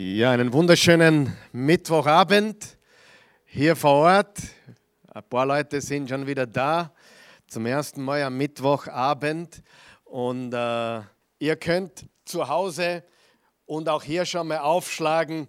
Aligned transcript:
Ja, 0.00 0.30
einen 0.30 0.52
wunderschönen 0.52 1.36
Mittwochabend 1.50 2.78
hier 3.44 3.74
vor 3.74 3.94
Ort. 3.94 4.38
Ein 5.12 5.24
paar 5.28 5.44
Leute 5.44 5.80
sind 5.80 6.08
schon 6.08 6.24
wieder 6.24 6.46
da. 6.46 6.92
Zum 7.48 7.66
ersten 7.66 8.04
Mal 8.04 8.22
am 8.22 8.36
Mittwochabend. 8.36 9.60
Und 10.04 10.54
äh, 10.54 11.00
ihr 11.40 11.56
könnt 11.56 12.06
zu 12.24 12.46
Hause 12.46 13.02
und 13.66 13.88
auch 13.88 14.04
hier 14.04 14.24
schon 14.24 14.46
mal 14.46 14.58
aufschlagen 14.58 15.48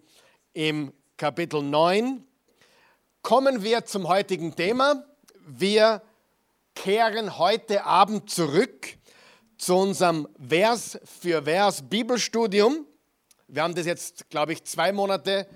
im 0.53 0.93
Kapitel 1.15 1.61
9. 1.61 2.23
Kommen 3.21 3.61
wir 3.61 3.85
zum 3.85 4.07
heutigen 4.07 4.55
Thema. 4.55 5.03
Wir 5.45 6.01
kehren 6.73 7.37
heute 7.37 7.85
Abend 7.85 8.31
zurück 8.31 8.97
zu 9.59 9.75
unserem 9.75 10.27
Vers 10.39 10.99
für 11.03 11.43
Vers 11.43 11.87
Bibelstudium. 11.87 12.87
Wir 13.51 13.63
haben 13.63 13.73
das 13.73 13.87
jetzt, 13.87 14.29
glaube 14.29 14.53
ich, 14.53 14.63
zwei 14.63 14.91
Monate 14.91 15.47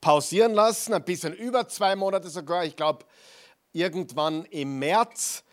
pausieren 0.00 0.52
lassen, 0.52 0.94
ein 0.94 1.04
bisschen 1.04 1.32
über 1.32 1.68
zwei 1.68 1.94
Monate 1.94 2.28
sogar. 2.28 2.64
Ich 2.64 2.74
glaube, 2.74 3.04
irgendwann 3.72 4.44
im 4.46 4.80
März, 4.80 5.44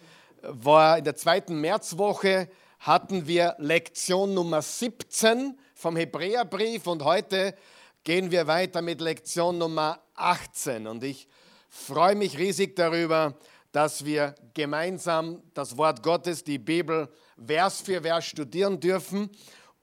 war 0.42 0.98
in 0.98 1.04
der 1.04 1.16
zweiten 1.16 1.62
Märzwoche, 1.62 2.50
hatten 2.80 3.28
wir 3.28 3.56
Lektion 3.60 4.34
Nummer 4.34 4.64
17 4.64 5.56
vom 5.76 5.96
Hebräerbrief 5.96 6.88
und 6.88 7.04
heute 7.04 7.56
gehen 8.04 8.32
wir 8.32 8.48
weiter 8.48 8.82
mit 8.82 9.00
Lektion 9.00 9.60
Nummer 9.60 10.02
18. 10.16 10.88
Und 10.88 11.04
ich 11.04 11.28
freue 11.70 12.16
mich 12.16 12.40
riesig 12.40 12.76
darüber, 12.76 13.36
dass 13.72 14.04
wir 14.04 14.34
gemeinsam 14.56 15.44
das 15.54 15.78
Wort 15.78 16.02
Gottes, 16.02 16.44
die 16.44 16.58
Bibel, 16.58 17.08
Vers 17.38 17.82
für 17.82 18.02
Vers 18.02 18.26
studieren 18.26 18.80
dürfen. 18.80 19.30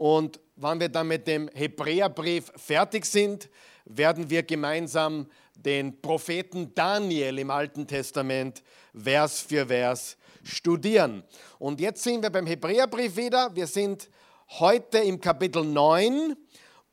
Und 0.00 0.40
wenn 0.56 0.80
wir 0.80 0.88
dann 0.88 1.08
mit 1.08 1.26
dem 1.26 1.50
Hebräerbrief 1.52 2.50
fertig 2.56 3.04
sind, 3.04 3.50
werden 3.84 4.30
wir 4.30 4.42
gemeinsam 4.42 5.26
den 5.54 6.00
Propheten 6.00 6.74
Daniel 6.74 7.38
im 7.38 7.50
Alten 7.50 7.86
Testament 7.86 8.62
Vers 8.94 9.40
für 9.42 9.66
Vers 9.66 10.16
studieren. 10.42 11.22
Und 11.58 11.82
jetzt 11.82 12.02
sind 12.02 12.22
wir 12.22 12.30
beim 12.30 12.46
Hebräerbrief 12.46 13.14
wieder. 13.14 13.54
Wir 13.54 13.66
sind 13.66 14.08
heute 14.58 15.00
im 15.00 15.20
Kapitel 15.20 15.66
9 15.66 16.34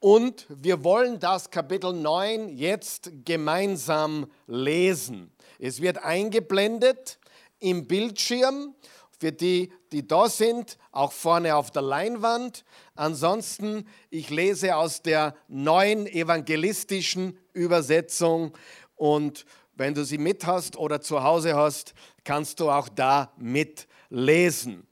und 0.02 0.46
wir 0.50 0.84
wollen 0.84 1.18
das 1.18 1.50
Kapitel 1.50 1.94
9 1.94 2.50
jetzt 2.50 3.10
gemeinsam 3.24 4.30
lesen. 4.48 5.32
Es 5.60 5.82
wird 5.82 6.04
eingeblendet 6.04 7.20
im 7.60 7.88
Bildschirm 7.88 8.76
für 9.20 9.32
die, 9.32 9.72
die 9.92 10.08
da 10.08 10.30
sind, 10.30 10.78
auch 10.92 11.12
vorne 11.12 11.56
auf 11.56 11.72
der 11.72 11.82
Leinwand. 11.82 12.64
Ansonsten, 12.96 13.88
ich 14.10 14.30
lese 14.30 14.76
aus 14.76 15.02
der 15.02 15.36
neuen 15.48 16.08
evangelistischen 16.08 17.38
Übersetzung 17.54 18.56
und 18.96 19.46
wenn 19.76 19.94
du 19.94 20.04
sie 20.04 20.18
mit 20.18 20.46
hast 20.46 20.76
oder 20.76 21.02
zu 21.02 21.24
Hause 21.24 21.56
hast, 21.56 21.94
kannst 22.24 22.60
du 22.60 22.70
auch 22.70 22.90
da 22.90 23.32
mitlesen. 23.38 24.88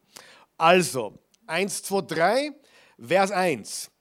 Also, 0.57 1.17
1, 1.47 1.83
2, 1.83 2.01
3, 2.01 2.51
Vers 2.99 3.31
1. 3.31 3.91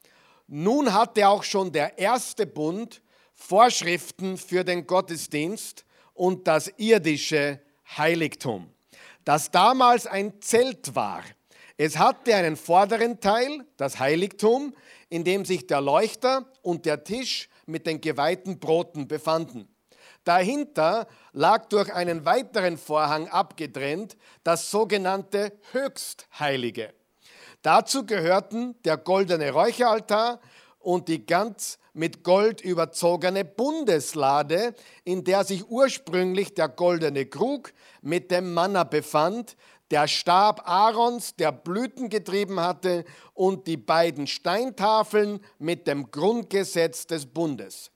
Nun 0.46 0.92
hatte 0.92 1.26
auch 1.26 1.42
schon 1.42 1.72
der 1.72 1.98
erste 1.98 2.46
Bund 2.46 3.02
Vorschriften 3.32 4.36
für 4.36 4.62
den 4.62 4.86
Gottesdienst 4.86 5.84
und 6.12 6.46
das 6.46 6.68
irdische 6.76 7.60
Heiligtum 7.96 8.73
das 9.24 9.50
damals 9.50 10.06
ein 10.06 10.40
Zelt 10.40 10.94
war. 10.94 11.22
Es 11.76 11.98
hatte 11.98 12.34
einen 12.34 12.56
vorderen 12.56 13.20
Teil, 13.20 13.66
das 13.76 13.98
Heiligtum, 13.98 14.74
in 15.08 15.24
dem 15.24 15.44
sich 15.44 15.66
der 15.66 15.80
Leuchter 15.80 16.46
und 16.62 16.86
der 16.86 17.04
Tisch 17.04 17.48
mit 17.66 17.86
den 17.86 18.00
geweihten 18.00 18.58
Broten 18.58 19.08
befanden. 19.08 19.68
Dahinter 20.24 21.06
lag 21.32 21.66
durch 21.66 21.92
einen 21.92 22.24
weiteren 22.24 22.78
Vorhang 22.78 23.28
abgetrennt 23.28 24.16
das 24.42 24.70
sogenannte 24.70 25.52
Höchstheilige. 25.72 26.94
Dazu 27.62 28.06
gehörten 28.06 28.74
der 28.84 28.96
goldene 28.96 29.50
Räucheraltar 29.50 30.40
und 30.78 31.08
die 31.08 31.26
ganz 31.26 31.78
mit 31.94 32.22
Gold 32.24 32.60
überzogene 32.60 33.44
Bundeslade, 33.44 34.74
in 35.04 35.24
der 35.24 35.44
sich 35.44 35.68
ursprünglich 35.70 36.54
der 36.54 36.68
goldene 36.68 37.24
Krug 37.24 37.72
mit 38.02 38.30
dem 38.30 38.52
Manna 38.52 38.84
befand, 38.84 39.56
der 39.90 40.08
Stab 40.08 40.68
Aarons, 40.68 41.36
der 41.36 41.52
Blüten 41.52 42.08
getrieben 42.08 42.60
hatte, 42.60 43.04
und 43.32 43.66
die 43.66 43.76
beiden 43.76 44.26
Steintafeln 44.26 45.40
mit 45.58 45.86
dem 45.86 46.10
Grundgesetz 46.10 47.06
des 47.06 47.26
Bundes. 47.26 47.90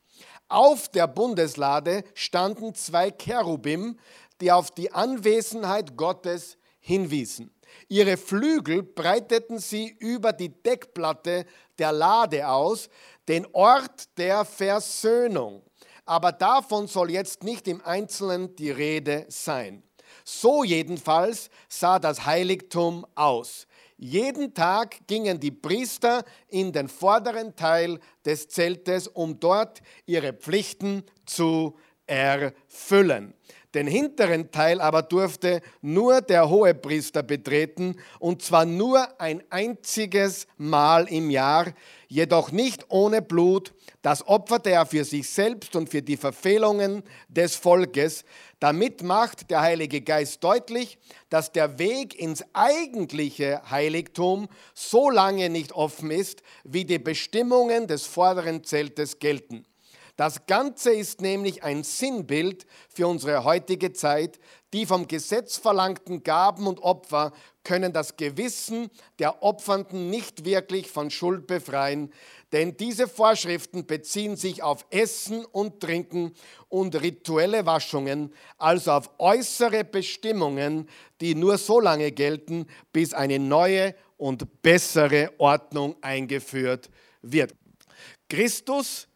Auf 0.49 0.89
der 0.89 1.09
Bundeslade 1.09 2.05
standen 2.15 2.75
zwei 2.75 3.11
Cherubim, 3.11 3.99
die 4.41 4.53
auf 4.53 4.71
die 4.71 4.93
Anwesenheit 4.93 5.97
Gottes 5.97 6.57
hinwiesen. 6.79 7.51
Ihre 7.89 8.17
Flügel 8.17 8.83
breiteten 8.83 9.59
sie 9.59 9.89
über 9.99 10.33
die 10.33 10.51
Deckplatte 10.63 11.45
der 11.79 11.93
Lade 11.93 12.49
aus, 12.49 12.89
den 13.29 13.47
Ort 13.53 14.17
der 14.17 14.45
Versöhnung. 14.45 15.63
Aber 16.05 16.33
davon 16.33 16.87
soll 16.87 17.11
jetzt 17.11 17.45
nicht 17.45 17.69
im 17.69 17.85
Einzelnen 17.85 18.57
die 18.57 18.71
Rede 18.71 19.27
sein. 19.29 19.83
So 20.25 20.65
jedenfalls 20.65 21.51
sah 21.69 21.99
das 21.99 22.25
Heiligtum 22.25 23.07
aus. 23.15 23.67
Jeden 23.99 24.55
Tag 24.55 25.07
gingen 25.07 25.41
die 25.41 25.51
Priester 25.51 26.25
in 26.49 26.73
den 26.73 26.89
vorderen 26.89 27.55
Teil 27.57 27.99
des 28.25 28.49
Zeltes, 28.49 29.09
um 29.09 29.39
dort 29.39 29.83
ihre 30.07 30.33
Pflichten 30.33 31.03
zu 31.27 31.77
erfüllen. 32.07 33.35
Den 33.75 33.87
hinteren 33.87 34.51
Teil 34.51 34.81
aber 34.81 35.03
durfte 35.03 35.61
nur 35.83 36.23
der 36.23 36.49
Hohepriester 36.49 37.23
betreten, 37.23 37.97
und 38.19 38.41
zwar 38.41 38.65
nur 38.65 39.21
ein 39.21 39.43
einziges 39.51 40.47
Mal 40.57 41.07
im 41.09 41.29
Jahr, 41.29 41.75
jedoch 42.09 42.51
nicht 42.51 42.87
ohne 42.89 43.23
Blut. 43.23 43.73
Das 44.03 44.27
opferte 44.27 44.71
er 44.71 44.87
für 44.87 45.05
sich 45.05 45.29
selbst 45.29 45.77
und 45.77 45.89
für 45.89 46.03
die 46.03 46.17
Verfehlungen 46.17 47.03
des 47.29 47.55
Volkes. 47.55 48.25
Damit 48.59 49.03
macht 49.03 49.51
der 49.51 49.61
Heilige 49.61 50.01
Geist 50.01 50.43
deutlich, 50.43 50.99
dass 51.29 51.53
der 51.53 51.79
Weg 51.79 52.19
ins 52.19 52.45
eigentliche 52.55 53.63
Heiligtum 53.71 54.49
so 54.75 55.11
lange 55.11 55.51
nicht 55.51 55.73
offen 55.73 56.11
ist, 56.11 56.43
wie 56.65 56.85
die 56.85 56.99
Bestimmungen 56.99 57.87
des 57.87 58.07
vorderen 58.07 58.65
Zeltes 58.65 59.19
gelten. 59.19 59.68
Das 60.19 60.47
Ganze 60.47 60.93
ist 60.93 61.21
nämlich 61.21 61.63
ein 61.63 61.85
Sinnbild 61.85 62.67
für 62.93 63.07
unsere 63.07 63.45
heutige 63.45 63.93
Zeit. 63.93 64.41
Die 64.73 64.85
vom 64.85 65.07
Gesetz 65.07 65.59
verlangten 65.59 66.25
Gaben 66.25 66.67
und 66.67 66.81
Opfer 66.81 67.33
können 67.63 67.93
das 67.93 68.17
Gewissen 68.17 68.91
der 69.21 69.45
Opfernden 69.45 70.11
nicht 70.11 70.45
wirklich 70.45 70.91
von 70.91 71.13
Schuld 71.13 71.47
befreien, 71.47 72.13
denn 72.51 72.77
diese 72.77 73.07
Vorschriften 73.07 73.87
beziehen 73.87 74.35
sich 74.35 74.61
auf 74.61 74.87
Essen 74.91 75.45
und 75.45 75.79
Trinken 75.79 76.35
und 76.69 77.01
rituelle 77.01 77.65
Waschungen, 77.65 78.35
also 78.57 78.91
auf 78.91 79.11
äußere 79.19 79.85
Bestimmungen, 79.85 80.89
die 81.21 81.37
nur 81.37 81.59
so 81.59 81.79
lange 81.79 82.11
gelten, 82.11 82.67
bis 82.93 83.15
eine 83.15 83.39
neue 83.39 83.95
und 84.17 84.63
bessere 84.63 85.31
Ordnung 85.39 85.95
eingeführt 86.03 86.91
wird. 87.23 87.55
Christus 88.29 89.07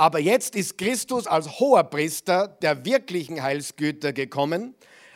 aber 0.00 0.18
jetzt 0.18 0.56
ist 0.56 0.78
Christus 0.78 1.26
als 1.26 1.60
hoher 1.60 1.84
Priester 1.84 2.48
der 2.48 2.86
wirklichen 2.86 3.42
Heilsgüter 3.42 4.14
gekommen. 4.14 4.74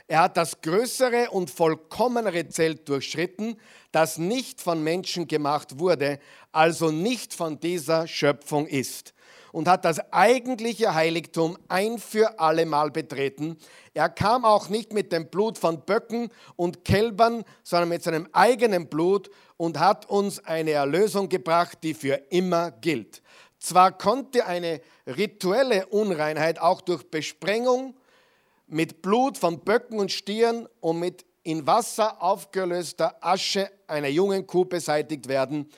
Er 0.09 0.21
hat 0.21 0.37
das 0.37 0.61
größere 0.61 1.31
und 1.31 1.51
vollkommenere 1.51 2.49
Zelt 2.49 2.87
durchschritten, 2.87 3.57
das 3.93 4.19
nicht 4.19 4.61
von 4.61 4.85
Menschen 4.85 5.27
gemacht 5.27 5.79
wurde, 5.79 6.19
also 6.53 6.91
nicht 6.91 7.33
von 7.33 7.59
dieser 7.59 8.07
Schöpfung 8.07 8.67
ist. 8.67 9.15
Und 9.53 9.69
hat 9.69 9.87
das 9.87 10.13
eigentliche 10.13 10.95
Heiligtum 10.95 11.57
ein 11.69 11.97
für 11.97 12.39
allemal 12.39 12.91
betreten. 12.91 13.57
Er 13.95 14.11
kam 14.11 14.45
auch 14.45 14.69
nicht 14.69 14.93
mit 14.93 15.13
dem 15.13 15.31
Blut 15.31 15.57
von 15.57 15.81
Böcken 15.87 16.29
und 16.57 16.85
Kälbern, 16.85 17.45
sondern 17.63 17.89
mit 17.89 18.03
seinem 18.03 18.29
eigenen 18.33 18.89
Blut 18.89 19.31
und 19.57 19.79
hat 19.79 20.11
uns 20.11 20.45
eine 20.45 20.73
Erlösung 20.73 21.31
gebracht, 21.31 21.79
die 21.83 21.95
für 21.95 22.21
immer 22.29 22.71
gilt. 22.71 23.23
Zwar 23.65 23.97
konnte 23.97 24.45
eine 24.45 24.83
rituelle 25.07 25.87
Unreinheit 25.87 26.59
auch 26.59 26.83
durch 26.83 27.03
Besprengung 27.11 27.97
mit 28.67 29.01
Blut 29.01 29.39
von 29.39 29.61
Böcken 29.61 29.99
und 29.99 30.13
Stieren 30.13 30.69
und 30.81 30.99
mit 31.01 31.25
in 31.45 31.67
Wasser 31.67 32.23
aufgelöster 32.23 33.17
Asche 33.23 33.71
einer 33.87 34.09
jungen 34.09 34.47
Kuh 34.47 34.67
beseitigt 34.67 35.29
werden, 35.29 35.71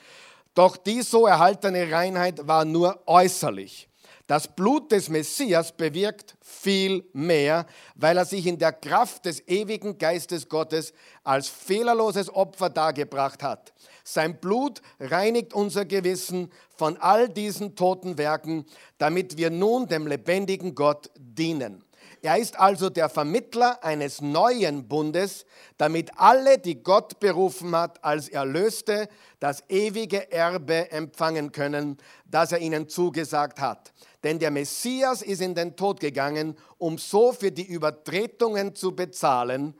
doch 0.53 0.75
die 0.75 1.01
so 1.01 1.27
erhaltene 1.27 1.89
Reinheit 1.89 2.45
war 2.45 2.65
nur 2.65 3.03
äußerlich. 3.05 3.86
Das 4.27 4.49
Blut 4.49 4.91
des 4.91 5.07
Messias 5.07 5.71
bewirkt 5.71 6.35
viel 6.41 7.05
mehr, 7.13 7.65
weil 7.95 8.17
er 8.17 8.25
sich 8.25 8.45
in 8.45 8.57
der 8.59 8.73
Kraft 8.73 9.23
des 9.23 9.47
ewigen 9.47 9.97
Geistes 9.97 10.49
Gottes 10.49 10.93
als 11.23 11.47
fehlerloses 11.47 12.29
Opfer 12.33 12.69
dargebracht 12.69 13.41
hat. 13.41 13.73
Sein 14.03 14.37
Blut 14.41 14.81
reinigt 14.99 15.53
unser 15.53 15.85
Gewissen 15.85 16.51
von 16.75 16.97
all 16.97 17.29
diesen 17.29 17.75
toten 17.75 18.17
Werken, 18.17 18.65
damit 18.97 19.37
wir 19.37 19.49
nun 19.49 19.87
dem 19.87 20.07
lebendigen 20.07 20.75
Gott 20.75 21.09
dienen. 21.15 21.85
Er 22.21 22.37
ist 22.37 22.59
also 22.59 22.89
der 22.89 23.09
Vermittler 23.09 23.83
eines 23.83 24.21
neuen 24.21 24.87
Bundes, 24.87 25.45
damit 25.77 26.11
alle, 26.17 26.57
die 26.57 26.81
Gott 26.83 27.19
berufen 27.19 27.75
hat, 27.75 28.03
als 28.03 28.27
Erlöste 28.27 29.07
das 29.39 29.63
ewige 29.69 30.31
Erbe 30.31 30.91
empfangen 30.91 31.51
können, 31.51 31.97
das 32.25 32.51
er 32.51 32.59
ihnen 32.59 32.89
zugesagt 32.89 33.61
hat. 33.61 33.93
Denn 34.27 34.39
der 34.39 34.51
Messias 34.51 35.21
ist 35.21 35.39
in 35.39 35.55
den 35.55 35.77
Tod 35.77 36.01
gegangen, 36.01 36.57
um 36.77 36.97
so 36.97 37.31
für 37.31 37.49
die 37.49 37.65
Übertretungen 37.65 38.75
zu 38.75 38.93
bezahlen, 38.93 39.73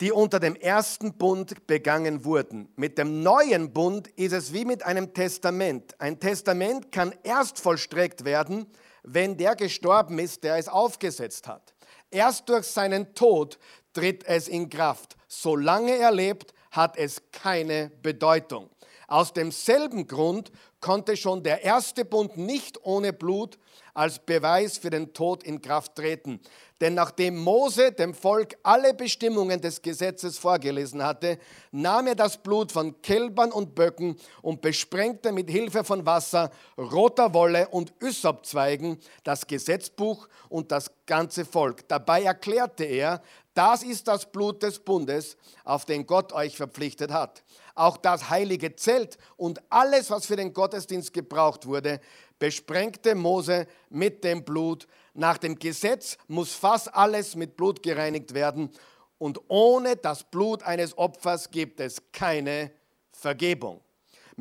die 0.00 0.12
unter 0.12 0.40
dem 0.40 0.56
ersten 0.56 1.18
Bund 1.18 1.66
begangen 1.66 2.24
wurden. 2.24 2.72
Mit 2.74 2.96
dem 2.96 3.22
neuen 3.22 3.70
Bund 3.74 4.08
ist 4.16 4.32
es 4.32 4.54
wie 4.54 4.64
mit 4.64 4.86
einem 4.86 5.12
Testament. 5.12 5.94
Ein 6.00 6.20
Testament 6.20 6.90
kann 6.90 7.14
erst 7.22 7.60
vollstreckt 7.60 8.24
werden, 8.24 8.64
wenn 9.02 9.36
der 9.36 9.56
gestorben 9.56 10.18
ist, 10.18 10.42
der 10.42 10.56
es 10.56 10.68
aufgesetzt 10.68 11.46
hat. 11.46 11.74
Erst 12.10 12.48
durch 12.48 12.64
seinen 12.64 13.14
Tod 13.14 13.58
tritt 13.92 14.24
es 14.24 14.48
in 14.48 14.70
Kraft. 14.70 15.18
Solange 15.28 15.98
er 15.98 16.12
lebt, 16.12 16.54
hat 16.70 16.96
es 16.96 17.20
keine 17.30 17.90
Bedeutung. 18.00 18.70
Aus 19.06 19.34
demselben 19.34 20.06
Grund 20.06 20.50
konnte 20.82 21.16
schon 21.16 21.42
der 21.42 21.62
erste 21.62 22.04
Bund 22.04 22.36
nicht 22.36 22.84
ohne 22.84 23.14
Blut 23.14 23.58
als 23.94 24.18
Beweis 24.18 24.76
für 24.76 24.90
den 24.90 25.14
Tod 25.14 25.42
in 25.42 25.62
Kraft 25.62 25.94
treten. 25.96 26.40
Denn 26.80 26.94
nachdem 26.94 27.38
Mose 27.38 27.92
dem 27.92 28.12
Volk 28.12 28.56
alle 28.64 28.92
Bestimmungen 28.92 29.60
des 29.60 29.80
Gesetzes 29.80 30.36
vorgelesen 30.36 31.04
hatte, 31.04 31.38
nahm 31.70 32.08
er 32.08 32.16
das 32.16 32.42
Blut 32.42 32.72
von 32.72 33.00
Kälbern 33.02 33.52
und 33.52 33.74
Böcken 33.74 34.16
und 34.40 34.60
besprengte 34.62 35.30
mit 35.30 35.48
Hilfe 35.48 35.84
von 35.84 36.04
Wasser, 36.04 36.50
roter 36.76 37.32
Wolle 37.34 37.68
und 37.68 37.92
Ysopzweigen 38.02 38.98
das 39.22 39.46
Gesetzbuch 39.46 40.28
und 40.48 40.72
das 40.72 40.90
ganze 41.06 41.44
Volk. 41.44 41.86
Dabei 41.86 42.22
erklärte 42.22 42.84
er, 42.84 43.22
das 43.54 43.82
ist 43.82 44.08
das 44.08 44.32
Blut 44.32 44.62
des 44.62 44.78
Bundes, 44.78 45.36
auf 45.64 45.84
den 45.84 46.06
Gott 46.06 46.32
euch 46.32 46.56
verpflichtet 46.56 47.12
hat. 47.12 47.44
Auch 47.74 47.96
das 47.96 48.30
heilige 48.30 48.74
Zelt 48.76 49.18
und 49.36 49.62
alles, 49.70 50.10
was 50.10 50.26
für 50.26 50.36
den 50.36 50.52
Gottesdienst 50.72 51.12
gebraucht 51.12 51.66
wurde, 51.66 52.00
besprengte 52.38 53.14
Mose 53.14 53.66
mit 53.90 54.24
dem 54.24 54.42
Blut. 54.42 54.86
Nach 55.12 55.36
dem 55.36 55.58
Gesetz 55.58 56.16
muss 56.28 56.54
fast 56.54 56.94
alles 56.94 57.36
mit 57.36 57.58
Blut 57.58 57.82
gereinigt 57.82 58.32
werden 58.32 58.70
und 59.18 59.38
ohne 59.48 59.96
das 59.96 60.24
Blut 60.24 60.62
eines 60.62 60.96
Opfers 60.96 61.50
gibt 61.50 61.78
es 61.78 62.00
keine 62.10 62.70
Vergebung. 63.12 63.82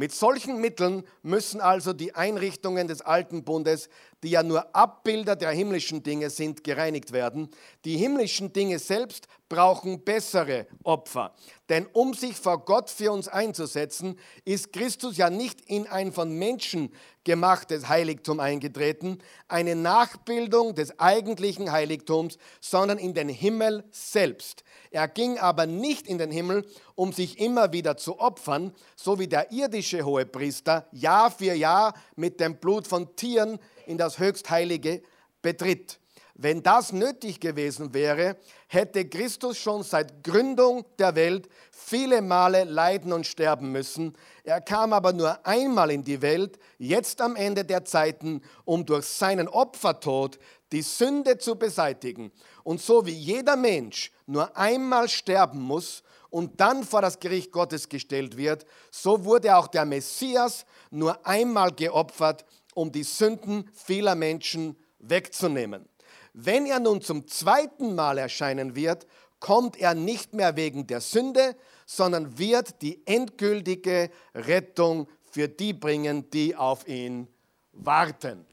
Mit 0.01 0.13
solchen 0.13 0.59
Mitteln 0.59 1.03
müssen 1.21 1.61
also 1.61 1.93
die 1.93 2.15
Einrichtungen 2.15 2.87
des 2.87 3.03
alten 3.03 3.43
Bundes, 3.43 3.87
die 4.23 4.31
ja 4.31 4.41
nur 4.41 4.75
Abbilder 4.75 5.35
der 5.35 5.51
himmlischen 5.51 6.01
Dinge 6.01 6.31
sind, 6.31 6.63
gereinigt 6.63 7.11
werden. 7.11 7.51
Die 7.85 7.97
himmlischen 7.97 8.51
Dinge 8.51 8.79
selbst 8.79 9.27
brauchen 9.47 10.03
bessere 10.03 10.65
Opfer. 10.83 11.35
Denn 11.69 11.85
um 11.93 12.15
sich 12.15 12.35
vor 12.35 12.65
Gott 12.65 12.89
für 12.89 13.11
uns 13.11 13.27
einzusetzen, 13.27 14.17
ist 14.43 14.73
Christus 14.73 15.17
ja 15.17 15.29
nicht 15.29 15.61
in 15.69 15.85
ein 15.85 16.11
von 16.11 16.31
Menschen 16.31 16.91
gemachtes 17.23 17.87
Heiligtum 17.87 18.39
eingetreten, 18.39 19.19
eine 19.47 19.75
Nachbildung 19.75 20.75
des 20.75 20.99
eigentlichen 20.99 21.71
Heiligtums, 21.71 22.37
sondern 22.59 22.97
in 22.97 23.13
den 23.13 23.29
Himmel 23.29 23.83
selbst. 23.91 24.63
Er 24.89 25.07
ging 25.07 25.37
aber 25.37 25.65
nicht 25.65 26.07
in 26.07 26.17
den 26.17 26.31
Himmel, 26.31 26.65
um 26.95 27.13
sich 27.13 27.39
immer 27.39 27.71
wieder 27.71 27.95
zu 27.97 28.19
opfern, 28.19 28.73
so 28.95 29.19
wie 29.19 29.27
der 29.27 29.51
irdische 29.51 30.03
Hohepriester 30.03 30.87
Jahr 30.91 31.31
für 31.31 31.53
Jahr 31.53 31.93
mit 32.15 32.39
dem 32.39 32.57
Blut 32.57 32.87
von 32.87 33.15
Tieren 33.15 33.59
in 33.85 33.97
das 33.97 34.19
Höchstheilige 34.19 35.01
betritt. 35.41 36.00
Wenn 36.43 36.63
das 36.63 36.91
nötig 36.91 37.39
gewesen 37.39 37.93
wäre, 37.93 38.35
hätte 38.67 39.07
Christus 39.07 39.59
schon 39.59 39.83
seit 39.83 40.23
Gründung 40.23 40.85
der 40.97 41.13
Welt 41.13 41.47
viele 41.69 42.23
Male 42.23 42.63
leiden 42.63 43.13
und 43.13 43.27
sterben 43.27 43.71
müssen. 43.71 44.17
Er 44.43 44.59
kam 44.59 44.91
aber 44.91 45.13
nur 45.13 45.45
einmal 45.45 45.91
in 45.91 46.03
die 46.03 46.23
Welt, 46.23 46.57
jetzt 46.79 47.21
am 47.21 47.35
Ende 47.35 47.63
der 47.63 47.85
Zeiten, 47.85 48.41
um 48.65 48.87
durch 48.87 49.05
seinen 49.05 49.47
Opfertod 49.47 50.39
die 50.71 50.81
Sünde 50.81 51.37
zu 51.37 51.57
beseitigen. 51.57 52.31
Und 52.63 52.81
so 52.81 53.05
wie 53.05 53.11
jeder 53.11 53.55
Mensch 53.55 54.11
nur 54.25 54.57
einmal 54.57 55.09
sterben 55.09 55.61
muss 55.61 56.01
und 56.31 56.59
dann 56.59 56.83
vor 56.83 57.03
das 57.03 57.19
Gericht 57.19 57.51
Gottes 57.51 57.87
gestellt 57.87 58.35
wird, 58.35 58.65
so 58.89 59.25
wurde 59.25 59.55
auch 59.55 59.67
der 59.67 59.85
Messias 59.85 60.65
nur 60.89 61.23
einmal 61.23 61.71
geopfert, 61.71 62.45
um 62.73 62.91
die 62.91 63.03
Sünden 63.03 63.69
vieler 63.75 64.15
Menschen 64.15 64.75
wegzunehmen. 64.97 65.90
Wenn 66.33 66.65
er 66.65 66.79
nun 66.79 67.01
zum 67.01 67.27
zweiten 67.27 67.95
Mal 67.95 68.17
erscheinen 68.17 68.75
wird, 68.75 69.05
kommt 69.39 69.77
er 69.77 69.95
nicht 69.95 70.33
mehr 70.33 70.55
wegen 70.55 70.87
der 70.87 71.01
Sünde, 71.01 71.55
sondern 71.85 72.37
wird 72.37 72.81
die 72.81 73.05
endgültige 73.05 74.09
Rettung 74.33 75.07
für 75.31 75.47
die 75.47 75.73
bringen, 75.73 76.29
die 76.29 76.55
auf 76.55 76.87
ihn 76.87 77.27
warten. 77.73 78.45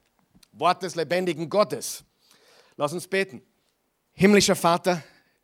Wort 0.53 0.83
des 0.83 0.97
lebendigen 0.97 1.49
Gottes. 1.49 2.03
Lass 2.77 2.93
uns 2.93 3.07
beten. 3.07 3.43
Himmlischer 4.13 4.57
Vater, 4.57 5.03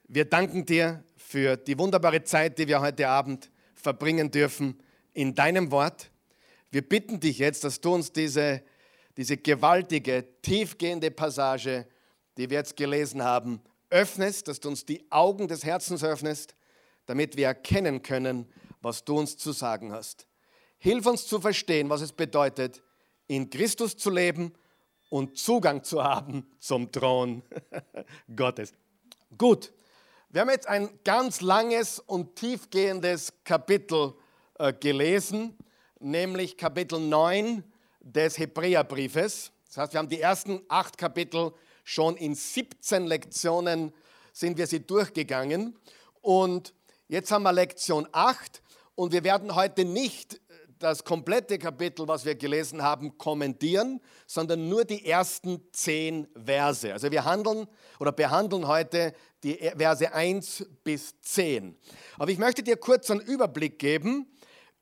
wir 0.08 0.24
danken 0.24 0.64
dir 0.66 1.04
für 1.16 1.56
die 1.56 1.78
wunderbare 1.78 2.24
Zeit, 2.24 2.58
die 2.58 2.66
wir 2.66 2.80
heute 2.80 3.08
Abend 3.08 3.50
verbringen 3.74 4.30
dürfen 4.30 4.80
in 5.12 5.34
deinem 5.34 5.70
Wort. 5.70 6.10
Wir 6.70 6.82
bitten 6.82 7.20
dich 7.20 7.38
jetzt, 7.38 7.62
dass 7.64 7.80
du 7.80 7.94
uns 7.94 8.12
diese, 8.12 8.62
diese 9.16 9.36
gewaltige, 9.36 10.24
tiefgehende 10.42 11.10
Passage 11.10 11.86
die 12.36 12.50
wir 12.50 12.58
jetzt 12.58 12.76
gelesen 12.76 13.22
haben, 13.22 13.60
öffnest, 13.90 14.48
dass 14.48 14.60
du 14.60 14.68
uns 14.68 14.84
die 14.84 15.04
Augen 15.10 15.48
des 15.48 15.64
Herzens 15.64 16.02
öffnest, 16.02 16.54
damit 17.06 17.36
wir 17.36 17.46
erkennen 17.46 18.02
können, 18.02 18.46
was 18.80 19.04
du 19.04 19.18
uns 19.18 19.36
zu 19.36 19.52
sagen 19.52 19.92
hast. 19.92 20.26
Hilf 20.78 21.06
uns 21.06 21.26
zu 21.26 21.40
verstehen, 21.40 21.88
was 21.88 22.00
es 22.00 22.12
bedeutet, 22.12 22.82
in 23.26 23.48
Christus 23.48 23.96
zu 23.96 24.10
leben 24.10 24.52
und 25.08 25.38
Zugang 25.38 25.82
zu 25.82 26.02
haben 26.02 26.46
zum 26.58 26.90
Thron 26.90 27.42
Gottes. 28.36 28.72
Gut, 29.38 29.72
wir 30.28 30.40
haben 30.40 30.50
jetzt 30.50 30.68
ein 30.68 30.90
ganz 31.04 31.40
langes 31.40 32.00
und 32.00 32.36
tiefgehendes 32.36 33.32
Kapitel 33.44 34.14
äh, 34.58 34.72
gelesen, 34.72 35.56
nämlich 36.00 36.56
Kapitel 36.56 36.98
9 36.98 37.62
des 38.00 38.38
Hebräerbriefes. 38.38 39.52
Das 39.68 39.76
heißt, 39.78 39.92
wir 39.92 39.98
haben 39.98 40.08
die 40.08 40.20
ersten 40.20 40.60
acht 40.68 40.98
Kapitel 40.98 41.52
Schon 41.84 42.16
in 42.16 42.34
17 42.34 43.06
Lektionen 43.06 43.92
sind 44.32 44.58
wir 44.58 44.66
sie 44.66 44.80
durchgegangen. 44.80 45.78
Und 46.22 46.74
jetzt 47.08 47.30
haben 47.30 47.42
wir 47.42 47.52
Lektion 47.52 48.08
8 48.10 48.62
und 48.94 49.12
wir 49.12 49.22
werden 49.22 49.54
heute 49.54 49.84
nicht 49.84 50.40
das 50.78 51.04
komplette 51.04 51.58
Kapitel, 51.58 52.08
was 52.08 52.24
wir 52.24 52.34
gelesen 52.34 52.82
haben, 52.82 53.16
kommentieren, 53.16 54.00
sondern 54.26 54.68
nur 54.68 54.84
die 54.84 55.06
ersten 55.06 55.62
zehn 55.72 56.26
Verse. 56.34 56.92
Also 56.92 57.10
wir 57.10 57.24
handeln 57.24 57.66
oder 58.00 58.12
behandeln 58.12 58.66
heute 58.66 59.14
die 59.42 59.54
Verse 59.76 60.12
1 60.12 60.66
bis 60.82 61.20
10. 61.20 61.76
Aber 62.18 62.30
ich 62.30 62.38
möchte 62.38 62.62
dir 62.62 62.76
kurz 62.76 63.10
einen 63.10 63.20
Überblick 63.20 63.78
geben 63.78 64.26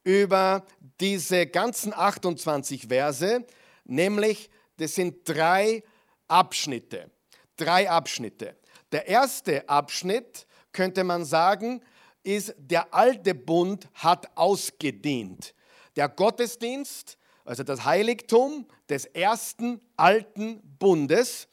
über 0.04 0.64
diese 1.00 1.46
ganzen 1.46 1.92
28 1.92 2.88
Verse, 2.88 3.44
nämlich 3.84 4.50
das 4.78 4.94
sind 4.94 5.28
drei 5.28 5.84
Abschnitte. 6.32 7.10
Drei 7.56 7.90
Abschnitte. 7.90 8.56
Der 8.90 9.06
erste 9.06 9.68
Abschnitt, 9.68 10.46
könnte 10.72 11.04
man 11.04 11.26
sagen, 11.26 11.82
ist, 12.22 12.54
der 12.56 12.94
alte 12.94 13.34
Bund 13.34 13.88
hat 13.94 14.34
ausgedient. 14.34 15.54
Der 15.96 16.08
Gottesdienst, 16.08 17.18
also 17.44 17.62
das 17.64 17.84
Heiligtum 17.84 18.66
des 18.88 19.04
ersten 19.04 19.82
alten 19.96 20.62
Bundes, 20.78 21.48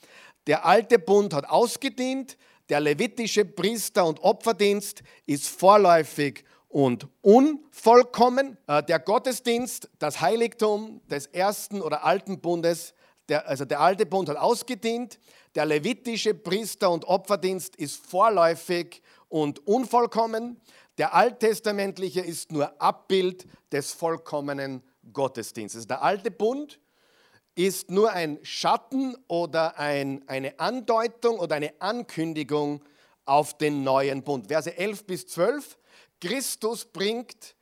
der 0.47 0.65
alte 0.65 0.97
Bund 0.97 1.33
hat 1.33 1.49
ausgedient, 1.49 2.37
der 2.69 2.79
levitische 2.79 3.43
Priester- 3.43 4.05
und 4.05 4.21
Opferdienst 4.21 5.03
ist 5.25 5.49
vorläufig 5.49 6.45
und 6.69 7.07
unvollkommen. 7.21 8.57
Äh, 8.67 8.83
der 8.83 8.99
Gottesdienst, 8.99 9.89
das 9.99 10.21
Heiligtum 10.21 11.01
des 11.07 11.25
ersten 11.25 11.81
oder 11.81 12.05
alten 12.05 12.39
Bundes 12.39 12.93
der, 13.29 13.47
also 13.47 13.65
der 13.65 13.79
alte 13.79 14.05
Bund 14.05 14.29
hat 14.29 14.37
ausgedient, 14.37 15.19
der 15.55 15.65
levitische 15.65 16.33
Priester- 16.33 16.91
und 16.91 17.05
Opferdienst 17.05 17.75
ist 17.75 18.05
vorläufig 18.05 19.01
und 19.29 19.65
unvollkommen, 19.67 20.59
der 20.97 21.13
alttestamentliche 21.13 22.21
ist 22.21 22.51
nur 22.51 22.81
Abbild 22.81 23.47
des 23.71 23.93
vollkommenen 23.93 24.83
Gottesdienstes. 25.13 25.87
Der 25.87 26.01
alte 26.01 26.29
Bund 26.31 26.79
ist 27.55 27.89
nur 27.89 28.11
ein 28.11 28.39
Schatten 28.43 29.15
oder 29.27 29.77
ein, 29.77 30.27
eine 30.27 30.59
Andeutung 30.59 31.39
oder 31.39 31.55
eine 31.55 31.73
Ankündigung 31.79 32.83
auf 33.25 33.57
den 33.57 33.83
neuen 33.83 34.23
Bund. 34.23 34.47
Verse 34.47 34.75
11 34.75 35.05
bis 35.05 35.27
12. 35.27 35.77
Christus 36.19 36.85
bringt 36.85 37.55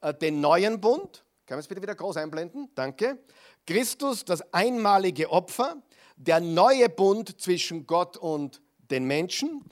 äh, 0.00 0.14
den 0.14 0.40
neuen 0.40 0.80
Bund. 0.80 1.24
Kann 1.46 1.56
man 1.56 1.60
es 1.60 1.68
bitte 1.68 1.82
wieder 1.82 1.94
groß 1.94 2.16
einblenden? 2.16 2.70
Danke. 2.74 3.18
Christus, 3.66 4.24
das 4.24 4.52
einmalige 4.52 5.30
Opfer, 5.30 5.76
der 6.16 6.40
neue 6.40 6.88
Bund 6.88 7.40
zwischen 7.40 7.86
Gott 7.86 8.16
und 8.16 8.60
den 8.90 9.04
Menschen, 9.04 9.64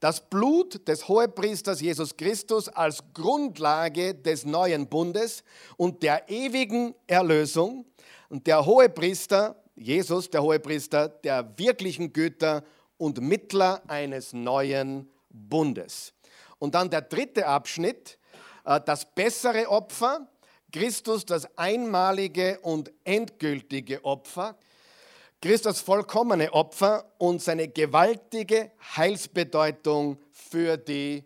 das 0.00 0.28
Blut 0.28 0.86
des 0.88 1.08
Hohepriesters 1.08 1.80
Jesus 1.80 2.16
Christus 2.16 2.68
als 2.68 3.02
Grundlage 3.14 4.14
des 4.14 4.44
neuen 4.44 4.86
Bundes 4.88 5.44
und 5.76 6.02
der 6.02 6.28
ewigen 6.28 6.94
Erlösung 7.06 7.86
und 8.28 8.46
der 8.46 8.66
Hohepriester, 8.66 9.56
Jesus, 9.76 10.28
der 10.30 10.42
Hohepriester 10.42 11.08
der 11.08 11.58
wirklichen 11.58 12.12
Güter 12.12 12.64
und 12.98 13.20
Mittler 13.20 13.82
eines 13.88 14.32
neuen 14.32 15.10
Bundes. 15.30 16.12
Und 16.58 16.74
dann 16.74 16.90
der 16.90 17.02
dritte 17.02 17.46
Abschnitt, 17.46 18.18
äh, 18.64 18.80
das 18.84 19.04
bessere 19.14 19.68
Opfer, 19.68 20.26
Christus 20.74 21.24
das 21.24 21.46
einmalige 21.56 22.58
und 22.62 22.90
endgültige 23.04 24.04
Opfer, 24.04 24.56
Christus 25.40 25.80
vollkommene 25.80 26.52
Opfer 26.52 27.12
und 27.18 27.40
seine 27.40 27.68
gewaltige 27.68 28.72
Heilsbedeutung 28.96 30.18
für 30.32 30.76
die 30.76 31.22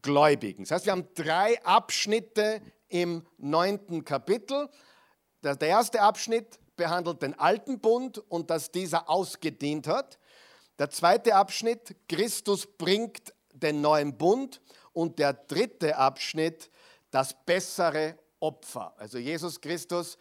Gläubigen. 0.00 0.64
Das 0.64 0.70
heißt, 0.70 0.86
wir 0.86 0.92
haben 0.92 1.08
drei 1.14 1.62
Abschnitte 1.64 2.62
im 2.88 3.26
neunten 3.36 4.06
Kapitel. 4.06 4.70
Der 5.42 5.60
erste 5.60 6.00
Abschnitt 6.00 6.58
behandelt 6.74 7.20
den 7.20 7.38
alten 7.38 7.80
Bund 7.80 8.16
und 8.30 8.48
dass 8.48 8.72
dieser 8.72 9.10
ausgedient 9.10 9.86
hat. 9.86 10.18
Der 10.78 10.88
zweite 10.88 11.34
Abschnitt, 11.34 11.94
Christus 12.08 12.66
bringt 12.66 13.34
den 13.52 13.82
neuen 13.82 14.16
Bund. 14.16 14.62
Und 14.94 15.18
der 15.18 15.34
dritte 15.34 15.98
Abschnitt, 15.98 16.70
das 17.10 17.36
bessere 17.44 18.16
Opfer. 18.40 18.94
Also 18.96 19.18
Jesus 19.18 19.60
Christus 19.60 20.18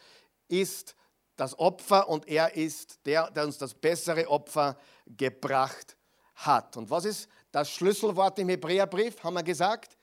ist 0.48 0.96
das 1.36 1.58
Opfer 1.60 2.10
und 2.10 2.28
er 2.28 2.56
ist 2.56 3.00
der, 3.06 3.30
der 3.32 3.46
uns 3.46 3.58
das 3.58 3.74
bessere 3.74 4.28
Opfer 4.30 4.78
gebracht 5.06 5.96
hat. 6.36 6.78
Und 6.78 6.90
was 6.90 7.06
ist 7.06 7.30
das 7.52 7.70
Schlüsselwort 7.70 8.40
im 8.40 8.50
Hebräerbrief, 8.50 9.24
haben 9.24 9.36
wir 9.36 9.44
gesagt? 9.44 9.98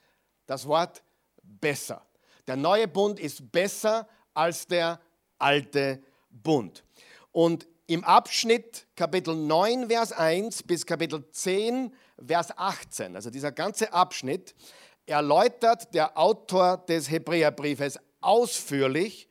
Das 0.47 0.67
Wort 0.67 1.03
besser. 1.43 2.07
Der 2.47 2.57
neue 2.57 2.89
Bund 2.89 3.19
ist 3.19 3.51
besser 3.51 4.09
als 4.33 4.67
der 4.67 5.01
alte 5.39 6.03
Bund. 6.31 6.85
Und 7.33 7.67
im 7.87 8.05
Abschnitt 8.05 8.87
Kapitel 8.97 9.35
9, 9.35 9.89
Vers 9.89 10.13
1 10.13 10.63
bis 10.63 10.87
Kapitel 10.87 11.29
10, 11.31 11.95
Vers 12.27 12.57
18, 12.57 13.15
also 13.15 13.31
dieser 13.31 13.53
ganze 13.53 13.93
Abschnitt, 13.93 14.55
erläutert 15.07 15.93
der 15.95 16.17
Autor 16.17 16.79
des 16.79 17.11
Hebräerbriefes 17.11 17.99
ausführlich, 18.21 19.29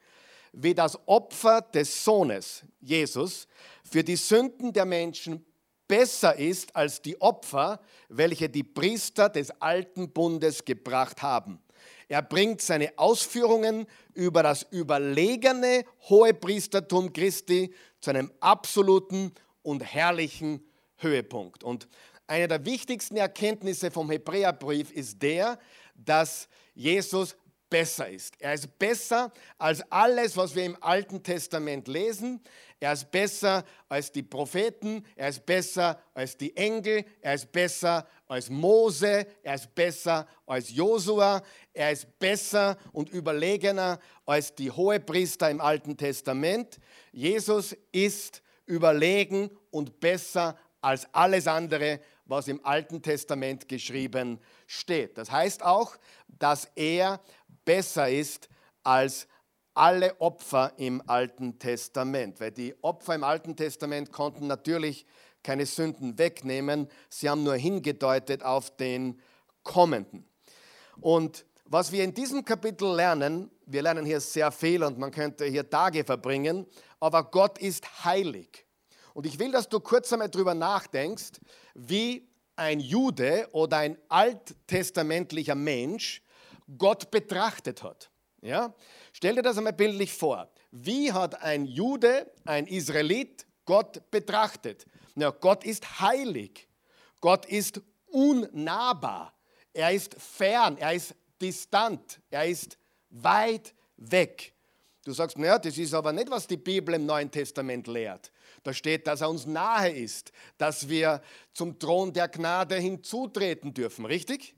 wie 0.51 0.75
das 0.75 0.99
Opfer 1.07 1.61
des 1.61 2.03
Sohnes, 2.03 2.63
Jesus, 2.79 3.47
für 3.83 4.03
die 4.03 4.15
Sünden 4.15 4.71
der 4.71 4.85
Menschen 4.85 5.45
besser 5.87 6.37
ist 6.37 6.75
als 6.75 7.01
die 7.01 7.19
Opfer, 7.19 7.79
welche 8.09 8.49
die 8.49 8.63
Priester 8.63 9.29
des 9.29 9.49
alten 9.61 10.11
Bundes 10.11 10.63
gebracht 10.63 11.21
haben. 11.21 11.59
Er 12.07 12.21
bringt 12.21 12.61
seine 12.61 12.93
Ausführungen 12.97 13.87
über 14.13 14.43
das 14.43 14.63
überlegene 14.71 15.83
Hohepriestertum 16.09 17.11
Christi 17.11 17.73
zu 17.99 18.11
einem 18.11 18.31
absoluten 18.39 19.31
und 19.63 19.83
herrlichen 19.83 20.63
Höhepunkt. 20.97 21.63
Und 21.63 21.87
eine 22.33 22.47
der 22.47 22.65
wichtigsten 22.65 23.15
Erkenntnisse 23.15 23.91
vom 23.91 24.09
Hebräerbrief 24.09 24.89
ist 24.91 25.21
der, 25.21 25.59
dass 25.93 26.49
Jesus 26.73 27.35
besser 27.69 28.09
ist. 28.09 28.33
Er 28.39 28.55
ist 28.55 28.79
besser 28.79 29.31
als 29.59 29.83
alles, 29.91 30.35
was 30.35 30.55
wir 30.55 30.65
im 30.65 30.75
Alten 30.81 31.21
Testament 31.21 31.87
lesen. 31.87 32.41
Er 32.79 32.93
ist 32.93 33.11
besser 33.11 33.63
als 33.87 34.11
die 34.11 34.23
Propheten, 34.23 35.05
er 35.15 35.29
ist 35.29 35.45
besser 35.45 36.01
als 36.15 36.35
die 36.35 36.57
Engel, 36.57 37.05
er 37.21 37.35
ist 37.35 37.51
besser 37.51 38.07
als 38.27 38.49
Mose, 38.49 39.27
er 39.43 39.53
ist 39.53 39.75
besser 39.75 40.27
als 40.47 40.71
Josua, 40.71 41.43
er 41.71 41.91
ist 41.91 42.17
besser 42.17 42.77
und 42.93 43.09
überlegener 43.09 43.99
als 44.25 44.55
die 44.55 44.71
Hohepriester 44.71 45.51
im 45.51 45.61
Alten 45.61 45.97
Testament. 45.97 46.79
Jesus 47.11 47.77
ist 47.91 48.41
überlegen 48.65 49.51
und 49.69 49.99
besser 49.99 50.57
als 50.83 51.07
alles 51.13 51.47
andere, 51.47 51.99
was 52.25 52.47
im 52.47 52.63
Alten 52.65 53.01
Testament 53.01 53.67
geschrieben 53.67 54.39
steht. 54.67 55.17
Das 55.17 55.31
heißt 55.31 55.63
auch, 55.63 55.95
dass 56.27 56.65
er 56.75 57.19
besser 57.65 58.09
ist 58.09 58.49
als 58.83 59.27
alle 59.73 60.19
Opfer 60.21 60.73
im 60.77 61.01
Alten 61.07 61.59
Testament. 61.59 62.39
Weil 62.39 62.51
die 62.51 62.75
Opfer 62.83 63.15
im 63.15 63.23
Alten 63.23 63.55
Testament 63.55 64.11
konnten 64.11 64.47
natürlich 64.47 65.05
keine 65.41 65.65
Sünden 65.65 66.17
wegnehmen, 66.17 66.87
sie 67.09 67.29
haben 67.29 67.43
nur 67.43 67.55
hingedeutet 67.55 68.43
auf 68.43 68.75
den 68.77 69.19
kommenden. 69.63 70.25
Und 71.01 71.45
was 71.65 71.91
wir 71.91 72.03
in 72.03 72.13
diesem 72.13 72.45
Kapitel 72.45 72.95
lernen, 72.95 73.51
wir 73.65 73.81
lernen 73.81 74.05
hier 74.05 74.21
sehr 74.21 74.51
viel 74.51 74.83
und 74.83 74.97
man 74.97 75.11
könnte 75.11 75.45
hier 75.45 75.69
Tage 75.69 76.03
verbringen, 76.03 76.65
aber 76.99 77.23
Gott 77.23 77.57
ist 77.57 78.05
heilig. 78.05 78.62
Und 79.13 79.25
ich 79.25 79.39
will, 79.39 79.51
dass 79.51 79.69
du 79.69 79.79
kurz 79.79 80.11
einmal 80.11 80.29
darüber 80.29 80.53
nachdenkst, 80.53 81.39
wie 81.75 82.27
ein 82.55 82.79
Jude 82.79 83.47
oder 83.51 83.77
ein 83.77 83.97
alttestamentlicher 84.09 85.55
Mensch 85.55 86.21
Gott 86.77 87.11
betrachtet 87.11 87.83
hat. 87.83 88.09
Ja? 88.41 88.73
Stell 89.11 89.35
dir 89.35 89.41
das 89.41 89.57
einmal 89.57 89.73
bildlich 89.73 90.13
vor. 90.13 90.49
Wie 90.71 91.11
hat 91.11 91.41
ein 91.41 91.65
Jude, 91.65 92.31
ein 92.45 92.67
Israelit 92.67 93.45
Gott 93.65 94.09
betrachtet? 94.11 94.85
Ja, 95.15 95.29
Gott 95.29 95.63
ist 95.63 95.99
heilig. 95.99 96.67
Gott 97.21 97.45
ist 97.45 97.81
unnahbar. 98.07 99.33
Er 99.73 99.91
ist 99.91 100.15
fern, 100.15 100.77
er 100.77 100.93
ist 100.93 101.15
distant, 101.41 102.19
er 102.29 102.45
ist 102.45 102.77
weit 103.09 103.73
weg. 103.97 104.53
Du 105.05 105.11
sagst, 105.11 105.37
naja, 105.37 105.59
das 105.59 105.77
ist 105.77 105.93
aber 105.93 106.13
nicht, 106.13 106.29
was 106.29 106.47
die 106.47 106.57
Bibel 106.57 106.95
im 106.95 107.05
Neuen 107.05 107.29
Testament 107.29 107.87
lehrt. 107.87 108.31
Da 108.63 108.73
steht, 108.73 109.05
dass 109.05 109.19
er 109.19 109.29
uns 109.29 109.45
nahe 109.45 109.89
ist, 109.89 110.31
dass 110.57 110.87
wir 110.87 111.21
zum 111.53 111.77
Thron 111.77 112.13
der 112.13 112.29
Gnade 112.29 112.75
hinzutreten 112.75 113.73
dürfen, 113.73 114.05
richtig? 114.05 114.55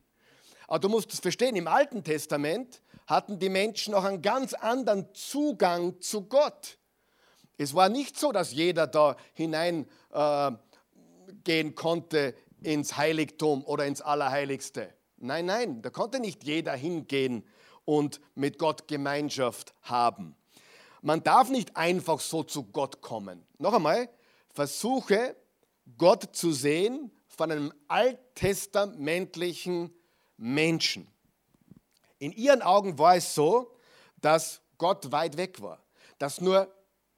Aber 0.68 0.80
du 0.80 0.90
musst 0.90 1.14
es 1.14 1.20
verstehen, 1.20 1.56
im 1.56 1.68
Alten 1.68 2.04
Testament 2.04 2.82
hatten 3.08 3.40
die 3.40 3.50
Menschen 3.50 3.92
noch 3.94 4.04
einen 4.04 4.22
ganz 4.22 4.54
anderen 4.54 5.14
Zugang 5.14 6.00
zu 6.02 6.26
Gott. 6.26 6.78
Es 7.58 7.74
war 7.74 7.90
nicht 7.90 8.20
so, 8.20 8.32
dass 8.32 8.52
jeder 8.52 8.86
da 8.86 9.16
hineingehen 9.34 9.88
äh, 11.48 11.72
konnte 11.72 12.36
ins 12.62 12.98
Heiligtum 12.98 13.64
oder 13.64 13.86
ins 13.86 14.02
Allerheiligste. 14.02 14.94
Nein, 15.18 15.46
nein, 15.46 15.82
da 15.82 15.90
konnte 15.90 16.20
nicht 16.20 16.44
jeder 16.44 16.74
hingehen 16.74 17.44
und 17.86 18.20
mit 18.34 18.60
Gott 18.60 18.88
Gemeinschaft 18.88 19.74
haben. 19.84 20.36
Man 21.02 21.24
darf 21.24 21.50
nicht 21.50 21.78
einfach 21.78 22.20
so 22.20 22.44
zu 22.44 22.64
Gott 22.64 23.02
kommen. 23.02 23.46
Noch 23.60 23.74
einmal, 23.74 24.10
versuche 24.50 25.36
Gott 25.98 26.36
zu 26.36 26.52
sehen 26.52 27.12
von 27.28 27.52
einem 27.52 27.72
alttestamentlichen 27.88 29.94
Menschen. 30.38 31.08
In 32.18 32.32
ihren 32.32 32.62
Augen 32.62 32.98
war 32.98 33.18
es 33.18 33.36
so, 33.36 33.72
dass 34.20 34.62
Gott 34.78 35.12
weit 35.12 35.38
weg 35.38 35.62
war, 35.62 35.84
dass 36.18 36.42
nur 36.42 36.74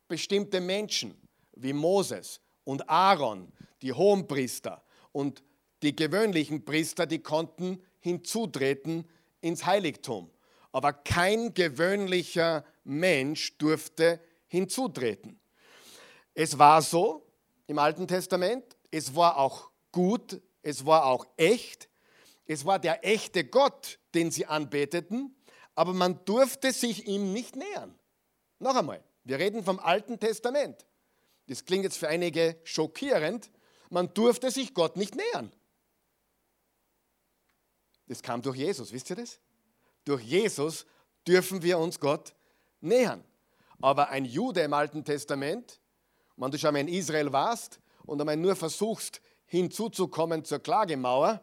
bestimmte 0.07 0.59
Menschen 0.59 1.15
wie 1.53 1.73
Moses 1.73 2.41
und 2.63 2.89
Aaron, 2.89 3.51
die 3.81 3.93
Hohenpriester 3.93 4.83
und 5.11 5.43
die 5.83 5.95
gewöhnlichen 5.95 6.65
Priester, 6.65 7.05
die 7.05 7.19
konnten 7.19 7.81
hinzutreten 7.99 9.07
ins 9.41 9.65
Heiligtum. 9.65 10.29
Aber 10.71 10.93
kein 10.93 11.53
gewöhnlicher 11.53 12.65
Mensch 12.83 13.57
durfte 13.57 14.19
hinzutreten. 14.47 15.39
Es 16.33 16.57
war 16.59 16.81
so 16.81 17.25
im 17.67 17.79
Alten 17.79 18.07
Testament, 18.07 18.63
es 18.91 19.15
war 19.15 19.37
auch 19.37 19.69
gut, 19.91 20.41
es 20.61 20.85
war 20.85 21.05
auch 21.05 21.25
echt, 21.37 21.89
es 22.45 22.65
war 22.65 22.79
der 22.79 23.05
echte 23.05 23.43
Gott, 23.43 23.99
den 24.13 24.31
sie 24.31 24.45
anbeteten, 24.45 25.35
aber 25.75 25.93
man 25.93 26.23
durfte 26.25 26.71
sich 26.71 27.07
ihm 27.07 27.33
nicht 27.33 27.55
nähern. 27.55 27.97
Noch 28.59 28.75
einmal, 28.75 29.03
wir 29.23 29.39
reden 29.39 29.63
vom 29.63 29.79
Alten 29.79 30.19
Testament. 30.19 30.85
Das 31.47 31.65
klingt 31.65 31.83
jetzt 31.83 31.97
für 31.97 32.07
einige 32.07 32.59
schockierend. 32.63 33.49
Man 33.89 34.13
durfte 34.13 34.51
sich 34.51 34.73
Gott 34.73 34.97
nicht 34.97 35.15
nähern. 35.15 35.51
Das 38.07 38.21
kam 38.21 38.41
durch 38.41 38.57
Jesus, 38.57 38.91
wisst 38.91 39.09
ihr 39.09 39.15
das? 39.17 39.39
Durch 40.07 40.23
Jesus 40.23 40.85
dürfen 41.27 41.61
wir 41.61 41.77
uns 41.77 41.99
Gott 41.99 42.33
nähern. 42.81 43.23
Aber 43.81 44.09
ein 44.09 44.25
Jude 44.25 44.61
im 44.61 44.73
Alten 44.73 45.03
Testament 45.03 45.79
wenn 46.37 46.51
du 46.51 46.57
schon 46.57 46.73
mal 46.73 46.79
in 46.79 46.87
Israel 46.87 47.33
warst 47.33 47.79
und 48.05 48.21
einmal 48.21 48.37
nur 48.37 48.55
versuchst, 48.55 49.21
hinzuzukommen 49.45 50.45
zur 50.45 50.59
Klagemauer, 50.59 51.41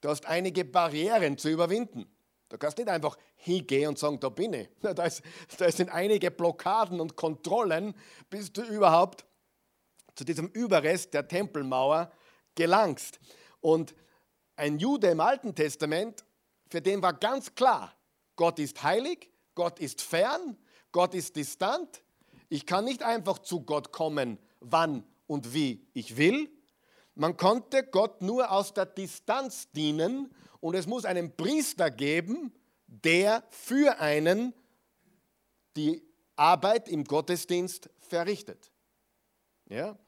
du 0.00 0.08
hast 0.08 0.26
einige 0.26 0.64
Barrieren 0.64 1.36
zu 1.36 1.48
überwinden. 1.48 2.06
Du 2.48 2.56
kannst 2.56 2.78
nicht 2.78 2.88
einfach 2.88 3.18
hingehen 3.36 3.88
und 3.88 3.98
sagen, 3.98 4.18
da 4.20 4.28
bin 4.28 4.54
ich. 4.54 4.68
Da, 4.80 5.04
ist, 5.04 5.22
da 5.58 5.70
sind 5.70 5.90
einige 5.90 6.30
Blockaden 6.30 7.00
und 7.00 7.16
Kontrollen, 7.16 7.94
bis 8.30 8.52
du 8.52 8.62
überhaupt 8.62 9.26
zu 10.14 10.24
diesem 10.24 10.48
Überrest 10.48 11.12
der 11.14 11.26
Tempelmauer 11.26 12.10
gelangst. 12.54 13.20
Und 13.60 13.94
ein 14.56 14.78
Jude 14.78 15.08
im 15.08 15.20
Alten 15.20 15.54
Testament, 15.54 16.24
für 16.70 16.80
den 16.80 17.02
war 17.02 17.12
ganz 17.12 17.54
klar, 17.54 17.94
Gott 18.38 18.60
ist 18.60 18.84
heilig, 18.84 19.30
Gott 19.56 19.80
ist 19.80 20.00
fern, 20.00 20.56
Gott 20.92 21.12
ist 21.12 21.34
distant. 21.34 22.02
Ich 22.48 22.66
kann 22.66 22.84
nicht 22.84 23.02
einfach 23.02 23.40
zu 23.40 23.62
Gott 23.62 23.90
kommen, 23.90 24.38
wann 24.60 25.04
und 25.26 25.52
wie 25.54 25.84
ich 25.92 26.16
will. 26.16 26.48
Man 27.16 27.36
konnte 27.36 27.82
Gott 27.82 28.22
nur 28.22 28.52
aus 28.52 28.72
der 28.72 28.86
Distanz 28.86 29.72
dienen 29.72 30.32
und 30.60 30.76
es 30.76 30.86
muss 30.86 31.04
einen 31.04 31.36
Priester 31.36 31.90
geben, 31.90 32.54
der 32.86 33.42
für 33.50 33.98
einen 33.98 34.54
die 35.76 36.00
Arbeit 36.36 36.88
im 36.88 37.02
Gottesdienst 37.02 37.90
verrichtet. 37.98 38.70
Ja? 39.68 39.98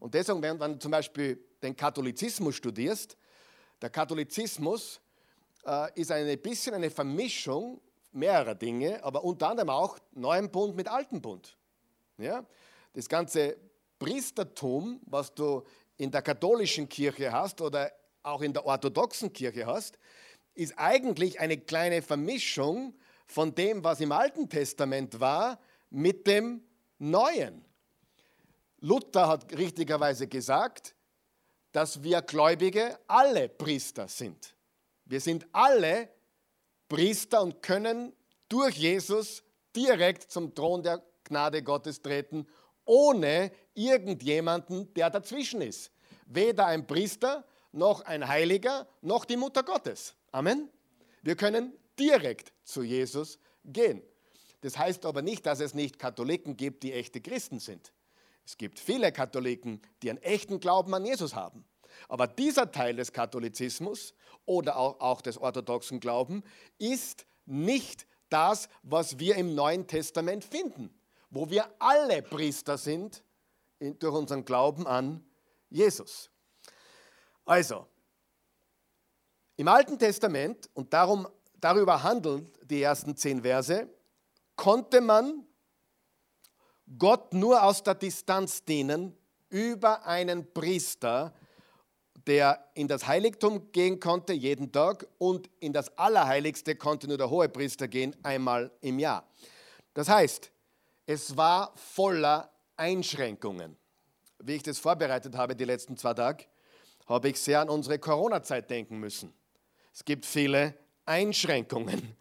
Und 0.00 0.14
deswegen, 0.14 0.40
wenn, 0.40 0.58
du 0.58 0.78
zum 0.78 0.90
Beispiel 0.90 1.38
den 1.62 1.76
Katholizismus 1.76 2.56
studierst, 2.56 3.18
der 3.82 3.90
Katholizismus 3.90 5.02
äh, 5.66 6.00
ist 6.00 6.10
ein 6.10 6.38
bisschen 6.40 6.74
eine 6.74 6.90
Vermischung 6.90 7.80
mehrerer 8.12 8.54
Dinge, 8.54 9.02
aber 9.02 9.24
unter 9.24 9.48
anderem 9.48 9.70
auch 9.70 9.98
Neuen 10.12 10.50
Bund 10.50 10.76
mit 10.76 10.88
Alten 10.88 11.20
Bund. 11.20 11.56
Ja? 12.18 12.44
Das 12.92 13.08
ganze 13.08 13.56
Priestertum, 13.98 15.00
was 15.06 15.34
du 15.34 15.62
in 15.96 16.10
der 16.10 16.22
katholischen 16.22 16.88
Kirche 16.88 17.32
hast 17.32 17.60
oder 17.60 17.92
auch 18.22 18.42
in 18.42 18.52
der 18.52 18.64
orthodoxen 18.64 19.32
Kirche 19.32 19.66
hast, 19.66 19.98
ist 20.54 20.74
eigentlich 20.76 21.40
eine 21.40 21.58
kleine 21.58 22.02
Vermischung 22.02 22.94
von 23.26 23.54
dem, 23.54 23.82
was 23.82 24.00
im 24.00 24.12
Alten 24.12 24.48
Testament 24.48 25.18
war, 25.20 25.58
mit 25.90 26.26
dem 26.26 26.62
Neuen. 26.98 27.64
Luther 28.78 29.28
hat 29.28 29.56
richtigerweise 29.56 30.28
gesagt, 30.28 30.94
dass 31.72 32.02
wir 32.02 32.22
Gläubige 32.22 32.98
alle 33.08 33.48
Priester 33.48 34.06
sind. 34.06 34.54
Wir 35.04 35.20
sind 35.20 35.46
alle 35.52 36.08
Priester 36.88 37.42
und 37.42 37.62
können 37.62 38.12
durch 38.48 38.76
Jesus 38.76 39.42
direkt 39.74 40.30
zum 40.30 40.54
Thron 40.54 40.82
der 40.82 41.02
Gnade 41.24 41.62
Gottes 41.62 42.02
treten, 42.02 42.46
ohne 42.84 43.50
irgendjemanden, 43.74 44.92
der 44.94 45.10
dazwischen 45.10 45.60
ist. 45.60 45.90
Weder 46.26 46.66
ein 46.66 46.86
Priester, 46.86 47.44
noch 47.72 48.02
ein 48.02 48.28
Heiliger, 48.28 48.86
noch 49.00 49.24
die 49.24 49.36
Mutter 49.36 49.62
Gottes. 49.62 50.14
Amen. 50.32 50.70
Wir 51.22 51.36
können 51.36 51.72
direkt 51.98 52.52
zu 52.62 52.82
Jesus 52.82 53.38
gehen. 53.64 54.02
Das 54.60 54.78
heißt 54.78 55.04
aber 55.06 55.22
nicht, 55.22 55.44
dass 55.46 55.60
es 55.60 55.74
nicht 55.74 55.98
Katholiken 55.98 56.56
gibt, 56.56 56.82
die 56.82 56.92
echte 56.92 57.20
Christen 57.20 57.58
sind. 57.58 57.92
Es 58.46 58.56
gibt 58.56 58.78
viele 58.78 59.10
Katholiken, 59.12 59.80
die 60.02 60.10
einen 60.10 60.22
echten 60.22 60.60
Glauben 60.60 60.94
an 60.94 61.04
Jesus 61.04 61.34
haben. 61.34 61.64
Aber 62.08 62.26
dieser 62.26 62.70
Teil 62.70 62.96
des 62.96 63.12
Katholizismus 63.12 64.14
oder 64.46 64.76
auch, 64.76 65.00
auch 65.00 65.20
des 65.20 65.38
orthodoxen 65.38 66.00
Glaubens 66.00 66.44
ist 66.78 67.26
nicht 67.46 68.06
das, 68.28 68.68
was 68.82 69.18
wir 69.18 69.36
im 69.36 69.54
Neuen 69.54 69.86
Testament 69.86 70.44
finden, 70.44 70.92
wo 71.30 71.50
wir 71.50 71.68
alle 71.78 72.22
Priester 72.22 72.78
sind 72.78 73.22
durch 73.78 74.14
unseren 74.14 74.44
Glauben 74.44 74.86
an 74.86 75.24
Jesus. 75.70 76.30
Also, 77.44 77.86
im 79.56 79.68
Alten 79.68 79.98
Testament, 79.98 80.68
und 80.74 80.92
darum, 80.92 81.28
darüber 81.60 82.02
handeln 82.02 82.50
die 82.64 82.82
ersten 82.82 83.16
zehn 83.16 83.42
Verse, 83.42 83.88
konnte 84.56 85.00
man 85.00 85.46
Gott 86.98 87.32
nur 87.34 87.62
aus 87.62 87.82
der 87.82 87.94
Distanz 87.94 88.64
dienen 88.64 89.16
über 89.48 90.04
einen 90.06 90.52
Priester, 90.52 91.32
der 92.26 92.66
in 92.74 92.88
das 92.88 93.06
Heiligtum 93.06 93.70
gehen 93.72 94.00
konnte 94.00 94.32
jeden 94.32 94.72
Tag 94.72 95.06
und 95.18 95.50
in 95.60 95.72
das 95.72 95.96
Allerheiligste 95.98 96.74
konnte 96.74 97.06
nur 97.06 97.18
der 97.18 97.30
Hohepriester 97.30 97.88
gehen 97.88 98.16
einmal 98.22 98.70
im 98.80 98.98
Jahr. 98.98 99.28
Das 99.92 100.08
heißt, 100.08 100.50
es 101.06 101.36
war 101.36 101.72
voller 101.76 102.50
Einschränkungen. 102.76 103.76
Wie 104.38 104.56
ich 104.56 104.62
das 104.62 104.78
vorbereitet 104.78 105.36
habe 105.36 105.54
die 105.54 105.64
letzten 105.64 105.96
zwei 105.96 106.14
Tage, 106.14 106.44
habe 107.06 107.28
ich 107.28 107.40
sehr 107.40 107.60
an 107.60 107.68
unsere 107.68 107.98
Corona-Zeit 107.98 108.70
denken 108.70 108.98
müssen. 108.98 109.32
Es 109.92 110.04
gibt 110.04 110.24
viele 110.24 110.74
Einschränkungen. 111.04 112.16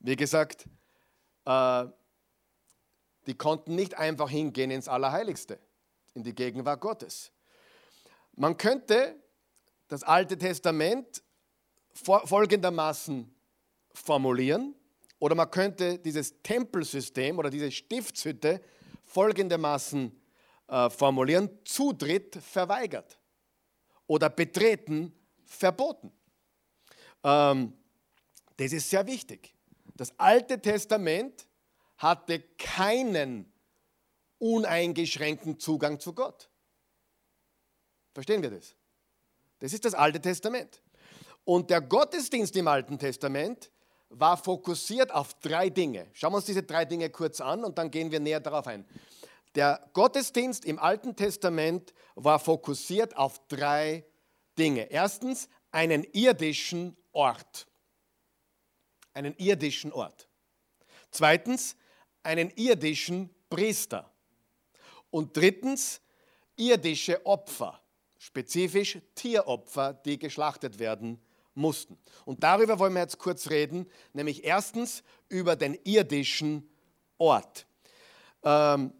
Wie 0.00 0.16
gesagt, 0.16 0.66
äh, 1.44 1.84
die 3.26 3.34
konnten 3.34 3.74
nicht 3.74 3.96
einfach 3.98 4.30
hingehen 4.30 4.70
ins 4.70 4.88
Allerheiligste, 4.88 5.58
in 6.14 6.24
die 6.24 6.34
Gegenwart 6.34 6.80
Gottes. 6.80 7.31
Man 8.34 8.56
könnte 8.56 9.20
das 9.88 10.02
Alte 10.02 10.38
Testament 10.38 11.22
folgendermaßen 11.94 13.34
formulieren, 13.92 14.74
oder 15.18 15.36
man 15.36 15.50
könnte 15.52 16.00
dieses 16.00 16.42
Tempelsystem 16.42 17.38
oder 17.38 17.48
diese 17.48 17.70
Stiftshütte 17.70 18.60
folgendermaßen 19.04 20.20
äh, 20.66 20.90
formulieren, 20.90 21.48
Zutritt 21.64 22.34
verweigert 22.36 23.20
oder 24.08 24.28
betreten 24.30 25.14
verboten. 25.44 26.12
Ähm, 27.22 27.72
das 28.56 28.72
ist 28.72 28.90
sehr 28.90 29.06
wichtig. 29.06 29.54
Das 29.94 30.18
Alte 30.18 30.60
Testament 30.60 31.46
hatte 31.98 32.40
keinen 32.58 33.52
uneingeschränkten 34.38 35.60
Zugang 35.60 36.00
zu 36.00 36.14
Gott. 36.14 36.50
Verstehen 38.12 38.42
wir 38.42 38.50
das? 38.50 38.74
Das 39.58 39.72
ist 39.72 39.84
das 39.84 39.94
Alte 39.94 40.20
Testament. 40.20 40.82
Und 41.44 41.70
der 41.70 41.80
Gottesdienst 41.80 42.56
im 42.56 42.68
Alten 42.68 42.98
Testament 42.98 43.70
war 44.08 44.36
fokussiert 44.36 45.12
auf 45.12 45.34
drei 45.40 45.70
Dinge. 45.70 46.08
Schauen 46.12 46.32
wir 46.32 46.36
uns 46.36 46.44
diese 46.46 46.62
drei 46.62 46.84
Dinge 46.84 47.10
kurz 47.10 47.40
an 47.40 47.64
und 47.64 47.78
dann 47.78 47.90
gehen 47.90 48.10
wir 48.10 48.20
näher 48.20 48.40
darauf 48.40 48.66
ein. 48.66 48.86
Der 49.54 49.88
Gottesdienst 49.92 50.64
im 50.64 50.78
Alten 50.78 51.16
Testament 51.16 51.92
war 52.14 52.38
fokussiert 52.38 53.16
auf 53.16 53.46
drei 53.48 54.04
Dinge. 54.58 54.90
Erstens 54.90 55.48
einen 55.70 56.04
irdischen 56.12 56.96
Ort. 57.12 57.66
Einen 59.14 59.34
irdischen 59.36 59.92
Ort. 59.92 60.28
Zweitens 61.10 61.76
einen 62.22 62.50
irdischen 62.50 63.34
Priester. 63.50 64.10
Und 65.10 65.36
drittens 65.36 66.00
irdische 66.56 67.24
Opfer 67.26 67.81
spezifisch 68.22 68.98
Tieropfer, 69.16 69.94
die 69.94 70.16
geschlachtet 70.16 70.78
werden 70.78 71.20
mussten. 71.54 71.98
Und 72.24 72.44
darüber 72.44 72.78
wollen 72.78 72.92
wir 72.92 73.00
jetzt 73.00 73.18
kurz 73.18 73.50
reden, 73.50 73.90
nämlich 74.12 74.44
erstens 74.44 75.02
über 75.28 75.56
den 75.56 75.76
irdischen 75.82 76.70
Ort. 77.18 77.66
Ähm, 78.44 78.92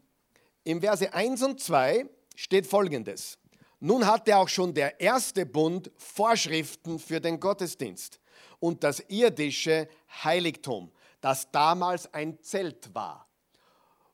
Im 0.64 0.80
Verse 0.80 1.14
1 1.14 1.40
und 1.44 1.60
2 1.60 2.04
steht 2.34 2.66
folgendes. 2.66 3.38
Nun 3.78 4.06
hatte 4.06 4.36
auch 4.36 4.48
schon 4.48 4.74
der 4.74 5.00
erste 5.00 5.46
Bund 5.46 5.92
Vorschriften 5.96 6.98
für 6.98 7.20
den 7.20 7.38
Gottesdienst 7.38 8.18
und 8.58 8.82
das 8.82 8.98
irdische 9.08 9.88
Heiligtum, 10.24 10.90
das 11.20 11.48
damals 11.52 12.12
ein 12.12 12.42
Zelt 12.42 12.92
war. 12.92 13.28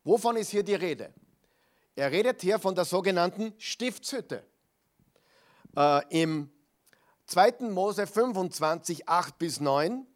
Wovon 0.04 0.36
ist 0.36 0.50
hier 0.50 0.62
die 0.62 0.74
Rede? 0.74 1.14
Er 1.96 2.12
redet 2.12 2.42
hier 2.42 2.58
von 2.58 2.74
der 2.74 2.84
sogenannten 2.84 3.54
Stiftshütte 3.56 4.44
äh, 5.76 6.02
im 6.22 6.50
2. 7.26 7.68
Mose 7.70 8.06
25, 8.06 9.08
8 9.08 9.38
bis 9.38 9.60
9, 9.60 10.06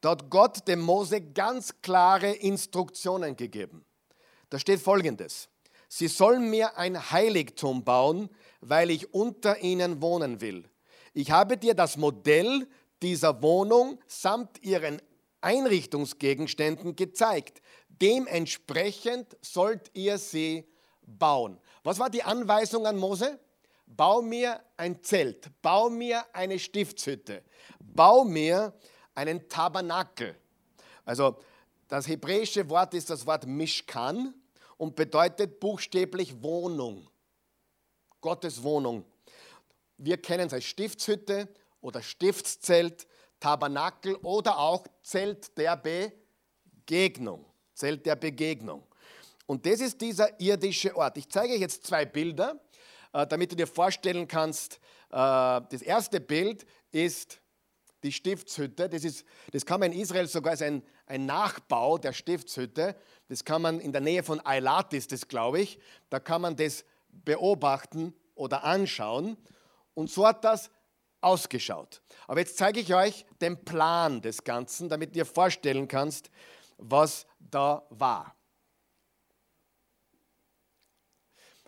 dort 0.00 0.30
Gott 0.30 0.66
dem 0.68 0.80
Mose 0.80 1.20
ganz 1.20 1.80
klare 1.82 2.32
Instruktionen 2.32 3.36
gegeben. 3.36 3.84
Da 4.50 4.58
steht 4.58 4.80
folgendes. 4.80 5.48
Sie 5.88 6.08
sollen 6.08 6.48
mir 6.48 6.78
ein 6.78 7.10
Heiligtum 7.10 7.84
bauen, 7.84 8.30
weil 8.60 8.90
ich 8.90 9.12
unter 9.12 9.60
ihnen 9.60 10.00
wohnen 10.00 10.40
will. 10.40 10.64
Ich 11.12 11.30
habe 11.30 11.58
dir 11.58 11.74
das 11.74 11.98
Modell 11.98 12.66
dieser 13.02 13.42
Wohnung 13.42 13.98
samt 14.06 14.62
ihren 14.62 15.02
Einrichtungsgegenständen 15.42 16.96
gezeigt. 16.96 17.60
Dementsprechend 17.88 19.36
sollt 19.42 19.90
ihr 19.94 20.16
sie 20.16 20.66
bauen. 21.02 21.58
Was 21.82 21.98
war 21.98 22.08
die 22.08 22.22
Anweisung 22.22 22.86
an 22.86 22.96
Mose? 22.96 23.38
Bau 23.96 24.22
mir 24.22 24.60
ein 24.76 25.02
Zelt, 25.02 25.50
bau 25.62 25.90
mir 25.90 26.24
eine 26.34 26.58
Stiftshütte, 26.58 27.42
bau 27.80 28.24
mir 28.24 28.72
einen 29.14 29.48
Tabernakel. 29.48 30.36
Also 31.04 31.38
das 31.88 32.08
hebräische 32.08 32.68
Wort 32.70 32.94
ist 32.94 33.10
das 33.10 33.26
Wort 33.26 33.46
Mishkan 33.46 34.34
und 34.78 34.96
bedeutet 34.96 35.60
buchstäblich 35.60 36.42
Wohnung. 36.42 37.08
Gottes 38.20 38.62
Wohnung. 38.62 39.04
Wir 39.98 40.16
kennen 40.16 40.46
es 40.46 40.52
als 40.52 40.64
Stiftshütte 40.64 41.48
oder 41.80 42.02
Stiftszelt, 42.02 43.06
Tabernakel 43.40 44.14
oder 44.16 44.58
auch 44.58 44.86
Zelt 45.02 45.56
der 45.58 45.76
Begegnung. 45.76 47.44
Zelt 47.74 48.06
der 48.06 48.16
Begegnung. 48.16 48.86
Und 49.46 49.66
das 49.66 49.80
ist 49.80 50.00
dieser 50.00 50.40
irdische 50.40 50.96
Ort. 50.96 51.18
Ich 51.18 51.28
zeige 51.28 51.54
euch 51.54 51.60
jetzt 51.60 51.84
zwei 51.84 52.04
Bilder, 52.04 52.60
damit 53.12 53.52
du 53.52 53.56
dir 53.56 53.66
vorstellen 53.66 54.26
kannst. 54.28 54.80
Äh, 55.10 55.16
das 55.16 55.82
erste 55.82 56.20
Bild 56.20 56.66
ist 56.90 57.40
die 58.02 58.12
Stiftshütte. 58.12 58.88
Das, 58.88 59.04
ist, 59.04 59.24
das 59.52 59.64
kann 59.64 59.80
man 59.80 59.92
in 59.92 60.00
Israel 60.00 60.26
sogar 60.26 60.52
als 60.52 60.62
ein, 60.62 60.82
ein 61.06 61.26
Nachbau 61.26 61.98
der 61.98 62.12
Stiftshütte. 62.12 62.96
Das 63.28 63.44
kann 63.44 63.62
man 63.62 63.80
in 63.80 63.92
der 63.92 64.00
Nähe 64.00 64.22
von 64.22 64.44
Eilat 64.44 64.92
ist 64.92 65.12
das, 65.12 65.28
glaube 65.28 65.60
ich. 65.60 65.78
Da 66.10 66.18
kann 66.18 66.42
man 66.42 66.56
das 66.56 66.84
beobachten 67.08 68.14
oder 68.34 68.64
anschauen. 68.64 69.36
Und 69.94 70.10
so 70.10 70.26
hat 70.26 70.44
das 70.44 70.70
ausgeschaut. 71.20 72.02
Aber 72.26 72.40
jetzt 72.40 72.56
zeige 72.56 72.80
ich 72.80 72.94
euch 72.94 73.24
den 73.40 73.64
Plan 73.64 74.20
des 74.20 74.42
Ganzen, 74.44 74.88
damit 74.88 75.14
dir 75.14 75.24
vorstellen 75.24 75.86
kannst, 75.86 76.30
was 76.78 77.26
da 77.38 77.86
war. 77.90 78.34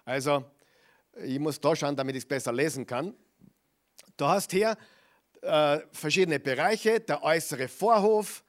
Also, 0.04 0.44
ich 1.22 1.38
muss 1.38 1.60
da 1.60 1.74
schauen, 1.74 1.96
damit 1.96 2.16
ich 2.16 2.22
es 2.22 2.28
besser 2.28 2.52
lesen 2.52 2.86
kann. 2.86 3.14
Du 4.16 4.26
hast 4.26 4.52
hier 4.52 4.76
äh, 5.42 5.80
verschiedene 5.92 6.40
Bereiche, 6.40 7.00
der 7.00 7.22
äußere 7.22 7.68
Vorhof, 7.68 8.44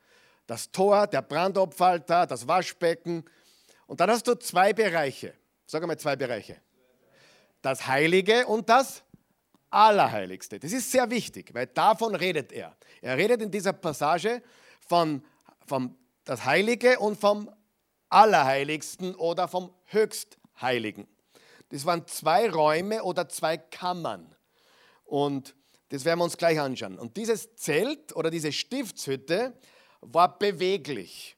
das 0.48 0.72
Tor, 0.72 1.08
der 1.08 1.22
Brandopfalter, 1.22 2.28
das 2.28 2.48
Waschbecken. 2.48 3.26
Und 3.88 4.00
dann 4.00 4.10
hast 4.10 4.28
du 4.28 4.36
zwei 4.36 4.74
Bereiche. 4.74 5.34
Sag 5.66 5.82
einmal 5.82 5.98
zwei 5.98 6.16
Bereiche. 6.16 6.58
Das 7.62 7.88
Heilige 7.88 8.46
und 8.46 8.70
das 8.70 9.04
Allerheiligste. 9.70 10.60
Das 10.60 10.72
ist 10.72 10.92
sehr 10.92 11.10
wichtig, 11.10 11.54
weil 11.54 11.68
davon 11.68 12.16
redet 12.16 12.52
er. 12.52 12.76
Er 13.02 13.18
redet 13.18 13.42
in 13.42 13.52
dieser 13.52 13.74
Passage 13.74 14.42
von, 14.88 15.24
vom 15.66 15.98
das 16.24 16.46
Heilige 16.46 17.00
und 17.00 17.20
vom 17.20 17.50
Allerheiligsten 18.10 19.16
oder 19.16 19.48
vom 19.48 19.74
Höchstheiligen. 19.86 21.08
Das 21.70 21.86
waren 21.86 22.08
zwei 22.08 22.50
Räume 22.50 23.04
oder 23.04 23.28
zwei 23.28 23.58
Kammern. 23.58 24.36
Und 25.04 25.56
das 25.90 26.06
werden 26.06 26.20
wir 26.20 26.24
uns 26.26 26.38
gleich 26.38 26.60
anschauen. 26.60 26.98
Und 26.98 27.18
dieses 27.18 27.56
Zelt 27.56 28.16
oder 28.16 28.32
diese 28.32 28.52
Stiftshütte 28.52 29.58
war 30.02 30.38
beweglich. 30.38 31.38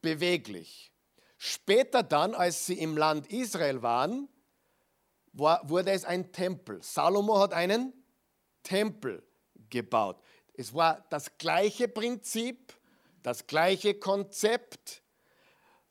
Beweglich. 0.00 0.92
Später 1.36 2.02
dann, 2.02 2.34
als 2.34 2.66
sie 2.66 2.78
im 2.78 2.96
Land 2.96 3.26
Israel 3.32 3.82
waren, 3.82 4.28
war, 5.32 5.68
wurde 5.68 5.90
es 5.90 6.04
ein 6.04 6.32
Tempel. 6.32 6.82
Salomo 6.82 7.38
hat 7.38 7.52
einen 7.52 7.92
Tempel 8.62 9.22
gebaut. 9.68 10.20
Es 10.54 10.72
war 10.74 11.04
das 11.10 11.36
gleiche 11.38 11.88
Prinzip, 11.88 12.72
das 13.22 13.46
gleiche 13.46 13.94
Konzept, 13.94 15.02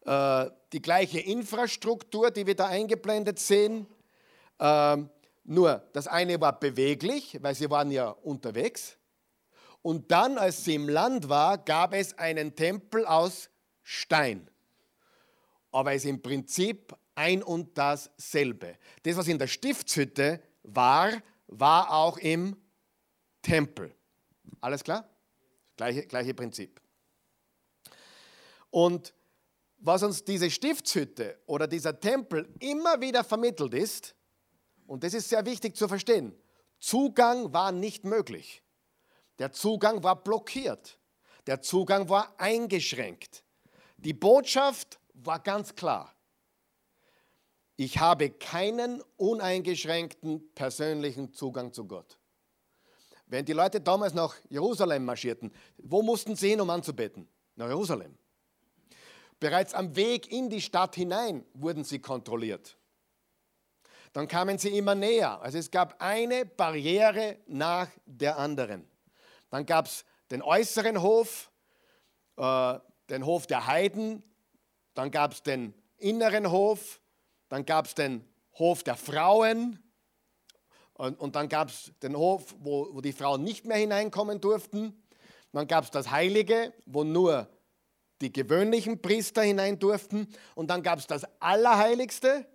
äh, 0.05 0.49
die 0.71 0.81
gleiche 0.81 1.19
Infrastruktur, 1.19 2.31
die 2.31 2.45
wir 2.45 2.55
da 2.55 2.67
eingeblendet 2.67 3.39
sehen. 3.39 3.87
Ähm, 4.59 5.09
nur 5.43 5.83
das 5.93 6.07
eine 6.07 6.39
war 6.39 6.59
beweglich, 6.59 7.37
weil 7.41 7.55
sie 7.55 7.69
waren 7.69 7.91
ja 7.91 8.09
unterwegs. 8.09 8.97
Und 9.81 10.11
dann, 10.11 10.37
als 10.37 10.63
sie 10.63 10.75
im 10.75 10.89
Land 10.89 11.29
war, 11.29 11.57
gab 11.57 11.93
es 11.93 12.17
einen 12.17 12.55
Tempel 12.55 13.05
aus 13.05 13.49
Stein. 13.83 14.49
Aber 15.71 15.93
es 15.93 16.03
ist 16.03 16.09
im 16.09 16.21
Prinzip 16.21 16.95
ein 17.13 17.43
und 17.43 17.77
dasselbe. 17.77 18.77
Das, 19.03 19.17
was 19.17 19.27
in 19.27 19.37
der 19.37 19.47
Stiftshütte 19.47 20.41
war, 20.63 21.11
war 21.47 21.91
auch 21.91 22.17
im 22.17 22.55
Tempel. 23.41 23.93
Alles 24.61 24.83
klar? 24.83 25.07
Gleiche, 25.77 26.07
gleiche 26.07 26.33
Prinzip. 26.33 26.81
Und 28.71 29.13
was 29.86 30.02
uns 30.02 30.24
diese 30.24 30.50
Stiftshütte 30.50 31.39
oder 31.45 31.67
dieser 31.67 32.00
Tempel 32.00 32.52
immer 32.60 33.00
wieder 33.00 33.24
vermittelt 33.24 33.74
ist, 33.76 34.15
und 34.88 35.04
das 35.04 35.13
ist 35.13 35.30
sehr 35.30 35.45
wichtig 35.45 35.76
zu 35.76 35.88
verstehen, 35.88 36.36
Zugang 36.80 37.54
war 37.54 37.71
nicht 37.71 38.04
möglich. 38.04 38.63
Der 39.39 39.52
Zugang 39.52 40.04
war 40.04 40.24
blockiert. 40.24 41.00
Der 41.48 41.62
Zugang 41.62 42.10
war 42.10 42.34
eingeschränkt. 42.39 43.43
Die 43.98 44.13
Botschaft 44.13 45.00
war 45.13 45.39
ganz 45.39 45.76
klar. 45.76 46.15
Ich 47.76 48.00
habe 48.00 48.30
keinen 48.30 49.02
uneingeschränkten 49.17 50.52
persönlichen 50.54 51.34
Zugang 51.34 51.74
zu 51.74 51.86
Gott. 51.86 52.17
Wenn 53.28 53.45
die 53.45 53.54
Leute 53.54 53.82
damals 53.82 54.13
nach 54.13 54.36
Jerusalem 54.50 55.06
marschierten, 55.06 55.52
wo 55.78 56.02
mussten 56.02 56.36
sie 56.36 56.50
hin, 56.50 56.62
um 56.62 56.69
anzubeten? 56.69 57.28
Nach 57.56 57.67
Jerusalem. 57.67 58.17
Bereits 59.39 59.74
am 59.74 59.95
Weg 59.95 60.32
in 60.32 60.50
die 60.50 60.62
Stadt 60.62 60.95
hinein 60.95 61.45
wurden 61.54 61.84
sie 61.84 62.00
kontrolliert. 62.00 62.78
Dann 64.13 64.28
kamen 64.28 64.58
sie 64.58 64.78
immer 64.78 64.95
näher. 64.95 65.41
Also 65.41 65.58
es 65.58 65.69
gab 65.69 66.02
eine 66.02 66.45
Barriere 66.45 67.38
nach 67.48 67.89
der 68.06 68.38
anderen. 68.38 68.88
Dann 69.50 69.65
gab 69.65 69.88
es 69.88 70.06
den 70.32 70.41
äußeren 70.41 71.02
Hof, 71.02 71.52
äh, 72.38 72.80
den 73.10 73.26
Hof 73.26 73.45
der 73.45 73.67
Heiden, 73.67 74.24
dann 74.93 75.12
gab 75.12 75.34
es 75.34 75.43
den 75.43 75.74
inneren 75.98 76.50
Hof, 76.50 77.02
dann 77.50 77.65
gab 77.65 77.88
es 77.88 77.95
den 77.95 78.26
Hof 78.54 78.84
der 78.84 78.95
Frauen 78.95 79.80
und, 80.93 81.19
und 81.19 81.36
dann 81.36 81.50
gab 81.50 81.69
es 81.69 81.91
den 82.02 82.15
Hof, 82.15 82.56
wo, 82.60 82.88
wo 82.93 83.02
die 83.02 83.12
Frauen 83.12 83.43
nicht 83.43 83.65
mehr 83.65 83.78
hineinkommen 83.78 84.39
durften. 84.39 85.04
Dann 85.52 85.67
gab 85.67 85.84
es 85.84 85.91
das 85.91 86.10
Heilige, 86.12 86.74
wo 86.86 87.04
nur 87.04 87.50
die 88.21 88.32
gewöhnlichen 88.32 89.01
Priester 89.01 89.41
hinein 89.41 89.80
durften. 89.80 90.28
Und 90.56 90.69
dann 90.69 90.84
gab 90.84 90.99
es 90.99 91.08
das 91.08 91.25
Allerheiligste, 91.39 92.45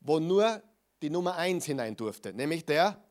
wo 0.00 0.18
nur 0.18 0.62
die 1.02 1.10
Nummer 1.10 1.36
eins 1.36 1.64
hinein 1.64 1.96
durfte, 1.96 2.32
nämlich 2.32 2.64
der 2.64 3.02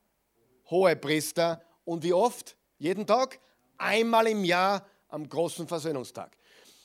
hohe 0.69 0.95
Priester. 0.95 1.61
Und 1.85 2.03
wie 2.03 2.13
oft? 2.13 2.55
Jeden 2.77 3.05
Tag? 3.05 3.39
Einmal 3.77 4.27
im 4.27 4.43
Jahr 4.43 4.85
am 5.09 5.27
großen 5.27 5.67
Versöhnungstag. 5.67 6.35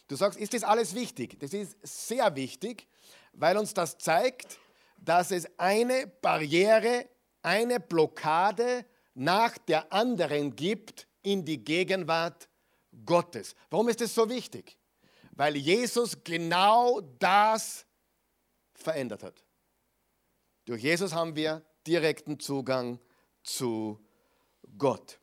Du 0.08 0.16
sagst, 0.16 0.38
ist 0.38 0.54
das 0.54 0.62
alles 0.62 0.94
wichtig? 0.94 1.38
Das 1.40 1.52
ist 1.52 1.76
sehr 1.82 2.34
wichtig, 2.36 2.86
weil 3.32 3.56
uns 3.56 3.74
das 3.74 3.98
zeigt, 3.98 4.58
dass 4.98 5.30
es 5.30 5.48
eine 5.58 6.06
Barriere, 6.06 7.08
eine 7.42 7.80
Blockade 7.80 8.84
nach 9.14 9.56
der 9.58 9.92
anderen 9.92 10.54
gibt 10.54 11.06
in 11.22 11.44
die 11.44 11.64
Gegenwart 11.64 12.48
Gottes. 13.04 13.54
Warum 13.70 13.88
ist 13.88 14.00
es 14.00 14.14
so 14.14 14.28
wichtig? 14.28 14.78
Weil 15.36 15.56
Jesus 15.56 16.24
genau 16.24 17.00
das 17.18 17.86
verändert 18.74 19.22
hat. 19.22 19.44
Durch 20.64 20.82
Jesus 20.82 21.14
haben 21.14 21.36
wir 21.36 21.62
direkten 21.86 22.40
Zugang 22.40 22.98
zu 23.44 24.04
Gott. 24.76 25.20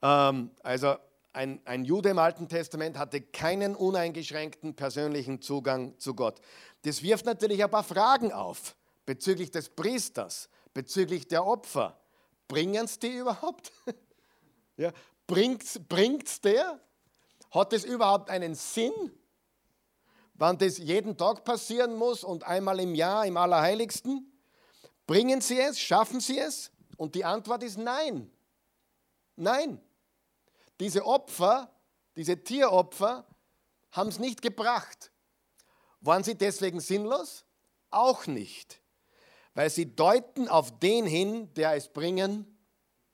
Ähm, 0.00 0.50
also 0.62 0.96
ein, 1.32 1.60
ein 1.66 1.84
Jude 1.84 2.10
im 2.10 2.18
Alten 2.18 2.48
Testament 2.48 2.96
hatte 2.96 3.20
keinen 3.20 3.76
uneingeschränkten 3.76 4.74
persönlichen 4.74 5.42
Zugang 5.42 5.98
zu 5.98 6.14
Gott. 6.14 6.40
Das 6.82 7.02
wirft 7.02 7.26
natürlich 7.26 7.62
ein 7.62 7.70
paar 7.70 7.84
Fragen 7.84 8.32
auf 8.32 8.76
bezüglich 9.04 9.50
des 9.50 9.68
Priesters, 9.68 10.48
bezüglich 10.72 11.28
der 11.28 11.44
Opfer. 11.44 12.00
Bringen 12.48 12.84
es 12.84 12.98
die 12.98 13.18
überhaupt? 13.18 13.72
ja, 14.76 14.92
Bringt 15.30 15.62
es 15.62 16.40
der? 16.40 16.80
Hat 17.50 17.72
es 17.72 17.84
überhaupt 17.84 18.30
einen 18.30 18.54
Sinn? 18.54 18.92
Wann 20.34 20.56
das 20.58 20.78
jeden 20.78 21.16
Tag 21.16 21.44
passieren 21.44 21.96
muss 21.96 22.24
und 22.24 22.44
einmal 22.44 22.80
im 22.80 22.94
Jahr 22.94 23.26
im 23.26 23.36
Allerheiligsten? 23.36 24.32
Bringen 25.06 25.40
sie 25.40 25.60
es? 25.60 25.78
Schaffen 25.78 26.20
sie 26.20 26.38
es? 26.38 26.70
Und 26.96 27.14
die 27.14 27.24
Antwort 27.24 27.62
ist 27.62 27.78
nein. 27.78 28.30
Nein. 29.36 29.80
Diese 30.78 31.04
Opfer, 31.04 31.70
diese 32.16 32.42
Tieropfer, 32.42 33.26
haben 33.92 34.08
es 34.08 34.18
nicht 34.18 34.40
gebracht. 34.40 35.10
Waren 36.00 36.24
sie 36.24 36.36
deswegen 36.36 36.80
sinnlos? 36.80 37.44
Auch 37.90 38.26
nicht, 38.26 38.80
weil 39.54 39.68
sie 39.68 39.94
deuten 39.94 40.48
auf 40.48 40.78
den 40.78 41.06
hin, 41.06 41.52
der 41.54 41.74
es 41.74 41.88
bringen 41.88 42.56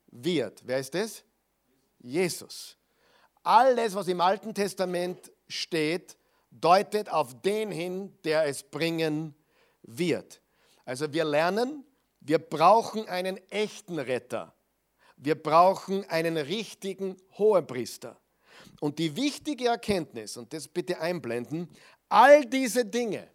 wird. 0.07 0.67
Wer 0.67 0.79
ist 0.79 0.95
es? 0.95 1.25
Jesus. 1.99 2.77
Alles, 3.47 3.95
was 3.95 4.09
im 4.09 4.21
Alten 4.21 4.55
Testament 4.55 5.31
steht, 5.47 6.17
deutet 6.51 7.09
auf 7.09 7.41
den 7.43 7.71
hin, 7.71 8.13
der 8.25 8.45
es 8.47 8.65
bringen 8.65 9.37
wird. 9.83 10.41
Also 10.85 11.13
wir 11.13 11.25
lernen, 11.25 11.85
wir 12.19 12.41
brauchen 12.41 13.09
einen 13.09 13.37
echten 13.53 14.01
Retter. 14.01 14.53
Wir 15.17 15.41
brauchen 15.41 16.05
einen 16.11 16.37
richtigen 16.37 17.17
Hohepriester. 17.39 18.21
Und 18.81 18.99
die 18.99 19.15
wichtige 19.15 19.69
Erkenntnis, 19.69 20.37
und 20.37 20.53
das 20.53 20.67
bitte 20.67 20.99
einblenden, 20.99 21.71
all 22.09 22.45
diese 22.47 22.85
Dinge, 22.85 23.29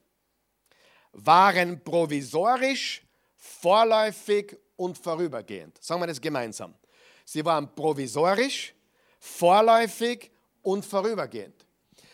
waren 1.13 1.82
provisorisch, 1.82 3.02
vorläufig 3.38 4.58
und 4.76 4.97
vorübergehend. 4.97 5.82
Sagen 5.82 6.02
wir 6.02 6.08
das 6.08 6.19
gemeinsam. 6.19 6.76
Sie 7.24 7.45
waren 7.45 7.74
provisorisch, 7.74 8.76
vorläufig 9.22 10.32
und 10.64 10.84
vorübergehend. 10.84 11.66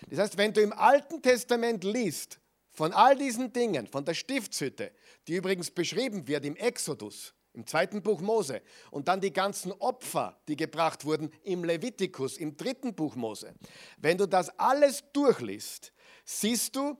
Das 0.09 0.19
heißt, 0.19 0.37
wenn 0.37 0.53
du 0.53 0.61
im 0.61 0.73
Alten 0.73 1.21
Testament 1.21 1.83
liest, 1.83 2.39
von 2.69 2.93
all 2.93 3.15
diesen 3.15 3.51
Dingen, 3.51 3.87
von 3.87 4.05
der 4.05 4.13
Stiftshütte, 4.13 4.91
die 5.27 5.35
übrigens 5.35 5.71
beschrieben 5.71 6.27
wird 6.27 6.45
im 6.45 6.55
Exodus, 6.55 7.33
im 7.53 7.65
zweiten 7.65 8.03
Buch 8.03 8.21
Mose, 8.21 8.61
und 8.91 9.07
dann 9.07 9.19
die 9.19 9.33
ganzen 9.33 9.71
Opfer, 9.71 10.39
die 10.47 10.55
gebracht 10.55 11.03
wurden 11.03 11.31
im 11.43 11.63
Levitikus, 11.63 12.37
im 12.37 12.55
dritten 12.55 12.93
Buch 12.93 13.15
Mose. 13.15 13.55
Wenn 13.97 14.17
du 14.17 14.27
das 14.27 14.49
alles 14.59 15.03
durchliest, 15.11 15.91
siehst 16.23 16.75
du, 16.75 16.99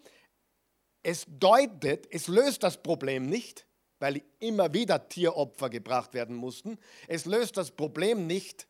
es 1.04 1.26
deutet, 1.28 2.08
es 2.12 2.28
löst 2.28 2.64
das 2.64 2.82
Problem 2.82 3.28
nicht, 3.28 3.68
weil 4.00 4.24
immer 4.40 4.74
wieder 4.74 5.08
Tieropfer 5.08 5.70
gebracht 5.70 6.14
werden 6.14 6.36
mussten. 6.36 6.80
Es 7.08 7.26
löst 7.26 7.58
das 7.58 7.72
Problem 7.72 8.26
nicht 8.26 8.68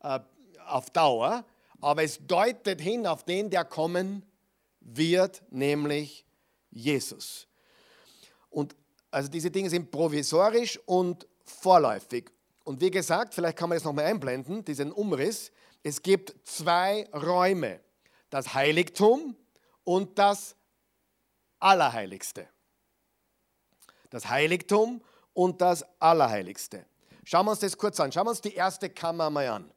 äh, 0.00 0.20
auf 0.66 0.90
Dauer, 0.90 1.44
aber 1.80 2.02
es 2.02 2.18
deutet 2.26 2.80
hin 2.80 3.06
auf 3.06 3.24
den, 3.24 3.50
der 3.50 3.64
kommen 3.64 4.24
wird, 4.80 5.42
nämlich 5.50 6.24
Jesus. 6.70 7.46
Und 8.50 8.76
also 9.10 9.28
diese 9.28 9.50
Dinge 9.50 9.70
sind 9.70 9.90
provisorisch 9.90 10.78
und 10.86 11.26
vorläufig. 11.44 12.30
Und 12.64 12.80
wie 12.80 12.90
gesagt, 12.90 13.34
vielleicht 13.34 13.56
kann 13.56 13.68
man 13.68 13.76
das 13.76 13.84
nochmal 13.84 14.06
einblenden, 14.06 14.64
diesen 14.64 14.92
Umriss. 14.92 15.52
Es 15.82 16.02
gibt 16.02 16.34
zwei 16.44 17.08
Räume, 17.12 17.80
das 18.30 18.54
Heiligtum 18.54 19.36
und 19.84 20.18
das 20.18 20.56
Allerheiligste. 21.60 22.48
Das 24.10 24.28
Heiligtum 24.28 25.02
und 25.32 25.60
das 25.60 25.84
Allerheiligste. 26.00 26.86
Schauen 27.24 27.46
wir 27.46 27.52
uns 27.52 27.60
das 27.60 27.76
kurz 27.76 28.00
an. 28.00 28.10
Schauen 28.10 28.26
wir 28.26 28.30
uns 28.30 28.40
die 28.40 28.54
erste 28.54 28.90
Kammer 28.90 29.30
mal 29.30 29.46
an. 29.48 29.72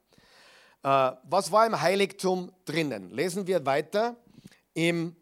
Äh, 0.82 1.12
was 1.24 1.52
war 1.52 1.66
im 1.66 1.80
Heiligtum 1.80 2.52
drinnen? 2.64 3.10
Lesen 3.10 3.46
wir 3.46 3.64
weiter 3.66 4.16
im 4.74 5.16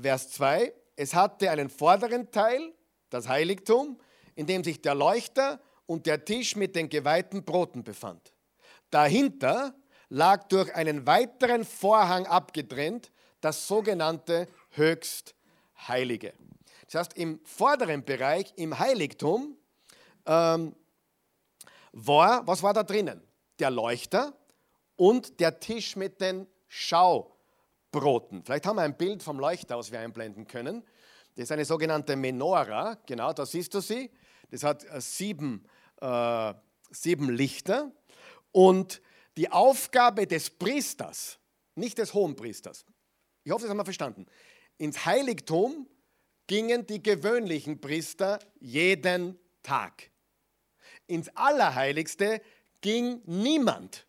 Vers 0.00 0.30
2, 0.32 0.72
es 0.96 1.14
hatte 1.14 1.50
einen 1.50 1.68
vorderen 1.68 2.30
Teil, 2.30 2.72
das 3.10 3.28
Heiligtum, 3.28 3.98
in 4.34 4.46
dem 4.46 4.64
sich 4.64 4.80
der 4.80 4.94
Leuchter 4.94 5.60
und 5.86 6.06
der 6.06 6.24
Tisch 6.24 6.56
mit 6.56 6.74
den 6.74 6.88
geweihten 6.88 7.44
Broten 7.44 7.84
befand. 7.84 8.32
Dahinter 8.90 9.74
lag 10.08 10.44
durch 10.48 10.74
einen 10.74 11.06
weiteren 11.06 11.64
Vorhang 11.64 12.26
abgetrennt 12.26 13.10
das 13.40 13.66
sogenannte 13.66 14.48
Höchstheilige. 14.70 16.32
Das 16.86 17.00
heißt, 17.00 17.14
im 17.14 17.40
vorderen 17.44 18.04
Bereich, 18.04 18.52
im 18.56 18.78
Heiligtum, 18.78 19.56
ähm, 20.24 20.74
war, 21.92 22.46
was 22.46 22.62
war 22.62 22.74
da 22.74 22.82
drinnen? 22.82 23.22
Der 23.58 23.70
Leuchter 23.70 24.34
und 24.96 25.40
der 25.40 25.60
Tisch 25.60 25.96
mit 25.96 26.20
den 26.20 26.46
Schau. 26.66 27.36
Broten. 27.96 28.42
Vielleicht 28.44 28.66
haben 28.66 28.76
wir 28.76 28.82
ein 28.82 28.96
Bild 28.96 29.22
vom 29.22 29.38
Leuchter, 29.38 29.78
was 29.78 29.90
wir 29.90 30.00
einblenden 30.00 30.46
können. 30.46 30.82
Das 31.34 31.44
ist 31.44 31.52
eine 31.52 31.64
sogenannte 31.64 32.14
Menora, 32.14 32.98
genau, 33.06 33.32
da 33.32 33.46
siehst 33.46 33.72
du 33.72 33.80
sie. 33.80 34.10
Das 34.50 34.62
hat 34.64 34.84
äh, 34.84 35.00
sieben, 35.00 35.64
äh, 36.00 36.52
sieben 36.90 37.30
Lichter. 37.30 37.90
Und 38.52 39.00
die 39.36 39.50
Aufgabe 39.50 40.26
des 40.26 40.50
Priesters, 40.50 41.38
nicht 41.74 41.96
des 41.96 42.12
Hohenpriesters, 42.12 42.84
ich 43.44 43.52
hoffe, 43.52 43.62
das 43.62 43.70
haben 43.70 43.78
wir 43.78 43.84
verstanden, 43.84 44.26
ins 44.76 45.06
Heiligtum 45.06 45.88
gingen 46.46 46.86
die 46.86 47.02
gewöhnlichen 47.02 47.80
Priester 47.80 48.38
jeden 48.60 49.38
Tag. 49.62 50.10
Ins 51.06 51.28
Allerheiligste 51.34 52.42
ging 52.80 53.22
niemand, 53.24 54.05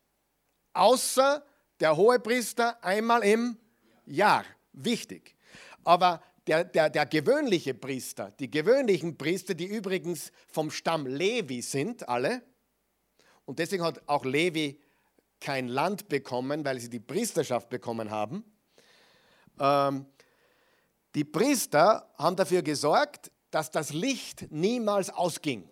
außer 0.78 1.44
der 1.80 1.96
Hohepriester 1.96 2.82
einmal 2.82 3.22
im 3.22 3.56
Jahr 4.06 4.44
wichtig. 4.72 5.36
Aber 5.84 6.22
der, 6.46 6.64
der, 6.64 6.88
der 6.90 7.06
gewöhnliche 7.06 7.74
Priester, 7.74 8.30
die 8.38 8.50
gewöhnlichen 8.50 9.18
Priester, 9.18 9.54
die 9.54 9.66
übrigens 9.66 10.32
vom 10.48 10.70
Stamm 10.70 11.06
Levi 11.06 11.62
sind, 11.62 12.08
alle, 12.08 12.42
und 13.44 13.58
deswegen 13.58 13.82
hat 13.82 14.06
auch 14.06 14.24
Levi 14.24 14.80
kein 15.40 15.68
Land 15.68 16.08
bekommen, 16.08 16.64
weil 16.64 16.78
sie 16.80 16.90
die 16.90 17.00
Priesterschaft 17.00 17.68
bekommen 17.68 18.10
haben. 18.10 18.44
Ähm, 19.58 20.06
die 21.14 21.24
Priester 21.24 22.12
haben 22.18 22.36
dafür 22.36 22.62
gesorgt, 22.62 23.30
dass 23.50 23.70
das 23.70 23.92
Licht 23.92 24.50
niemals 24.50 25.10
ausging. 25.10 25.70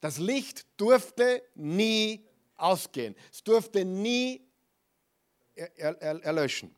Das 0.00 0.18
Licht 0.18 0.66
durfte 0.76 1.42
nie 1.54 2.27
ausgehen. 2.58 3.14
Es 3.32 3.42
durfte 3.42 3.84
nie 3.84 4.46
erlöschen. 5.54 6.74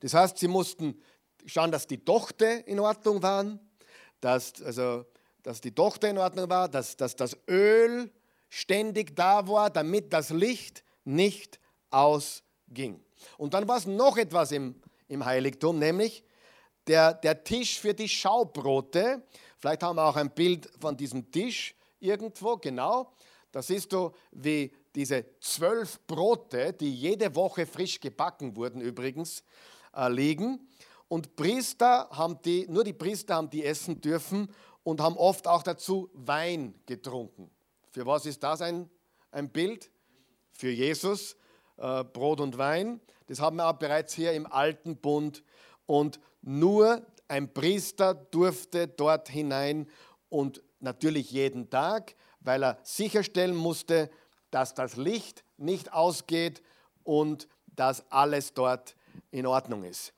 Das 0.00 0.14
heißt, 0.14 0.38
sie 0.38 0.48
mussten 0.48 1.00
schauen, 1.46 1.70
dass 1.70 1.86
die 1.86 2.04
Tochter 2.04 2.66
in 2.66 2.80
Ordnung 2.80 3.22
waren, 3.22 3.60
dass, 4.20 4.60
also, 4.62 5.04
dass 5.42 5.60
die 5.60 5.74
Tochter 5.74 6.08
in 6.08 6.18
Ordnung 6.18 6.48
war, 6.48 6.68
dass, 6.68 6.96
dass 6.96 7.14
das 7.14 7.36
Öl 7.48 8.10
ständig 8.48 9.14
da 9.14 9.46
war, 9.46 9.70
damit 9.70 10.12
das 10.12 10.30
Licht 10.30 10.84
nicht 11.04 11.60
ausging. 11.90 13.04
Und 13.36 13.54
dann 13.54 13.68
war 13.68 13.76
es 13.76 13.86
noch 13.86 14.16
etwas 14.16 14.52
im, 14.52 14.80
im 15.08 15.24
Heiligtum, 15.24 15.78
nämlich 15.78 16.24
der, 16.86 17.14
der 17.14 17.44
Tisch 17.44 17.80
für 17.80 17.94
die 17.94 18.08
Schaubrote. 18.08 19.22
Vielleicht 19.58 19.82
haben 19.82 19.96
wir 19.96 20.04
auch 20.04 20.16
ein 20.16 20.30
Bild 20.30 20.68
von 20.80 20.96
diesem 20.96 21.30
Tisch 21.30 21.74
irgendwo, 21.98 22.56
genau. 22.56 23.12
Da 23.52 23.62
siehst 23.62 23.92
du, 23.92 24.12
wie 24.32 24.72
diese 24.94 25.24
zwölf 25.40 26.00
Brote, 26.06 26.72
die 26.72 26.94
jede 26.94 27.34
Woche 27.34 27.66
frisch 27.66 28.00
gebacken 28.00 28.56
wurden 28.56 28.80
übrigens, 28.80 29.42
äh, 29.94 30.08
liegen. 30.08 30.68
Und 31.08 31.36
Priester 31.36 32.08
haben 32.10 32.40
die, 32.44 32.66
nur 32.68 32.84
die 32.84 32.92
Priester 32.92 33.34
haben 33.34 33.50
die 33.50 33.64
essen 33.64 34.00
dürfen 34.00 34.48
und 34.82 35.00
haben 35.00 35.16
oft 35.16 35.46
auch 35.46 35.62
dazu 35.62 36.10
Wein 36.14 36.74
getrunken. 36.86 37.50
Für 37.90 38.06
was 38.06 38.26
ist 38.26 38.42
das 38.42 38.60
ein, 38.60 38.88
ein 39.30 39.50
Bild? 39.50 39.90
Für 40.52 40.70
Jesus, 40.70 41.36
äh, 41.76 42.04
Brot 42.04 42.40
und 42.40 42.58
Wein. 42.58 43.00
Das 43.26 43.40
haben 43.40 43.56
wir 43.56 43.68
auch 43.68 43.74
bereits 43.74 44.14
hier 44.14 44.32
im 44.32 44.46
alten 44.46 44.96
Bund. 44.96 45.42
Und 45.86 46.20
nur 46.42 47.04
ein 47.28 47.52
Priester 47.52 48.14
durfte 48.14 48.86
dort 48.86 49.28
hinein 49.28 49.88
und 50.28 50.62
natürlich 50.80 51.30
jeden 51.30 51.70
Tag, 51.70 52.14
weil 52.40 52.62
er 52.62 52.78
sicherstellen 52.82 53.56
musste, 53.56 54.10
dass 54.54 54.72
das 54.72 54.94
Licht 54.94 55.44
nicht 55.56 55.92
ausgeht 55.92 56.62
und 57.02 57.48
dass 57.66 58.08
alles 58.12 58.54
dort 58.54 58.94
in 59.32 59.46
Ordnung 59.46 59.82
ist. 59.82 60.14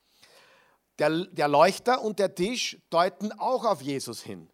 Der, 0.98 1.24
der 1.24 1.48
Leuchter 1.48 2.02
und 2.02 2.18
der 2.18 2.34
Tisch 2.34 2.76
deuten 2.90 3.32
auch 3.32 3.64
auf 3.64 3.80
Jesus 3.80 4.22
hin. 4.22 4.50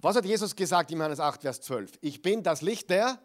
Was 0.00 0.16
hat 0.16 0.24
Jesus 0.24 0.56
gesagt 0.56 0.90
in 0.90 0.98
Johannes 0.98 1.20
8, 1.20 1.42
Vers 1.42 1.60
12? 1.60 1.92
Ich 2.00 2.22
bin 2.22 2.42
das 2.42 2.60
Licht 2.60 2.90
der, 2.90 3.20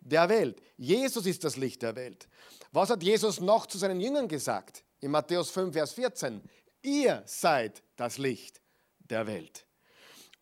der 0.00 0.28
Welt. 0.28 0.60
Jesus 0.76 1.24
ist 1.24 1.42
das 1.42 1.56
Licht 1.56 1.80
der 1.80 1.96
Welt. 1.96 2.28
Was 2.70 2.90
hat 2.90 3.02
Jesus 3.02 3.40
noch 3.40 3.64
zu 3.64 3.78
seinen 3.78 3.98
Jüngern 3.98 4.28
gesagt? 4.28 4.84
In 5.00 5.10
Matthäus 5.10 5.50
5, 5.50 5.72
Vers 5.72 5.94
14. 5.94 6.42
Ihr 6.82 7.22
seid 7.24 7.82
das 7.96 8.18
Licht 8.18 8.60
der 8.98 9.26
Welt. 9.26 9.64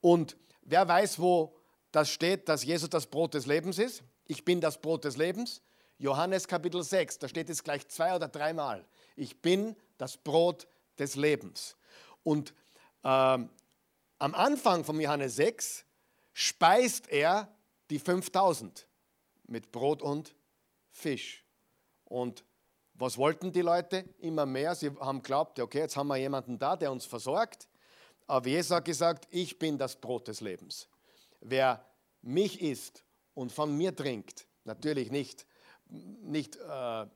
Und 0.01 0.37
wer 0.63 0.87
weiß, 0.89 1.21
wo 1.21 1.57
das 1.93 2.11
steht, 2.11 2.49
dass 2.49 2.65
Jesus 2.65 2.91
das 2.91 3.07
Brot 3.07 3.35
des 3.35 3.47
Lebens 3.47 3.79
ist? 3.79 4.03
Ich 4.29 4.45
bin 4.45 4.61
das 4.61 4.81
Brot 4.81 5.05
des 5.05 5.17
Lebens. 5.17 5.63
Johannes 5.99 6.47
Kapitel 6.47 6.85
6, 6.85 7.19
da 7.19 7.29
steht 7.29 7.51
es 7.51 7.65
gleich 7.65 7.89
zwei 7.89 8.15
oder 8.15 8.29
dreimal 8.29 8.87
ich 9.19 9.43
bin 9.43 9.77
das 9.99 10.17
Brot 10.17 10.69
des 10.99 11.17
Lebens. 11.17 11.77
Und 12.23 12.55
ähm, 13.05 13.51
am 14.19 14.35
Anfang 14.35 14.85
von 14.85 14.99
Johannes 15.01 15.37
6 15.37 15.85
speist 16.33 17.09
er 17.09 17.49
die 17.91 17.99
5000 17.99 18.87
mit 19.47 19.73
Brot 19.73 20.03
und 20.03 20.35
Fisch. 20.91 21.45
Und 22.05 22.45
was 22.95 23.17
wollten 23.17 23.53
die 23.53 23.61
Leute? 23.61 24.05
Immer 24.21 24.47
mehr. 24.47 24.75
Sie 24.75 24.91
haben 24.91 25.23
geglaubt, 25.23 25.59
okay, 25.61 25.81
jetzt 25.81 25.97
haben 25.97 26.09
wir 26.09 26.17
jemanden 26.17 26.59
da, 26.59 26.77
der 26.77 26.91
uns 26.91 27.05
versorgt. 27.05 27.69
Aber 28.27 28.49
Jesus 28.49 28.71
hat 28.71 28.85
gesagt, 28.85 29.27
ich 29.31 29.59
bin 29.59 29.79
das 29.79 29.97
Brot 29.97 30.29
des 30.29 30.41
Lebens. 30.41 30.89
Wer 31.41 31.85
mich 32.23 32.61
isst 32.61 33.05
und 33.39 33.53
von 33.53 33.77
mir 33.77 33.95
trinkt, 33.95 34.47
natürlich 34.65 35.11
nicht, 35.11 35.47
nicht 35.89 36.57
äh, 36.57 37.07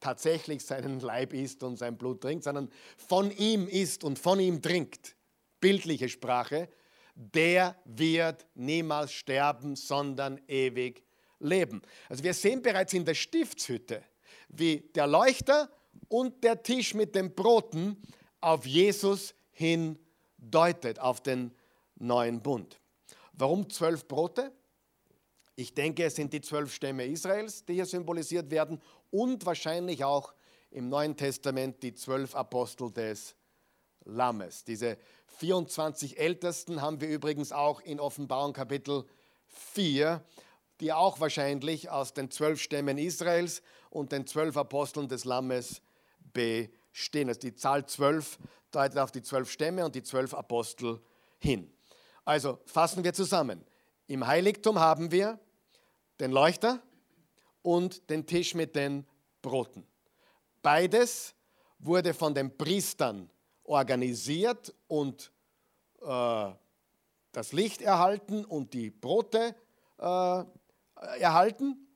tatsächlich 0.00 0.64
seinen 0.64 1.00
Leib 1.00 1.32
isst 1.32 1.62
und 1.62 1.76
sein 1.76 1.96
Blut 1.96 2.20
trinkt, 2.20 2.44
sondern 2.44 2.70
von 2.96 3.30
ihm 3.30 3.68
isst 3.68 4.04
und 4.04 4.18
von 4.18 4.40
ihm 4.40 4.62
trinkt, 4.62 5.16
bildliche 5.60 6.08
Sprache, 6.08 6.68
der 7.14 7.76
wird 7.84 8.46
niemals 8.54 9.12
sterben, 9.12 9.76
sondern 9.76 10.40
ewig 10.48 11.04
leben. 11.40 11.82
Also 12.08 12.24
wir 12.24 12.34
sehen 12.34 12.62
bereits 12.62 12.92
in 12.92 13.04
der 13.04 13.14
Stiftshütte, 13.14 14.02
wie 14.48 14.88
der 14.94 15.06
Leuchter 15.06 15.68
und 16.08 16.42
der 16.44 16.62
Tisch 16.62 16.94
mit 16.94 17.14
den 17.14 17.34
Broten 17.34 18.00
auf 18.40 18.66
Jesus 18.66 19.34
hindeuten. 19.50 20.02
deutet 20.42 20.98
auf 20.98 21.20
den 21.22 21.52
neuen 21.96 22.42
Bund. 22.42 22.80
Warum 23.32 23.70
zwölf 23.70 24.06
Brote? 24.06 24.52
Ich 25.62 25.74
denke, 25.74 26.02
es 26.02 26.16
sind 26.16 26.32
die 26.32 26.40
zwölf 26.40 26.74
Stämme 26.74 27.06
Israels, 27.06 27.64
die 27.64 27.74
hier 27.74 27.86
symbolisiert 27.86 28.50
werden 28.50 28.82
und 29.12 29.46
wahrscheinlich 29.46 30.02
auch 30.02 30.34
im 30.72 30.88
Neuen 30.88 31.16
Testament 31.16 31.84
die 31.84 31.94
zwölf 31.94 32.34
Apostel 32.34 32.90
des 32.90 33.36
Lammes. 34.04 34.64
Diese 34.64 34.98
24 35.38 36.18
Ältesten 36.18 36.82
haben 36.82 37.00
wir 37.00 37.08
übrigens 37.08 37.52
auch 37.52 37.80
in 37.80 38.00
Offenbarung 38.00 38.52
Kapitel 38.52 39.04
4, 39.46 40.24
die 40.80 40.92
auch 40.92 41.20
wahrscheinlich 41.20 41.88
aus 41.90 42.12
den 42.12 42.28
zwölf 42.32 42.60
Stämmen 42.60 42.98
Israels 42.98 43.62
und 43.88 44.10
den 44.10 44.26
zwölf 44.26 44.56
Aposteln 44.56 45.06
des 45.06 45.24
Lammes 45.24 45.80
bestehen. 46.32 47.28
Also 47.28 47.38
die 47.38 47.54
Zahl 47.54 47.86
zwölf 47.86 48.40
deutet 48.72 48.98
auf 48.98 49.12
die 49.12 49.22
zwölf 49.22 49.48
Stämme 49.48 49.84
und 49.84 49.94
die 49.94 50.02
zwölf 50.02 50.34
Apostel 50.34 51.00
hin. 51.38 51.72
Also 52.24 52.58
fassen 52.66 53.04
wir 53.04 53.14
zusammen. 53.14 53.64
Im 54.08 54.26
Heiligtum 54.26 54.80
haben 54.80 55.12
wir 55.12 55.38
den 56.20 56.30
Leuchter 56.30 56.82
und 57.62 58.08
den 58.10 58.26
Tisch 58.26 58.54
mit 58.54 58.76
den 58.76 59.06
Broten. 59.40 59.86
Beides 60.62 61.34
wurde 61.78 62.14
von 62.14 62.34
den 62.34 62.56
Priestern 62.56 63.30
organisiert 63.64 64.74
und 64.86 65.32
äh, 66.00 66.52
das 67.32 67.52
Licht 67.52 67.82
erhalten 67.82 68.44
und 68.44 68.72
die 68.74 68.90
Brote 68.90 69.54
äh, 69.98 70.44
erhalten. 71.18 71.88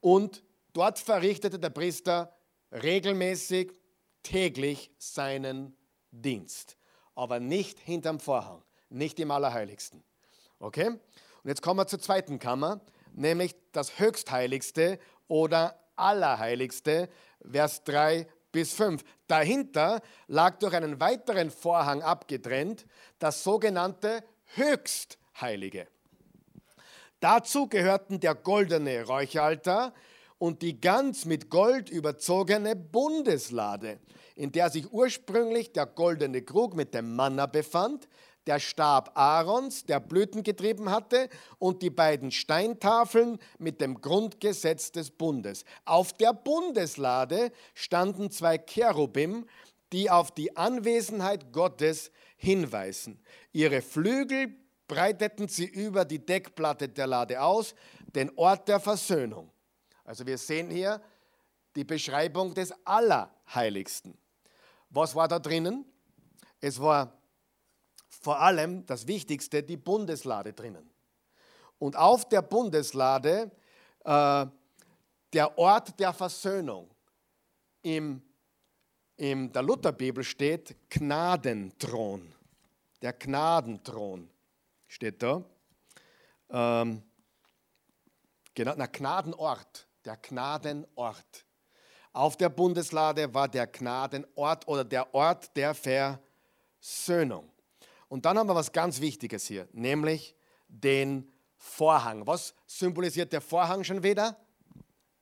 Und 0.00 0.42
dort 0.72 0.98
verrichtete 0.98 1.58
der 1.58 1.70
Priester 1.70 2.36
regelmäßig, 2.72 3.72
täglich 4.22 4.90
seinen 4.98 5.76
Dienst. 6.10 6.76
Aber 7.14 7.40
nicht 7.40 7.78
hinterm 7.78 8.18
Vorhang, 8.20 8.62
nicht 8.88 9.20
im 9.20 9.30
Allerheiligsten. 9.30 10.02
Okay? 10.58 10.88
Und 10.88 11.00
jetzt 11.44 11.62
kommen 11.62 11.78
wir 11.78 11.86
zur 11.86 12.00
zweiten 12.00 12.38
Kammer, 12.38 12.80
nämlich 13.16 13.54
das 13.72 13.98
Höchstheiligste 13.98 14.98
oder 15.28 15.78
Allerheiligste, 15.96 17.08
Vers 17.50 17.84
3 17.84 18.26
bis 18.52 18.72
5. 18.74 19.02
Dahinter 19.26 20.00
lag 20.26 20.58
durch 20.58 20.74
einen 20.74 21.00
weiteren 21.00 21.50
Vorhang 21.50 22.02
abgetrennt 22.02 22.86
das 23.18 23.42
sogenannte 23.42 24.22
Höchstheilige. 24.54 25.88
Dazu 27.20 27.68
gehörten 27.68 28.20
der 28.20 28.34
goldene 28.34 29.04
Räucheraltar 29.06 29.94
und 30.38 30.62
die 30.62 30.80
ganz 30.80 31.24
mit 31.24 31.48
Gold 31.48 31.88
überzogene 31.88 32.76
Bundeslade, 32.76 33.98
in 34.34 34.52
der 34.52 34.68
sich 34.68 34.92
ursprünglich 34.92 35.72
der 35.72 35.86
goldene 35.86 36.42
Krug 36.42 36.74
mit 36.74 36.92
dem 36.92 37.16
Manna 37.16 37.46
befand, 37.46 38.08
der 38.46 38.58
Stab 38.58 39.16
Aarons, 39.16 39.84
der 39.84 40.00
Blüten 40.00 40.42
getrieben 40.42 40.90
hatte, 40.90 41.28
und 41.58 41.82
die 41.82 41.90
beiden 41.90 42.30
Steintafeln 42.30 43.38
mit 43.58 43.80
dem 43.80 44.00
Grundgesetz 44.00 44.92
des 44.92 45.10
Bundes. 45.10 45.64
Auf 45.84 46.12
der 46.12 46.32
Bundeslade 46.32 47.52
standen 47.74 48.30
zwei 48.30 48.58
Cherubim, 48.58 49.46
die 49.92 50.10
auf 50.10 50.32
die 50.32 50.56
Anwesenheit 50.56 51.52
Gottes 51.52 52.10
hinweisen. 52.36 53.20
Ihre 53.52 53.80
Flügel 53.80 54.54
breiteten 54.86 55.48
sie 55.48 55.66
über 55.66 56.04
die 56.04 56.24
Deckplatte 56.24 56.88
der 56.88 57.06
Lade 57.06 57.40
aus, 57.40 57.74
den 58.14 58.30
Ort 58.36 58.68
der 58.68 58.80
Versöhnung. 58.80 59.50
Also 60.04 60.26
wir 60.26 60.38
sehen 60.38 60.70
hier 60.70 61.00
die 61.74 61.84
Beschreibung 61.84 62.54
des 62.54 62.72
Allerheiligsten. 62.84 64.16
Was 64.90 65.14
war 65.14 65.26
da 65.26 65.38
drinnen? 65.38 65.84
Es 66.60 66.80
war 66.80 67.16
vor 68.24 68.40
allem 68.40 68.86
das 68.86 69.06
Wichtigste, 69.06 69.62
die 69.62 69.76
Bundeslade 69.76 70.54
drinnen. 70.54 70.90
Und 71.78 71.94
auf 71.94 72.26
der 72.26 72.40
Bundeslade 72.40 73.50
äh, 74.02 74.46
der 75.34 75.58
Ort 75.58 76.00
der 76.00 76.14
Versöhnung. 76.14 76.88
Im, 77.82 78.22
in 79.16 79.52
der 79.52 79.62
Lutherbibel 79.62 80.24
steht 80.24 80.74
Gnadenthron. 80.88 82.32
Der 83.02 83.12
Gnadenthron 83.12 84.30
steht 84.86 85.22
da. 85.22 85.44
Ähm, 86.48 87.02
genau, 88.54 88.72
na, 88.74 88.86
Gnadenort, 88.86 89.86
der 90.06 90.16
Gnadenort. 90.16 91.44
Auf 92.14 92.38
der 92.38 92.48
Bundeslade 92.48 93.34
war 93.34 93.48
der 93.48 93.66
Gnadenort 93.66 94.66
oder 94.66 94.84
der 94.84 95.12
Ort 95.12 95.54
der 95.54 95.74
Versöhnung. 95.74 97.50
Und 98.08 98.24
dann 98.24 98.38
haben 98.38 98.48
wir 98.48 98.54
was 98.54 98.72
ganz 98.72 99.00
Wichtiges 99.00 99.46
hier, 99.46 99.68
nämlich 99.72 100.34
den 100.68 101.30
Vorhang. 101.56 102.26
Was 102.26 102.54
symbolisiert 102.66 103.32
der 103.32 103.40
Vorhang 103.40 103.84
schon 103.84 104.02
wieder? 104.02 104.36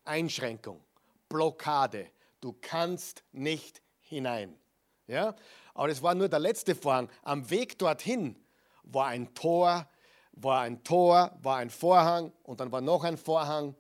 Einschränkung, 0.05 0.83
Blockade. 1.29 2.11
Du 2.40 2.57
kannst 2.61 3.23
nicht 3.33 3.83
hinein. 4.01 4.59
Ja? 5.07 5.35
Aber 5.75 5.88
das 5.88 6.03
war 6.03 6.14
nur 6.14 6.29
der 6.29 6.40
letzte 6.40 6.75
Vorhang. 6.75 7.09
Am 7.23 7.49
Weg 7.49 7.79
dorthin 7.79 8.37
war 8.83 9.07
ein 9.07 9.33
Tor, 9.35 9.88
war 10.33 10.62
ein 10.62 10.83
Tor, 10.83 11.38
war 11.42 11.59
ein 11.59 11.71
Vorhang 11.71 12.33
und 12.42 12.61
dann 12.61 12.73
war 12.73 12.81
noch 12.81 13.05
ein 13.05 13.16
Vorhang. 13.16 13.77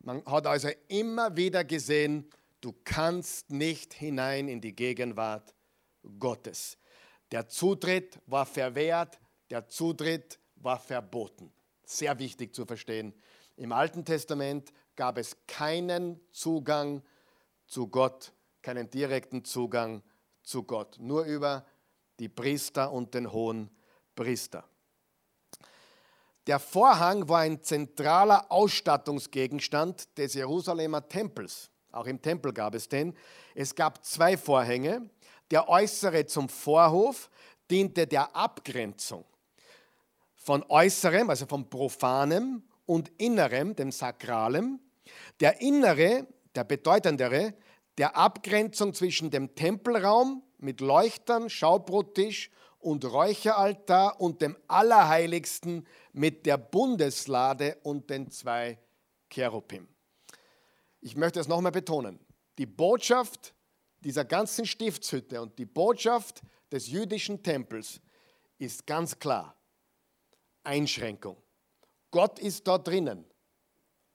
Man 0.00 0.24
hat 0.24 0.46
also 0.46 0.68
immer 0.88 1.36
wieder 1.36 1.64
gesehen, 1.64 2.30
du 2.60 2.72
kannst 2.84 3.50
nicht 3.50 3.92
hinein 3.94 4.48
in 4.48 4.60
die 4.60 4.74
Gegenwart 4.74 5.54
Gottes. 6.18 6.78
Der 7.32 7.48
Zutritt 7.48 8.20
war 8.26 8.46
verwehrt, 8.46 9.18
der 9.50 9.68
Zutritt 9.68 10.38
war 10.56 10.78
verboten. 10.78 11.52
Sehr 11.84 12.18
wichtig 12.18 12.54
zu 12.54 12.64
verstehen. 12.66 13.14
Im 13.56 13.72
Alten 13.72 14.04
Testament 14.04 14.72
gab 14.96 15.18
es 15.18 15.36
keinen 15.46 16.20
Zugang 16.30 17.02
zu 17.66 17.88
Gott, 17.88 18.32
keinen 18.62 18.90
direkten 18.90 19.44
Zugang 19.44 20.02
zu 20.42 20.62
Gott, 20.62 20.96
nur 20.98 21.24
über 21.24 21.66
die 22.18 22.28
Priester 22.28 22.92
und 22.92 23.14
den 23.14 23.32
hohen 23.32 23.70
Priester. 24.14 24.64
Der 26.46 26.60
Vorhang 26.60 27.28
war 27.28 27.40
ein 27.40 27.62
zentraler 27.62 28.50
Ausstattungsgegenstand 28.50 30.16
des 30.16 30.34
Jerusalemer 30.34 31.08
Tempels. 31.08 31.70
Auch 31.90 32.06
im 32.06 32.22
Tempel 32.22 32.52
gab 32.52 32.74
es 32.74 32.88
den. 32.88 33.16
Es 33.54 33.74
gab 33.74 34.04
zwei 34.04 34.36
Vorhänge. 34.36 35.10
Der 35.50 35.68
äußere 35.68 36.26
zum 36.26 36.48
Vorhof 36.48 37.30
diente 37.70 38.06
der 38.06 38.34
Abgrenzung 38.34 39.24
von 40.34 40.64
äußerem, 40.68 41.28
also 41.28 41.46
von 41.46 41.68
profanem 41.68 42.62
und 42.86 43.10
innerem, 43.18 43.74
dem 43.74 43.90
sakralem. 43.90 44.78
Der 45.40 45.60
innere, 45.60 46.26
der 46.54 46.62
bedeutendere, 46.62 47.54
der 47.98 48.16
Abgrenzung 48.16 48.94
zwischen 48.94 49.30
dem 49.30 49.56
Tempelraum 49.56 50.44
mit 50.58 50.80
Leuchtern, 50.80 51.50
Schaubrottisch 51.50 52.50
und 52.78 53.04
Räucheraltar 53.04 54.20
und 54.20 54.40
dem 54.40 54.56
Allerheiligsten 54.68 55.84
mit 56.12 56.46
der 56.46 56.58
Bundeslade 56.58 57.78
und 57.82 58.08
den 58.10 58.30
zwei 58.30 58.78
Cherubim. 59.28 59.88
Ich 61.00 61.16
möchte 61.16 61.40
es 61.40 61.48
nochmal 61.48 61.72
betonen. 61.72 62.20
Die 62.58 62.66
Botschaft 62.66 63.55
dieser 64.00 64.24
ganzen 64.24 64.66
Stiftshütte 64.66 65.40
und 65.40 65.58
die 65.58 65.66
Botschaft 65.66 66.42
des 66.70 66.88
jüdischen 66.88 67.42
Tempels 67.42 68.00
ist 68.58 68.86
ganz 68.86 69.18
klar. 69.18 69.56
Einschränkung. 70.64 71.36
Gott 72.10 72.38
ist 72.38 72.66
da 72.66 72.78
drinnen, 72.78 73.24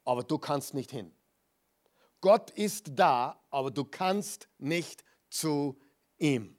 aber 0.04 0.24
du 0.24 0.38
kannst 0.38 0.74
nicht 0.74 0.92
hin. 0.92 1.12
Gott 2.20 2.52
ist 2.52 2.92
da, 2.96 3.40
aber 3.50 3.72
du 3.72 3.86
kannst 3.86 4.48
nicht 4.58 5.04
zu 5.30 5.80
ihm. 6.18 6.56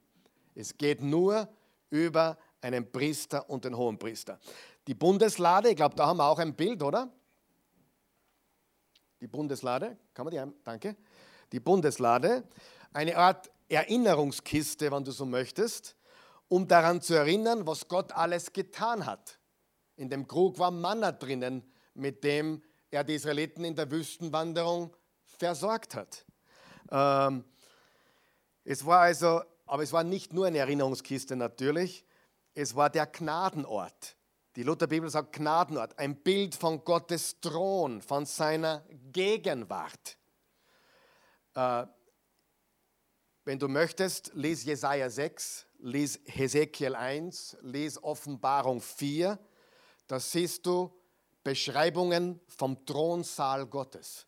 Es 0.55 0.77
geht 0.77 1.01
nur 1.01 1.47
über 1.89 2.37
einen 2.61 2.91
Priester 2.91 3.49
und 3.49 3.65
den 3.65 3.75
hohen 3.75 3.97
Priester. 3.97 4.39
Die 4.87 4.93
Bundeslade, 4.93 5.69
ich 5.69 5.75
glaube, 5.75 5.95
da 5.95 6.07
haben 6.07 6.17
wir 6.17 6.25
auch 6.25 6.39
ein 6.39 6.55
Bild, 6.55 6.81
oder? 6.83 7.11
Die 9.21 9.27
Bundeslade, 9.27 9.97
kann 10.13 10.25
man 10.25 10.31
die 10.31 10.39
haben? 10.39 10.53
Danke. 10.63 10.97
Die 11.51 11.59
Bundeslade 11.59 12.43
eine 12.93 13.17
Art 13.17 13.51
Erinnerungskiste, 13.69 14.91
wenn 14.91 15.03
du 15.03 15.11
so 15.11 15.25
möchtest, 15.25 15.95
um 16.47 16.67
daran 16.67 17.01
zu 17.01 17.15
erinnern, 17.15 17.65
was 17.65 17.87
Gott 17.87 18.11
alles 18.11 18.53
getan 18.53 19.05
hat. 19.05 19.39
In 19.95 20.09
dem 20.09 20.27
Krug 20.27 20.59
war 20.59 20.71
Manna 20.71 21.11
drinnen, 21.11 21.63
mit 21.93 22.23
dem 22.23 22.61
er 22.91 23.03
die 23.03 23.15
Israeliten 23.15 23.65
in 23.65 23.75
der 23.75 23.89
Wüstenwanderung 23.89 24.95
versorgt 25.25 25.95
hat. 25.95 26.25
Ähm, 26.91 27.43
es 28.63 28.85
war 28.85 29.01
also, 29.01 29.41
aber 29.65 29.83
es 29.83 29.91
war 29.91 30.03
nicht 30.03 30.33
nur 30.33 30.45
eine 30.45 30.59
Erinnerungskiste 30.59 31.35
natürlich, 31.35 32.05
es 32.53 32.75
war 32.75 32.89
der 32.89 33.07
Gnadenort. 33.07 34.15
Die 34.55 34.63
Lutherbibel 34.63 35.09
sagt 35.09 35.33
Gnadenort, 35.33 35.97
ein 35.97 36.15
Bild 36.15 36.53
von 36.53 36.83
Gottes 36.83 37.39
Thron, 37.41 38.01
von 38.03 38.27
seiner 38.27 38.83
Gegenwart. 39.11 40.17
Äh, 41.55 41.87
wenn 43.45 43.59
du 43.59 43.67
möchtest, 43.67 44.31
lies 44.33 44.63
Jesaja 44.63 45.09
6, 45.09 45.65
lies 45.79 46.19
Hesekiel 46.25 46.95
1, 46.95 47.57
lies 47.61 48.01
Offenbarung 48.01 48.79
4. 48.79 49.37
Da 50.07 50.19
siehst 50.19 50.65
du 50.65 50.91
Beschreibungen 51.43 52.39
vom 52.47 52.85
Thronsaal 52.85 53.65
Gottes. 53.67 54.25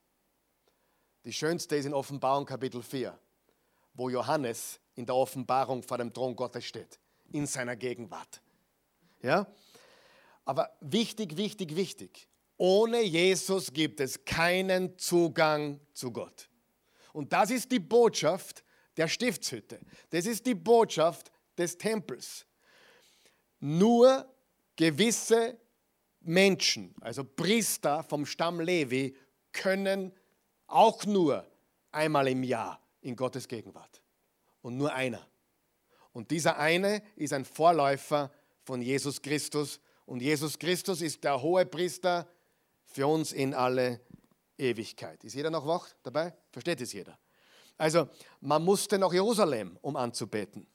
Die 1.24 1.32
schönste 1.32 1.78
ist 1.78 1.86
in 1.86 1.94
Offenbarung 1.94 2.46
Kapitel 2.46 2.84
4, 2.84 3.18
wo 3.94 4.10
Johannes 4.10 4.80
in 4.96 5.06
der 5.06 5.16
Offenbarung 5.16 5.82
vor 5.82 5.98
dem 5.98 6.14
Thron 6.14 6.36
Gottes 6.36 6.66
steht, 6.66 7.00
in 7.32 7.48
seiner 7.48 7.76
Gegenwart. 7.76 8.42
Ja? 9.22 9.48
Aber 10.44 10.76
wichtig, 10.82 11.38
wichtig, 11.38 11.76
wichtig. 11.76 12.28
Ohne 12.58 13.02
Jesus 13.02 13.72
gibt 13.72 14.00
es 14.00 14.24
keinen 14.26 14.98
Zugang 14.98 15.80
zu 15.94 16.12
Gott. 16.12 16.50
Und 17.14 17.32
das 17.32 17.50
ist 17.50 17.72
die 17.72 17.80
Botschaft 17.80 18.65
der 18.98 19.08
Stiftshütte. 19.08 19.80
Das 20.10 20.26
ist 20.26 20.46
die 20.46 20.56
Botschaft 20.56 21.32
des 21.58 21.78
Tempels. 21.78 22.46
Nur 23.60 24.26
gewisse 24.76 25.58
Menschen, 26.22 26.94
also 27.02 27.24
Priester 27.24 28.04
vom 28.04 28.26
Stamm 28.26 28.60
Levi, 28.60 29.16
können 29.52 30.12
auch 30.68 31.06
nur 31.06 31.46
einmal 31.92 32.28
im 32.28 32.44
Jahr 32.44 32.82
in 33.02 33.16
Gottes 33.16 33.48
Gegenwart. 33.48 34.02
Und 34.62 34.78
nur 34.78 34.94
einer. 34.94 35.26
Und 36.12 36.32
dieser 36.32 36.58
eine 36.58 37.04
ist 37.16 37.34
ein 37.34 37.46
Vorläufer 37.46 38.32
von 38.64 38.82
Jesus 38.82 39.22
Christus. 39.22 39.80
Und 40.06 40.22
Jesus 40.22 40.58
Christus 40.58 41.02
ist 41.02 41.24
der 41.24 41.42
hohe 41.42 41.66
Priester 41.66 42.28
für 42.84 43.08
uns 43.08 43.32
in 43.32 43.54
alle 43.54 44.02
Ewigkeit. 44.58 45.24
Ist 45.24 45.36
jeder 45.36 45.52
noch 45.52 45.68
wach 45.68 45.90
dabei? 46.04 46.34
Versteht 46.52 46.82
es 46.82 46.94
jeder? 46.94 47.18
Also, 47.78 48.08
man 48.42 48.64
musste 48.64 48.98
nach 48.98 49.12
Jerusalem, 49.12 49.78
um 49.82 49.96
anzubeten. 49.96 50.66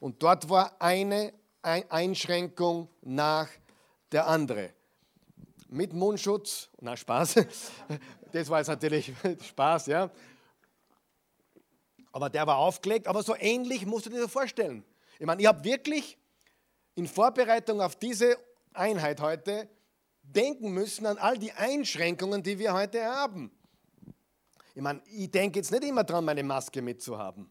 Und 0.00 0.22
dort 0.22 0.48
war 0.48 0.80
eine 0.80 1.32
Einschränkung 1.62 2.88
nach 3.02 3.48
der 4.12 4.26
andere. 4.26 4.70
Mit 5.68 5.92
Mundschutz, 5.92 6.70
na 6.80 6.96
Spaß, 6.96 7.34
das 8.32 8.48
war 8.48 8.58
jetzt 8.58 8.68
natürlich 8.68 9.12
Spaß, 9.48 9.86
ja. 9.86 10.10
Aber 12.10 12.30
der 12.30 12.46
war 12.46 12.56
aufgelegt, 12.56 13.06
aber 13.06 13.22
so 13.22 13.36
ähnlich 13.36 13.84
musst 13.84 14.06
du 14.06 14.10
dir 14.10 14.22
das 14.22 14.32
vorstellen. 14.32 14.82
Ich 15.18 15.26
meine, 15.26 15.42
ich 15.42 15.46
habe 15.46 15.62
wirklich 15.62 16.16
in 16.94 17.06
Vorbereitung 17.06 17.80
auf 17.80 17.96
diese 17.96 18.38
Einheit 18.72 19.20
heute 19.20 19.68
denken 20.22 20.72
müssen 20.72 21.06
an 21.06 21.18
all 21.18 21.38
die 21.38 21.52
Einschränkungen, 21.52 22.42
die 22.42 22.58
wir 22.58 22.72
heute 22.72 23.04
haben. 23.04 23.50
Ich 24.78 24.84
meine, 24.84 25.02
ich 25.06 25.28
denke 25.28 25.58
jetzt 25.58 25.72
nicht 25.72 25.82
immer 25.82 26.04
daran, 26.04 26.24
meine 26.24 26.44
Maske 26.44 26.80
mitzuhaben. 26.80 27.50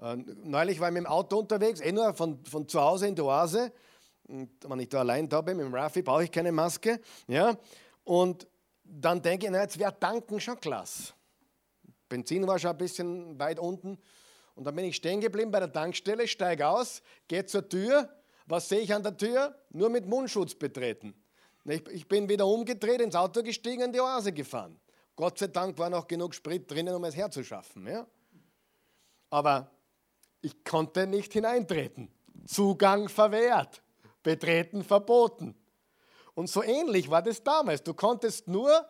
Äh, 0.00 0.16
neulich 0.16 0.80
war 0.80 0.88
ich 0.88 0.94
mit 0.94 1.02
dem 1.02 1.06
Auto 1.06 1.40
unterwegs, 1.40 1.78
eh 1.82 1.92
nur 1.92 2.14
von, 2.14 2.42
von 2.46 2.66
zu 2.66 2.80
Hause 2.80 3.06
in 3.06 3.14
der 3.14 3.26
Oase. 3.26 3.70
Und 4.26 4.48
wenn 4.66 4.80
ich 4.80 4.88
da 4.88 5.00
allein 5.00 5.28
da 5.28 5.42
bin 5.42 5.58
mit 5.58 5.66
dem 5.66 5.74
Raffi, 5.74 6.00
brauche 6.00 6.24
ich 6.24 6.30
keine 6.30 6.50
Maske. 6.50 7.02
Ja? 7.26 7.54
Und 8.02 8.46
dann 8.82 9.20
denke 9.20 9.44
ich, 9.44 9.52
na, 9.52 9.60
jetzt 9.60 9.78
wäre 9.78 10.00
Tanken 10.00 10.40
schon 10.40 10.58
klasse. 10.58 11.12
Benzin 12.08 12.46
war 12.46 12.58
schon 12.58 12.70
ein 12.70 12.78
bisschen 12.78 13.38
weit 13.38 13.58
unten. 13.58 13.98
Und 14.54 14.64
dann 14.64 14.74
bin 14.74 14.86
ich 14.86 14.96
stehen 14.96 15.20
geblieben 15.20 15.50
bei 15.50 15.60
der 15.60 15.70
Tankstelle, 15.70 16.26
steige 16.26 16.66
aus, 16.66 17.02
gehe 17.28 17.44
zur 17.44 17.68
Tür. 17.68 18.08
Was 18.46 18.70
sehe 18.70 18.80
ich 18.80 18.94
an 18.94 19.02
der 19.02 19.18
Tür? 19.18 19.54
Nur 19.68 19.90
mit 19.90 20.06
Mundschutz 20.06 20.54
betreten. 20.54 21.12
Ich 21.66 22.08
bin 22.08 22.26
wieder 22.26 22.46
umgedreht, 22.46 23.02
ins 23.02 23.16
Auto 23.16 23.42
gestiegen 23.42 23.82
in 23.82 23.92
die 23.92 24.00
Oase 24.00 24.32
gefahren. 24.32 24.80
Gott 25.18 25.36
sei 25.36 25.48
Dank 25.48 25.76
war 25.78 25.90
noch 25.90 26.06
genug 26.06 26.32
Sprit 26.32 26.70
drinnen, 26.70 26.94
um 26.94 27.02
es 27.02 27.16
herzuschaffen. 27.16 27.88
Ja? 27.88 28.06
Aber 29.30 29.68
ich 30.40 30.62
konnte 30.62 31.08
nicht 31.08 31.32
hineintreten. 31.32 32.08
Zugang 32.46 33.08
verwehrt, 33.08 33.82
betreten 34.22 34.84
verboten. 34.84 35.56
Und 36.34 36.48
so 36.48 36.62
ähnlich 36.62 37.10
war 37.10 37.20
das 37.20 37.42
damals. 37.42 37.82
Du 37.82 37.94
konntest 37.94 38.46
nur, 38.46 38.88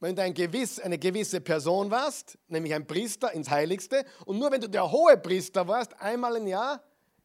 wenn 0.00 0.16
du 0.16 0.22
ein 0.22 0.34
gewiss, 0.34 0.80
eine 0.80 0.98
gewisse 0.98 1.40
Person 1.40 1.88
warst, 1.88 2.36
nämlich 2.48 2.74
ein 2.74 2.88
Priester 2.88 3.30
ins 3.30 3.48
Heiligste, 3.48 4.04
und 4.26 4.40
nur 4.40 4.50
wenn 4.50 4.60
du 4.60 4.68
der 4.68 4.90
hohe 4.90 5.16
Priester 5.18 5.68
warst, 5.68 6.00
einmal 6.00 6.34
im 6.34 6.48
Jahr 6.48 6.82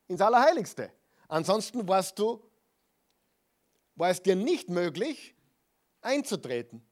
ins 0.07 0.21
Allerheiligste. 0.21 0.91
Ansonsten 1.27 1.87
warst 1.87 2.19
du, 2.19 2.47
war 3.95 4.11
es 4.11 4.21
dir 4.21 4.35
nicht 4.35 4.69
möglich, 4.69 5.33
einzutreten. 6.01 6.87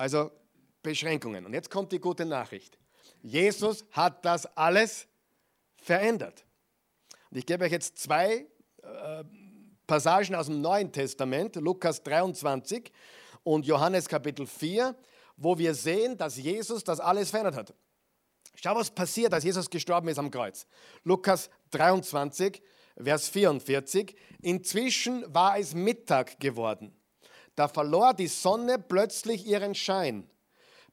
Also 0.00 0.30
Beschränkungen. 0.82 1.44
Und 1.44 1.52
jetzt 1.52 1.68
kommt 1.68 1.92
die 1.92 2.00
gute 2.00 2.24
Nachricht. 2.24 2.78
Jesus 3.20 3.84
hat 3.90 4.24
das 4.24 4.46
alles 4.56 5.06
verändert. 5.76 6.46
Und 7.30 7.36
ich 7.36 7.44
gebe 7.44 7.66
euch 7.66 7.72
jetzt 7.72 7.98
zwei 7.98 8.46
äh, 8.82 9.24
Passagen 9.86 10.34
aus 10.34 10.46
dem 10.46 10.62
Neuen 10.62 10.90
Testament, 10.90 11.56
Lukas 11.56 12.02
23 12.02 12.90
und 13.42 13.66
Johannes 13.66 14.08
Kapitel 14.08 14.46
4, 14.46 14.96
wo 15.36 15.58
wir 15.58 15.74
sehen, 15.74 16.16
dass 16.16 16.38
Jesus 16.38 16.82
das 16.82 16.98
alles 16.98 17.28
verändert 17.28 17.56
hat. 17.56 17.74
Schau, 18.54 18.74
was 18.76 18.90
passiert, 18.90 19.34
als 19.34 19.44
Jesus 19.44 19.68
gestorben 19.68 20.08
ist 20.08 20.18
am 20.18 20.30
Kreuz. 20.30 20.66
Lukas 21.04 21.50
23, 21.72 22.62
Vers 22.96 23.28
44. 23.28 24.16
Inzwischen 24.40 25.26
war 25.34 25.58
es 25.58 25.74
Mittag 25.74 26.40
geworden. 26.40 26.96
Da 27.60 27.68
verlor 27.68 28.14
die 28.14 28.26
Sonne 28.26 28.78
plötzlich 28.78 29.44
ihren 29.44 29.74
Schein. 29.74 30.26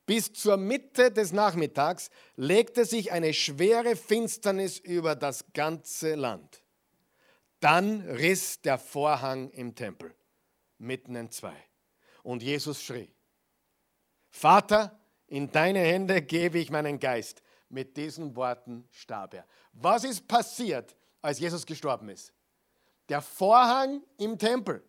Bis 0.04 0.34
zur 0.34 0.58
Mitte 0.58 1.10
des 1.10 1.32
Nachmittags 1.32 2.10
legte 2.36 2.84
sich 2.84 3.10
eine 3.10 3.32
schwere 3.32 3.96
Finsternis 3.96 4.78
über 4.78 5.16
das 5.16 5.46
ganze 5.54 6.14
Land. 6.14 6.62
Dann 7.60 8.02
riss 8.02 8.60
der 8.60 8.76
Vorhang 8.76 9.48
im 9.52 9.74
Tempel 9.74 10.14
mitten 10.76 11.14
in 11.14 11.30
zwei. 11.30 11.56
Und 12.22 12.42
Jesus 12.42 12.82
schrie, 12.82 13.10
Vater, 14.28 15.00
in 15.26 15.50
deine 15.50 15.78
Hände 15.78 16.20
gebe 16.20 16.58
ich 16.58 16.70
meinen 16.70 17.00
Geist. 17.00 17.42
Mit 17.70 17.96
diesen 17.96 18.36
Worten 18.36 18.86
starb 18.90 19.32
er. 19.32 19.46
Was 19.72 20.04
ist 20.04 20.28
passiert, 20.28 20.94
als 21.22 21.38
Jesus 21.38 21.64
gestorben 21.64 22.10
ist? 22.10 22.34
Der 23.08 23.22
Vorhang 23.22 24.02
im 24.18 24.38
Tempel, 24.38 24.84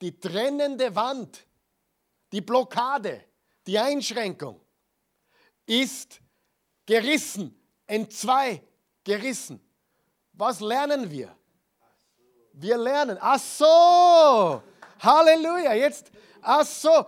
die 0.00 0.18
trennende 0.18 0.94
Wand, 0.94 1.46
die 2.32 2.40
Blockade, 2.40 3.24
die 3.66 3.78
Einschränkung 3.78 4.60
ist 5.66 6.20
gerissen, 6.86 7.54
entzwei 7.86 8.62
gerissen. 9.04 9.60
Was 10.32 10.60
lernen 10.60 11.10
wir? 11.10 11.34
Wir 12.52 12.78
lernen, 12.78 13.18
ach 13.20 13.38
so, 13.38 14.62
Halleluja, 15.00 15.74
jetzt, 15.74 16.10
ach 16.40 16.64
so, 16.64 17.06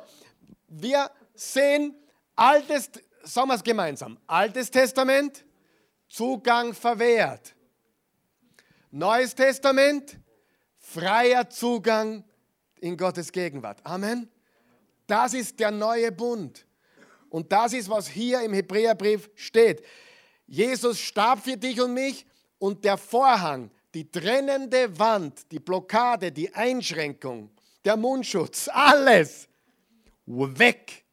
wir 0.68 1.11
sehen 1.34 1.97
altes, 2.36 2.91
sagen 3.22 3.49
wir 3.49 3.55
es 3.55 3.62
gemeinsam, 3.62 4.18
Altes 4.26 4.70
Testament, 4.70 5.45
Zugang 6.09 6.74
verwehrt. 6.74 7.55
Neues 8.91 9.34
Testament, 9.34 10.18
freier 10.78 11.49
Zugang 11.49 12.24
in 12.81 12.97
Gottes 12.97 13.31
Gegenwart. 13.31 13.85
Amen. 13.85 14.28
Das 15.07 15.35
ist 15.35 15.59
der 15.59 15.70
neue 15.70 16.12
Bund. 16.12 16.66
Und 17.28 17.51
das 17.53 17.72
ist, 17.72 17.89
was 17.89 18.09
hier 18.09 18.43
im 18.43 18.53
Hebräerbrief 18.53 19.31
steht. 19.35 19.85
Jesus 20.47 20.99
starb 20.99 21.45
für 21.45 21.57
dich 21.57 21.81
und 21.81 21.95
mich 21.95 22.26
und 22.59 22.85
der 22.85 22.97
Vorhang, 22.97 23.70
die 23.95 24.11
trennende 24.11 24.99
Wand, 24.99 25.51
die 25.51 25.61
Blockade, 25.61 26.33
die 26.33 26.53
Einschränkung, 26.55 27.51
der 27.85 27.97
Mundschutz, 27.97 28.68
alles 28.72 29.49
weg. 30.26 31.05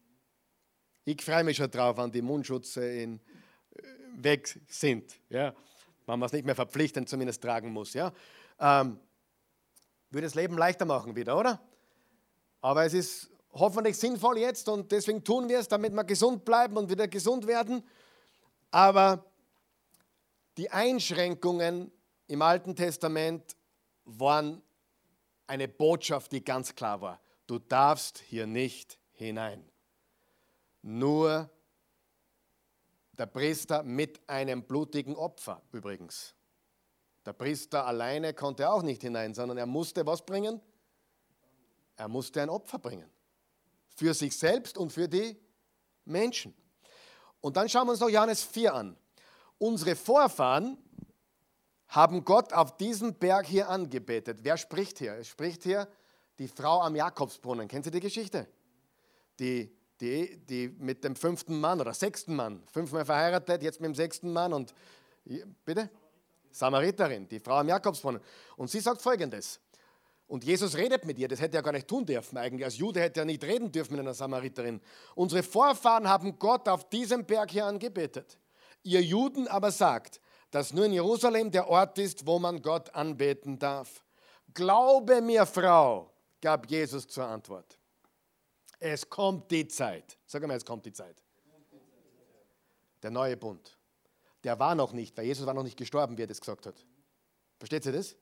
Ich 1.05 1.23
freue 1.23 1.43
mich 1.43 1.57
schon 1.57 1.71
drauf, 1.71 1.97
wenn 1.97 2.11
die 2.11 2.21
Mundschutze 2.21 2.85
in, 2.85 3.19
äh, 3.75 3.81
weg 4.17 4.59
sind. 4.67 5.19
Ja? 5.29 5.53
Wenn 6.05 6.19
man 6.19 6.27
es 6.27 6.33
nicht 6.33 6.45
mehr 6.45 6.55
verpflichtend 6.55 7.07
zumindest 7.07 7.41
tragen 7.41 7.71
muss. 7.71 7.93
Ja? 7.93 8.11
Ähm, 8.59 8.99
würde 10.09 10.27
das 10.27 10.35
Leben 10.35 10.57
leichter 10.57 10.85
machen 10.85 11.15
wieder, 11.15 11.37
oder? 11.37 11.61
Aber 12.61 12.85
es 12.85 12.93
ist 12.93 13.29
hoffentlich 13.53 13.97
sinnvoll 13.97 14.37
jetzt 14.37 14.69
und 14.69 14.91
deswegen 14.91 15.23
tun 15.23 15.49
wir 15.49 15.59
es, 15.59 15.67
damit 15.67 15.93
wir 15.93 16.03
gesund 16.03 16.45
bleiben 16.45 16.77
und 16.77 16.89
wieder 16.89 17.07
gesund 17.07 17.47
werden. 17.47 17.83
Aber 18.71 19.25
die 20.57 20.69
Einschränkungen 20.71 21.91
im 22.27 22.41
Alten 22.41 22.75
Testament 22.75 23.55
waren 24.05 24.61
eine 25.45 25.67
Botschaft, 25.67 26.31
die 26.31 26.43
ganz 26.43 26.75
klar 26.75 27.01
war. 27.01 27.21
Du 27.45 27.59
darfst 27.59 28.19
hier 28.19 28.47
nicht 28.47 28.99
hinein. 29.13 29.63
Nur 30.81 31.49
der 33.13 33.25
Priester 33.25 33.83
mit 33.83 34.27
einem 34.29 34.63
blutigen 34.63 35.15
Opfer 35.15 35.61
übrigens. 35.71 36.35
Der 37.27 37.33
Priester 37.33 37.85
alleine 37.85 38.33
konnte 38.33 38.69
auch 38.69 38.81
nicht 38.81 39.01
hinein, 39.01 39.33
sondern 39.33 39.57
er 39.57 39.65
musste 39.65 40.05
was 40.05 40.25
bringen? 40.25 40.61
Er 41.97 42.07
musste 42.07 42.41
ein 42.41 42.49
Opfer 42.49 42.79
bringen 42.79 43.11
für 43.97 44.13
sich 44.13 44.37
selbst 44.37 44.77
und 44.77 44.93
für 44.93 45.09
die 45.09 45.35
Menschen. 46.05 46.55
Und 47.41 47.57
dann 47.57 47.67
schauen 47.67 47.85
wir 47.85 47.91
uns 47.91 47.99
noch 47.99 48.07
Johannes 48.07 48.43
4 48.43 48.73
an. 48.73 48.97
Unsere 49.57 49.97
Vorfahren 49.97 50.77
haben 51.89 52.23
Gott 52.23 52.53
auf 52.53 52.77
diesem 52.77 53.15
Berg 53.15 53.45
hier 53.45 53.67
angebetet. 53.67 54.39
Wer 54.43 54.55
spricht 54.55 54.99
hier? 54.99 55.15
Es 55.15 55.27
spricht 55.27 55.63
hier 55.63 55.89
die 56.39 56.47
Frau 56.47 56.79
am 56.79 56.95
Jakobsbrunnen. 56.95 57.67
Kennen 57.67 57.83
Sie 57.83 57.91
die 57.91 57.99
Geschichte? 57.99 58.47
Die, 59.37 59.75
die, 59.99 60.37
die 60.45 60.69
mit 60.79 61.03
dem 61.03 61.17
fünften 61.17 61.59
Mann 61.59 61.81
oder 61.81 61.93
sechsten 61.93 62.37
Mann, 62.37 62.63
fünfmal 62.71 63.03
verheiratet, 63.03 63.63
jetzt 63.63 63.81
mit 63.81 63.89
dem 63.89 63.95
sechsten 63.95 64.31
Mann 64.31 64.53
und 64.53 64.73
bitte? 65.65 65.89
Samariterin, 66.57 67.27
die 67.27 67.39
Frau 67.39 67.55
am 67.55 67.67
Jakobsbrunnen. 67.67 68.21
Und 68.55 68.69
sie 68.69 68.79
sagt 68.79 69.01
folgendes. 69.01 69.59
Und 70.27 70.43
Jesus 70.43 70.75
redet 70.75 71.05
mit 71.05 71.17
ihr, 71.17 71.27
das 71.27 71.39
hätte 71.39 71.57
er 71.57 71.63
gar 71.63 71.71
nicht 71.71 71.87
tun 71.87 72.05
dürfen 72.05 72.37
eigentlich. 72.37 72.65
Als 72.65 72.77
Jude 72.77 72.99
hätte 72.99 73.21
er 73.21 73.25
nicht 73.25 73.43
reden 73.43 73.71
dürfen 73.71 73.93
mit 73.93 74.01
einer 74.01 74.13
Samariterin. 74.13 74.81
Unsere 75.15 75.41
Vorfahren 75.41 76.07
haben 76.07 76.37
Gott 76.37 76.67
auf 76.67 76.89
diesem 76.89 77.25
Berg 77.25 77.51
hier 77.51 77.65
angebetet. 77.65 78.37
Ihr 78.83 79.01
Juden 79.01 79.47
aber 79.47 79.71
sagt, 79.71 80.19
dass 80.51 80.73
nur 80.73 80.85
in 80.85 80.93
Jerusalem 80.93 81.51
der 81.51 81.69
Ort 81.69 81.97
ist, 81.97 82.25
wo 82.25 82.39
man 82.39 82.61
Gott 82.61 82.93
anbeten 82.93 83.57
darf. 83.57 84.03
Glaube 84.53 85.21
mir, 85.21 85.45
Frau, 85.45 86.11
gab 86.41 86.69
Jesus 86.69 87.07
zur 87.07 87.25
Antwort. 87.25 87.77
Es 88.79 89.09
kommt 89.09 89.49
die 89.49 89.67
Zeit. 89.67 90.17
Sag 90.25 90.45
mal, 90.45 90.55
es 90.55 90.65
kommt 90.65 90.85
die 90.85 90.93
Zeit. 90.93 91.23
Der 93.01 93.11
neue 93.11 93.37
Bund. 93.37 93.76
Der 94.47 94.57
war 94.59 94.75
noch 94.75 94.93
nicht, 94.93 95.17
weil 95.17 95.25
Jesus 95.25 95.45
war 95.45 95.53
noch 95.53 95.63
nicht 95.63 95.75
gestorben, 95.75 96.17
wie 96.17 96.23
er 96.23 96.27
das 96.27 96.39
gesagt 96.39 96.67
hat. 96.67 96.85
Versteht 97.57 97.85
ihr 97.85 97.91
das? 97.91 98.15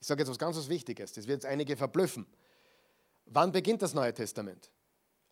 Ich 0.00 0.06
sage 0.06 0.22
jetzt 0.22 0.30
was 0.30 0.38
ganz 0.38 0.56
was 0.56 0.70
Wichtiges, 0.70 1.12
das 1.12 1.26
wird 1.26 1.42
jetzt 1.42 1.44
einige 1.44 1.76
verblüffen. 1.76 2.26
Wann 3.26 3.52
beginnt 3.52 3.82
das 3.82 3.92
Neue 3.92 4.14
Testament? 4.14 4.70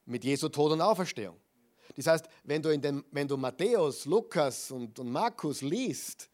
Mit 0.05 0.25
Jesu 0.25 0.51
Tod 0.51 0.73
und 0.73 0.83
Auferstehung. 0.83 1.41
Das 1.97 2.09
heißt, 2.09 2.29
wenn 2.45 2.61
du, 2.61 2.69
in 2.69 2.83
dem, 2.83 3.07
wenn 3.11 3.27
du 3.27 3.39
Matthäus, 3.39 4.05
Lukas 4.05 4.71
und, 4.71 4.99
und 4.99 5.11
Markus 5.11 5.63
liest, 5.63 6.29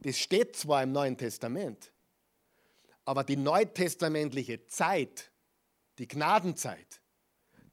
das 0.00 0.16
steht 0.16 0.56
zwar 0.56 0.82
im 0.84 0.92
Neuen 0.92 1.18
Testament, 1.18 1.92
aber 3.04 3.22
die 3.22 3.36
neutestamentliche 3.36 4.66
Zeit, 4.66 5.30
die 5.98 6.08
Gnadenzeit, 6.08 7.02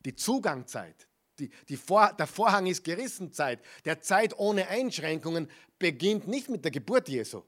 die 0.03 0.13
Zugangzeit, 0.13 1.07
die, 1.43 1.51
die 1.69 1.77
Vor, 1.77 2.13
der 2.13 2.27
Vorhang 2.27 2.65
ist 2.67 2.83
gerissen 2.83 3.31
Zeit, 3.31 3.59
der 3.85 4.01
Zeit 4.01 4.37
ohne 4.37 4.67
Einschränkungen 4.67 5.49
beginnt 5.79 6.27
nicht 6.27 6.49
mit 6.49 6.63
der 6.63 6.71
Geburt 6.71 7.09
Jesu 7.09 7.43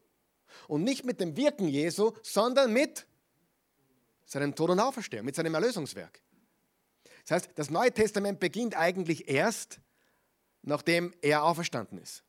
und 0.67 0.83
nicht 0.83 1.05
mit 1.05 1.19
dem 1.19 1.35
Wirken 1.37 1.67
Jesu, 1.67 2.11
sondern 2.21 2.73
mit 2.73 3.05
seinem 4.25 4.55
Tod 4.55 4.71
und 4.71 4.79
Auferstehung, 4.79 5.25
mit 5.25 5.35
seinem 5.35 5.53
Erlösungswerk. 5.53 6.21
Das 7.27 7.31
heißt, 7.31 7.49
das 7.55 7.69
Neue 7.69 7.91
Testament 7.91 8.39
beginnt 8.39 8.75
eigentlich 8.75 9.29
erst, 9.29 9.79
nachdem 10.61 11.13
er 11.21 11.43
auferstanden 11.43 11.97
ist. 11.97 12.23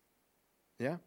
Ja? 0.78 1.00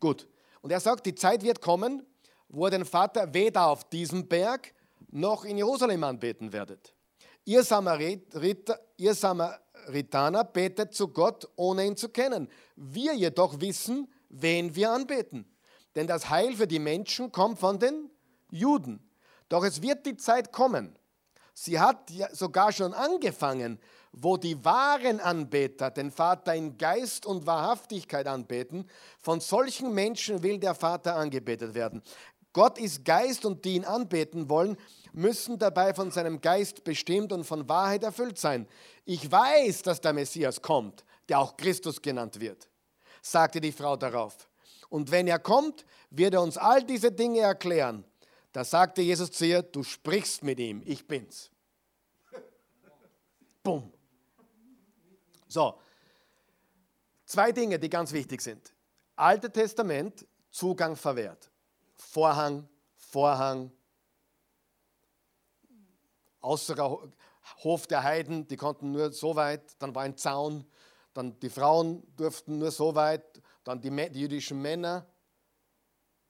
Gut. 0.00 0.28
Und 0.60 0.70
er 0.70 0.80
sagt, 0.80 1.06
die 1.06 1.14
Zeit 1.14 1.42
wird 1.42 1.60
kommen, 1.60 2.06
wo 2.48 2.66
ihr 2.66 2.70
den 2.70 2.84
Vater 2.84 3.34
weder 3.34 3.66
auf 3.66 3.88
diesem 3.88 4.28
Berg 4.28 4.72
noch 5.10 5.44
in 5.44 5.58
Jerusalem 5.58 6.04
anbeten 6.04 6.52
werdet. 6.52 6.94
Ihr, 7.44 7.64
Samariter, 7.64 8.80
ihr 8.96 9.14
Samaritaner 9.72 10.44
betet 10.44 10.94
zu 10.94 11.08
Gott, 11.08 11.48
ohne 11.56 11.86
ihn 11.86 11.96
zu 11.96 12.08
kennen. 12.08 12.48
Wir 12.76 13.14
jedoch 13.14 13.60
wissen, 13.60 14.12
wen 14.28 14.74
wir 14.74 14.90
anbeten. 14.90 15.46
Denn 15.94 16.06
das 16.06 16.30
Heil 16.30 16.54
für 16.54 16.66
die 16.66 16.78
Menschen 16.78 17.32
kommt 17.32 17.58
von 17.58 17.78
den 17.78 18.10
Juden. 18.50 19.00
Doch 19.48 19.64
es 19.64 19.82
wird 19.82 20.06
die 20.06 20.16
Zeit 20.16 20.52
kommen. 20.52 20.98
Sie 21.54 21.78
hat 21.78 22.10
sogar 22.32 22.72
schon 22.72 22.94
angefangen, 22.94 23.78
wo 24.12 24.38
die 24.38 24.64
wahren 24.64 25.20
Anbeter 25.20 25.90
den 25.90 26.10
Vater 26.10 26.54
in 26.54 26.78
Geist 26.78 27.26
und 27.26 27.46
Wahrhaftigkeit 27.46 28.26
anbeten. 28.26 28.88
Von 29.18 29.40
solchen 29.40 29.92
Menschen 29.92 30.42
will 30.42 30.58
der 30.58 30.74
Vater 30.74 31.16
angebetet 31.16 31.74
werden. 31.74 32.02
Gott 32.54 32.78
ist 32.78 33.04
Geist 33.04 33.44
und 33.44 33.64
die 33.64 33.74
ihn 33.74 33.84
anbeten 33.84 34.48
wollen, 34.48 34.76
müssen 35.12 35.58
dabei 35.58 35.94
von 35.94 36.10
seinem 36.10 36.40
Geist 36.40 36.84
bestimmt 36.84 37.32
und 37.32 37.44
von 37.44 37.68
Wahrheit 37.68 38.02
erfüllt 38.02 38.38
sein. 38.38 38.66
Ich 39.04 39.30
weiß, 39.30 39.82
dass 39.82 40.00
der 40.00 40.12
Messias 40.12 40.60
kommt, 40.60 41.04
der 41.28 41.38
auch 41.38 41.56
Christus 41.56 42.00
genannt 42.00 42.40
wird, 42.40 42.68
sagte 43.20 43.60
die 43.60 43.72
Frau 43.72 43.96
darauf. 43.96 44.48
Und 44.88 45.10
wenn 45.10 45.26
er 45.26 45.38
kommt, 45.38 45.84
wird 46.10 46.34
er 46.34 46.42
uns 46.42 46.58
all 46.58 46.84
diese 46.84 47.10
Dinge 47.12 47.40
erklären. 47.40 48.04
Da 48.52 48.64
sagte 48.64 49.00
Jesus 49.00 49.30
zu 49.30 49.46
ihr, 49.46 49.62
du 49.62 49.82
sprichst 49.82 50.42
mit 50.42 50.60
ihm, 50.60 50.82
ich 50.84 51.06
bin's. 51.06 51.50
Bumm. 53.62 53.90
So, 55.48 55.78
zwei 57.24 57.52
Dinge, 57.52 57.78
die 57.78 57.88
ganz 57.88 58.12
wichtig 58.12 58.42
sind. 58.42 58.72
Alte 59.16 59.50
Testament, 59.50 60.26
Zugang 60.50 60.96
verwehrt. 60.96 61.50
Vorhang, 61.96 62.68
Vorhang, 62.96 63.70
außerer 66.42 67.12
Hof 67.64 67.86
der 67.86 68.02
Heiden, 68.02 68.46
die 68.46 68.56
konnten 68.56 68.92
nur 68.92 69.12
so 69.12 69.36
weit, 69.36 69.62
dann 69.78 69.94
war 69.94 70.02
ein 70.02 70.16
Zaun, 70.16 70.64
dann 71.14 71.38
die 71.40 71.50
Frauen 71.50 72.02
durften 72.16 72.58
nur 72.58 72.70
so 72.70 72.94
weit, 72.94 73.42
dann 73.64 73.80
die, 73.80 73.90
die 74.10 74.20
jüdischen 74.20 74.60
Männer. 74.60 75.06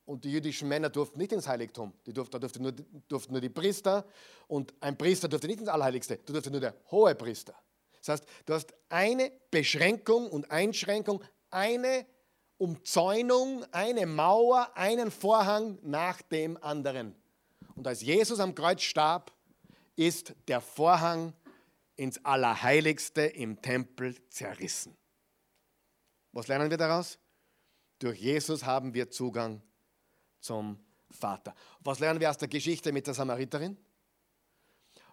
Und 0.05 0.25
die 0.25 0.33
jüdischen 0.33 0.69
Männer 0.69 0.91
durften 0.91 1.19
nicht 1.19 1.31
ins 1.31 1.47
Heiligtum. 1.47 1.93
Die 2.07 2.13
durften, 2.13 2.33
da 2.33 2.39
durften 2.41 2.63
nur, 2.63 2.73
durften 3.09 3.33
nur 3.33 3.41
die 3.41 3.49
Priester. 3.49 4.05
Und 4.49 4.75
ein 4.81 4.99
Priester 4.99 5.29
durfte 5.29 5.47
nicht 5.47 5.61
ins 5.61 5.69
Allerheiligste. 5.69 6.19
Da 6.27 6.33
durfte 6.33 6.51
nur 6.51 6.61
der 6.61 6.75
hohe 6.91 7.15
Priester. 7.15 7.55
Das 7.99 8.09
heißt, 8.09 8.29
du 8.47 8.55
hast 8.55 8.75
eine 8.89 9.31
Beschränkung 9.51 10.29
und 10.29 10.51
Einschränkung, 10.51 11.23
eine 11.51 12.05
Umzäunung, 12.59 13.65
eine 13.71 14.07
Mauer, 14.07 14.77
einen 14.77 15.13
Vorhang 15.13 15.79
nach 15.83 16.21
dem 16.23 16.57
anderen. 16.63 17.15
Und 17.77 17.87
als 17.87 18.03
Jesus 18.03 18.41
am 18.41 18.55
Kreuz 18.55 18.83
starb, 18.83 19.33
ist 19.97 20.35
der 20.49 20.61
Vorhang 20.61 21.35
ins 21.97 22.25
Allerheiligste 22.25 23.23
im 23.23 23.61
Tempel 23.61 24.17
zerrissen. 24.29 24.97
Was 26.33 26.49
lernen 26.49 26.71
wir 26.71 26.79
daraus? 26.79 27.19
Durch 27.99 28.19
Jesus 28.19 28.65
haben 28.65 28.95
wir 28.95 29.11
Zugang 29.11 29.63
zum 30.41 30.79
Vater. 31.11 31.55
Was 31.81 32.01
lernen 32.01 32.21
wir 32.21 32.31
aus 32.31 32.39
der 32.39 32.49
Geschichte 32.49 32.91
mit 32.93 33.07
der 33.07 33.15
Samariterin? 33.15 33.77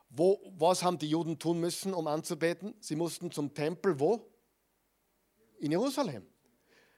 Wo, 0.10 0.42
was 0.58 0.82
haben 0.82 0.98
die 0.98 1.10
Juden 1.10 1.38
tun 1.38 1.60
müssen, 1.60 1.94
um 1.94 2.08
anzubeten? 2.08 2.74
Sie 2.80 2.96
mussten 2.96 3.32
zum 3.32 3.54
Tempel, 3.54 4.00
wo? 4.00 4.26
In 5.60 5.72
Jerusalem. 5.72 6.26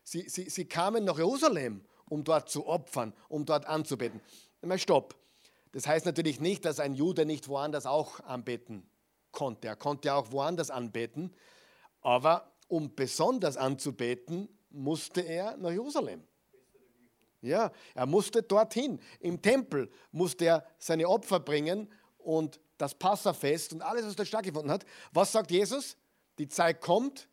Sie, 0.03 0.29
sie, 0.29 0.49
sie 0.49 0.65
kamen 0.65 1.03
nach 1.03 1.17
Jerusalem, 1.17 1.83
um 2.05 2.23
dort 2.23 2.49
zu 2.49 2.65
opfern, 2.67 3.13
um 3.27 3.45
dort 3.45 3.65
anzubeten. 3.65 4.21
Mal 4.61 4.79
stopp. 4.79 5.20
Das 5.71 5.87
heißt 5.87 6.05
natürlich 6.05 6.39
nicht, 6.39 6.65
dass 6.65 6.79
ein 6.79 6.93
Jude 6.93 7.25
nicht 7.25 7.47
woanders 7.47 7.85
auch 7.85 8.19
anbeten 8.21 8.89
konnte. 9.31 9.67
Er 9.67 9.75
konnte 9.75 10.13
auch 10.13 10.31
woanders 10.31 10.69
anbeten. 10.69 11.33
Aber 12.01 12.51
um 12.67 12.93
besonders 12.95 13.57
anzubeten, 13.57 14.49
musste 14.69 15.21
er 15.21 15.57
nach 15.57 15.71
Jerusalem. 15.71 16.23
Ja, 17.41 17.71
er 17.95 18.05
musste 18.05 18.43
dorthin. 18.43 18.99
Im 19.19 19.41
Tempel 19.41 19.89
musste 20.11 20.45
er 20.45 20.65
seine 20.77 21.07
Opfer 21.07 21.39
bringen 21.39 21.91
und 22.17 22.59
das 22.77 22.95
Passafest 22.95 23.73
und 23.73 23.81
alles, 23.81 24.05
was 24.05 24.15
dort 24.15 24.27
stattgefunden 24.27 24.71
hat. 24.71 24.85
Was 25.11 25.31
sagt 25.31 25.51
Jesus? 25.51 25.97
Die 26.37 26.47
Zeit 26.47 26.81
kommt, 26.81 27.27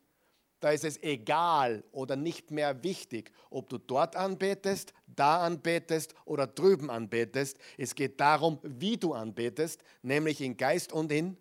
da 0.61 0.71
ist 0.71 0.85
es 0.85 1.03
egal 1.03 1.85
oder 1.93 2.17
nicht 2.17 2.51
mehr 2.51 2.83
wichtig, 2.83 3.31
ob 3.51 3.69
du 3.69 3.79
dort 3.79 4.17
anbetest, 4.17 4.93
da 5.07 5.45
anbetest 5.45 6.15
oder 6.25 6.47
drüben 6.47 6.91
anbetest. 6.91 7.59
Es 7.77 7.95
geht 7.95 8.21
darum, 8.21 8.59
wie 8.63 8.97
du 8.97 9.15
anbetest, 9.15 9.83
nämlich 10.03 10.41
in 10.41 10.57
Geist 10.57 10.93
und 10.93 11.13
in 11.13 11.37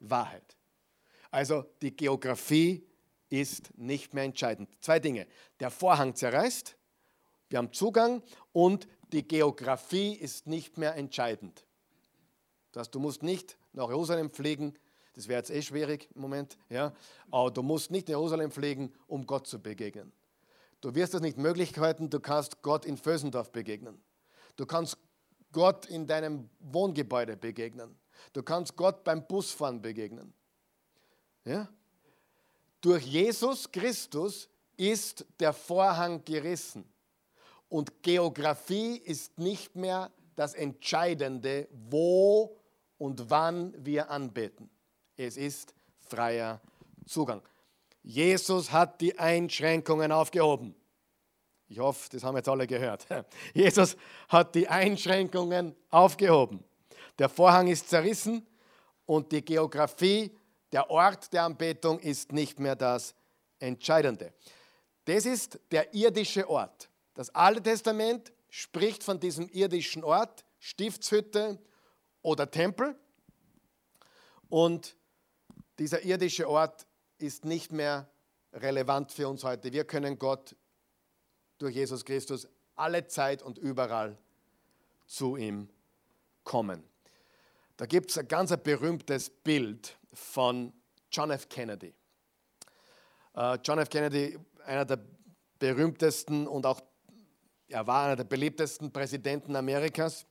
Wahrheit. 0.00 0.56
Also 1.30 1.64
die 1.82 1.94
Geografie 1.94 2.86
ist 3.28 3.76
nicht 3.78 4.14
mehr 4.14 4.24
entscheidend. 4.24 4.68
Zwei 4.80 4.98
Dinge. 4.98 5.26
Der 5.60 5.70
Vorhang 5.70 6.14
zerreißt 6.14 6.76
wir 7.52 7.58
haben 7.58 7.72
Zugang 7.74 8.22
und 8.52 8.88
die 9.12 9.28
Geografie 9.28 10.14
ist 10.14 10.46
nicht 10.46 10.78
mehr 10.78 10.96
entscheidend. 10.96 11.66
Das, 12.72 12.90
du 12.90 12.98
musst 12.98 13.22
nicht 13.22 13.58
nach 13.74 13.90
Jerusalem 13.90 14.30
fliegen, 14.30 14.72
das 15.14 15.28
wäre 15.28 15.38
jetzt 15.38 15.50
eh 15.50 15.62
schwierig 15.62 16.08
im 16.14 16.22
Moment, 16.22 16.56
ja, 16.68 16.92
aber 17.30 17.50
du 17.50 17.62
musst 17.62 17.90
nicht 17.90 18.08
nach 18.08 18.12
Jerusalem 18.12 18.50
fliegen, 18.50 18.92
um 19.06 19.26
Gott 19.26 19.46
zu 19.46 19.58
begegnen. 19.60 20.12
Du 20.80 20.94
wirst 20.94 21.14
das 21.14 21.20
nicht 21.20 21.38
möglich 21.38 21.76
halten, 21.78 22.10
du 22.10 22.18
kannst 22.18 22.62
Gott 22.62 22.84
in 22.84 22.96
Vösendorf 22.96 23.52
begegnen. 23.52 24.00
Du 24.56 24.66
kannst 24.66 24.98
Gott 25.52 25.86
in 25.86 26.06
deinem 26.06 26.48
Wohngebäude 26.58 27.36
begegnen. 27.36 27.96
Du 28.32 28.42
kannst 28.42 28.76
Gott 28.76 29.04
beim 29.04 29.26
Busfahren 29.26 29.80
begegnen. 29.80 30.32
Ja? 31.44 31.68
Durch 32.80 33.04
Jesus 33.04 33.70
Christus 33.70 34.48
ist 34.76 35.24
der 35.38 35.52
Vorhang 35.52 36.24
gerissen. 36.24 36.84
Und 37.68 38.02
Geografie 38.02 38.96
ist 38.96 39.38
nicht 39.38 39.76
mehr 39.76 40.10
das 40.34 40.54
Entscheidende, 40.54 41.68
wo 41.70 42.58
und 42.98 43.30
wann 43.30 43.74
wir 43.84 44.10
anbeten. 44.10 44.70
Es 45.22 45.36
ist 45.36 45.72
freier 46.00 46.60
Zugang. 47.06 47.42
Jesus 48.02 48.72
hat 48.72 49.00
die 49.00 49.16
Einschränkungen 49.16 50.10
aufgehoben. 50.10 50.74
Ich 51.68 51.78
hoffe, 51.78 52.08
das 52.10 52.24
haben 52.24 52.36
jetzt 52.36 52.48
alle 52.48 52.66
gehört. 52.66 53.06
Jesus 53.54 53.96
hat 54.28 54.54
die 54.56 54.66
Einschränkungen 54.66 55.76
aufgehoben. 55.90 56.64
Der 57.20 57.28
Vorhang 57.28 57.68
ist 57.68 57.88
zerrissen 57.88 58.44
und 59.06 59.30
die 59.30 59.44
Geografie, 59.44 60.36
der 60.72 60.90
Ort 60.90 61.32
der 61.32 61.44
Anbetung 61.44 62.00
ist 62.00 62.32
nicht 62.32 62.58
mehr 62.58 62.74
das 62.74 63.14
Entscheidende. 63.60 64.32
Das 65.04 65.24
ist 65.24 65.60
der 65.70 65.94
irdische 65.94 66.50
Ort. 66.50 66.90
Das 67.14 67.32
Alte 67.32 67.62
Testament 67.62 68.32
spricht 68.48 69.04
von 69.04 69.20
diesem 69.20 69.48
irdischen 69.50 70.02
Ort, 70.02 70.44
Stiftshütte 70.58 71.60
oder 72.22 72.50
Tempel. 72.50 72.96
Und 74.48 74.96
dieser 75.82 76.04
irdische 76.04 76.48
Ort 76.48 76.86
ist 77.18 77.44
nicht 77.44 77.72
mehr 77.72 78.08
relevant 78.52 79.10
für 79.10 79.28
uns 79.28 79.42
heute. 79.42 79.72
Wir 79.72 79.84
können 79.84 80.16
Gott 80.16 80.54
durch 81.58 81.74
Jesus 81.74 82.04
Christus 82.04 82.46
alle 82.76 83.08
Zeit 83.08 83.42
und 83.42 83.58
überall 83.58 84.16
zu 85.06 85.36
ihm 85.36 85.68
kommen. 86.44 86.84
Da 87.76 87.86
gibt 87.86 88.10
es 88.10 88.18
ein 88.18 88.28
ganz 88.28 88.56
berühmtes 88.58 89.28
Bild 89.28 89.98
von 90.12 90.72
John 91.10 91.32
F. 91.32 91.48
Kennedy. 91.48 91.92
Uh, 93.34 93.56
John 93.64 93.80
F. 93.80 93.88
Kennedy, 93.88 94.38
einer 94.64 94.84
der 94.84 95.00
berühmtesten 95.58 96.46
und 96.46 96.64
auch 96.64 96.80
er 97.66 97.84
war 97.88 98.04
einer 98.04 98.16
der 98.16 98.24
beliebtesten 98.24 98.92
Präsidenten 98.92 99.56
Amerikas. 99.56 100.26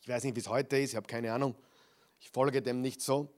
Ich 0.00 0.08
weiß 0.08 0.22
nicht, 0.22 0.36
wie 0.36 0.40
es 0.40 0.48
heute 0.48 0.78
ist, 0.78 0.90
ich 0.90 0.96
habe 0.96 1.08
keine 1.08 1.32
Ahnung. 1.32 1.56
Ich 2.20 2.30
folge 2.30 2.62
dem 2.62 2.82
nicht 2.82 3.00
so. 3.00 3.34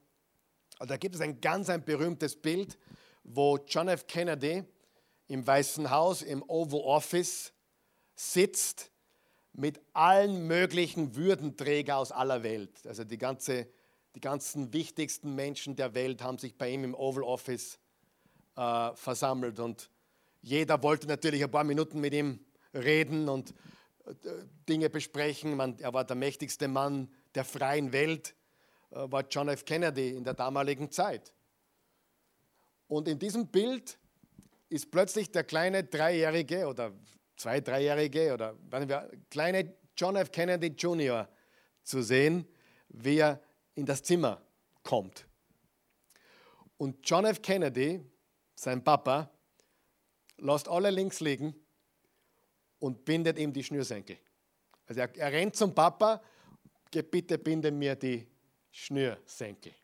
Aber 0.78 0.88
da 0.88 0.96
gibt 0.96 1.14
es 1.14 1.20
ein 1.20 1.40
ganz 1.40 1.70
ein 1.70 1.84
berühmtes 1.84 2.36
Bild, 2.36 2.78
wo 3.24 3.58
John 3.66 3.88
F. 3.88 4.06
Kennedy 4.06 4.64
im 5.28 5.46
Weißen 5.46 5.90
Haus, 5.90 6.22
im 6.22 6.42
Oval 6.48 6.80
Office 6.80 7.52
sitzt 8.14 8.90
mit 9.52 9.80
allen 9.92 10.46
möglichen 10.46 11.16
Würdenträgern 11.16 11.96
aus 11.96 12.12
aller 12.12 12.42
Welt. 12.42 12.86
Also 12.86 13.04
die, 13.04 13.18
ganze, 13.18 13.66
die 14.14 14.20
ganzen 14.20 14.72
wichtigsten 14.72 15.34
Menschen 15.34 15.76
der 15.76 15.94
Welt 15.94 16.22
haben 16.22 16.38
sich 16.38 16.56
bei 16.56 16.70
ihm 16.70 16.84
im 16.84 16.94
Oval 16.94 17.22
Office 17.22 17.78
äh, 18.56 18.94
versammelt 18.94 19.58
und 19.58 19.90
jeder 20.42 20.82
wollte 20.82 21.06
natürlich 21.08 21.42
ein 21.42 21.50
paar 21.50 21.64
Minuten 21.64 22.00
mit 22.00 22.14
ihm 22.14 22.38
reden 22.72 23.28
und 23.28 23.50
äh, 24.06 24.12
Dinge 24.68 24.90
besprechen. 24.90 25.56
Man, 25.56 25.78
er 25.80 25.92
war 25.92 26.04
der 26.04 26.16
mächtigste 26.16 26.68
Mann 26.68 27.10
der 27.34 27.44
freien 27.44 27.92
Welt, 27.92 28.34
war 28.90 29.24
John 29.28 29.48
F. 29.48 29.64
Kennedy 29.64 30.10
in 30.10 30.24
der 30.24 30.34
damaligen 30.34 30.90
Zeit. 30.90 31.32
Und 32.88 33.08
in 33.08 33.18
diesem 33.18 33.48
Bild 33.48 33.98
ist 34.68 34.90
plötzlich 34.90 35.30
der 35.30 35.44
kleine 35.44 35.84
Dreijährige 35.84 36.66
oder 36.66 36.92
zwei, 37.36 37.60
Dreijährige 37.60 38.32
oder 38.32 38.56
wir, 38.70 39.10
kleine 39.30 39.74
John 39.96 40.16
F. 40.16 40.30
Kennedy 40.30 40.68
Jr. 40.68 41.28
zu 41.82 42.02
sehen, 42.02 42.46
wie 42.88 43.18
er 43.18 43.40
in 43.74 43.86
das 43.86 44.02
Zimmer 44.02 44.40
kommt. 44.82 45.26
Und 46.76 47.08
John 47.08 47.24
F. 47.24 47.42
Kennedy, 47.42 48.04
sein 48.54 48.82
Papa, 48.82 49.30
lässt 50.38 50.68
alle 50.68 50.90
links 50.90 51.20
liegen 51.20 51.54
und 52.78 53.04
bindet 53.04 53.38
ihm 53.38 53.52
die 53.52 53.64
Schnürsenkel. 53.64 54.18
Also 54.86 55.00
er, 55.00 55.16
er 55.16 55.32
rennt 55.32 55.56
zum 55.56 55.74
Papa, 55.74 56.22
bitte 56.90 57.38
binde 57.38 57.70
mir 57.70 57.94
die 57.94 58.26
Schnürsenkel. 58.76 59.74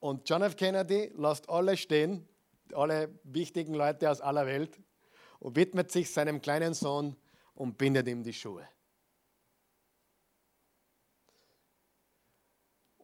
Und 0.00 0.28
John 0.28 0.42
F. 0.42 0.56
Kennedy 0.56 1.12
lässt 1.16 1.48
alle 1.48 1.76
stehen, 1.76 2.28
alle 2.72 3.20
wichtigen 3.22 3.74
Leute 3.74 4.10
aus 4.10 4.20
aller 4.20 4.46
Welt 4.46 4.80
und 5.38 5.54
widmet 5.54 5.92
sich 5.92 6.10
seinem 6.10 6.42
kleinen 6.42 6.74
Sohn 6.74 7.16
und 7.54 7.78
bindet 7.78 8.08
ihm 8.08 8.24
die 8.24 8.32
Schuhe. 8.32 8.68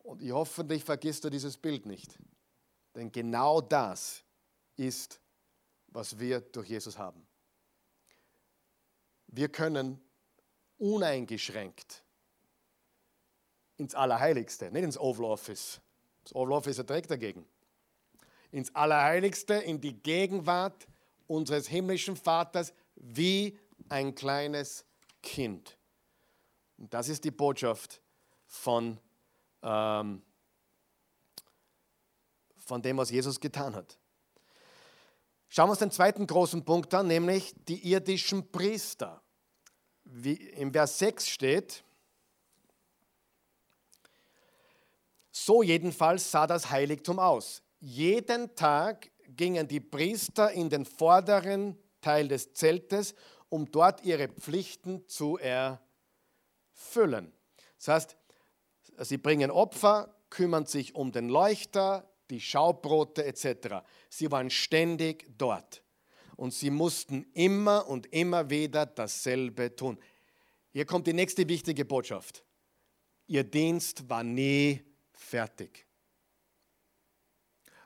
Und 0.02 0.20
ich 0.22 0.32
hoffentlich 0.32 0.82
vergisst 0.82 1.22
du 1.22 1.30
dieses 1.30 1.56
Bild 1.56 1.86
nicht. 1.86 2.18
Denn 2.96 3.12
genau 3.12 3.60
das 3.60 4.24
ist, 4.74 5.20
was 5.86 6.18
wir 6.18 6.40
durch 6.40 6.68
Jesus 6.68 6.98
haben. 6.98 7.24
Wir 9.28 9.48
können 9.48 10.00
uneingeschränkt 10.78 12.02
ins 13.80 13.94
Allerheiligste, 13.94 14.70
nicht 14.70 14.84
ins 14.84 14.98
Oval 14.98 15.24
Office. 15.24 15.80
Das 16.22 16.34
Oval 16.34 16.52
Office 16.52 16.76
erträgt 16.76 17.10
dagegen. 17.10 17.46
Ins 18.52 18.74
Allerheiligste, 18.74 19.54
in 19.54 19.80
die 19.80 19.94
Gegenwart 19.94 20.86
unseres 21.26 21.66
himmlischen 21.66 22.14
Vaters 22.14 22.74
wie 22.96 23.58
ein 23.88 24.14
kleines 24.14 24.84
Kind. 25.22 25.78
Und 26.76 26.92
das 26.92 27.08
ist 27.08 27.24
die 27.24 27.30
Botschaft 27.30 28.02
von, 28.46 28.98
ähm, 29.62 30.22
von 32.56 32.82
dem, 32.82 32.98
was 32.98 33.10
Jesus 33.10 33.40
getan 33.40 33.74
hat. 33.74 33.98
Schauen 35.48 35.68
wir 35.68 35.70
uns 35.70 35.78
den 35.78 35.90
zweiten 35.90 36.26
großen 36.26 36.64
Punkt 36.66 36.92
an, 36.92 37.06
nämlich 37.06 37.54
die 37.66 37.90
irdischen 37.90 38.52
Priester. 38.52 39.22
Wie 40.04 40.34
Im 40.34 40.70
Vers 40.72 40.98
6 40.98 41.28
steht, 41.28 41.82
so 45.30 45.62
jedenfalls 45.62 46.30
sah 46.30 46.46
das 46.46 46.70
Heiligtum 46.70 47.18
aus. 47.18 47.62
Jeden 47.78 48.54
Tag 48.54 49.10
gingen 49.28 49.68
die 49.68 49.80
Priester 49.80 50.52
in 50.52 50.68
den 50.68 50.84
vorderen 50.84 51.78
Teil 52.00 52.28
des 52.28 52.52
Zeltes, 52.52 53.14
um 53.48 53.70
dort 53.70 54.04
ihre 54.04 54.28
Pflichten 54.28 55.06
zu 55.08 55.38
erfüllen. 55.38 57.32
Das 57.78 57.88
heißt, 57.88 58.16
sie 58.98 59.18
bringen 59.18 59.50
Opfer, 59.50 60.14
kümmern 60.30 60.66
sich 60.66 60.94
um 60.94 61.12
den 61.12 61.28
Leuchter, 61.28 62.08
die 62.30 62.40
Schaubrote 62.40 63.24
etc. 63.24 63.84
Sie 64.08 64.30
waren 64.30 64.50
ständig 64.50 65.26
dort 65.36 65.82
und 66.36 66.54
sie 66.54 66.70
mussten 66.70 67.26
immer 67.34 67.88
und 67.88 68.06
immer 68.12 68.50
wieder 68.50 68.86
dasselbe 68.86 69.74
tun. 69.74 69.98
Hier 70.72 70.84
kommt 70.84 71.06
die 71.06 71.12
nächste 71.12 71.48
wichtige 71.48 71.84
Botschaft. 71.84 72.44
Ihr 73.26 73.44
Dienst 73.44 74.08
war 74.08 74.22
nie 74.22 74.84
fertig. 75.20 75.86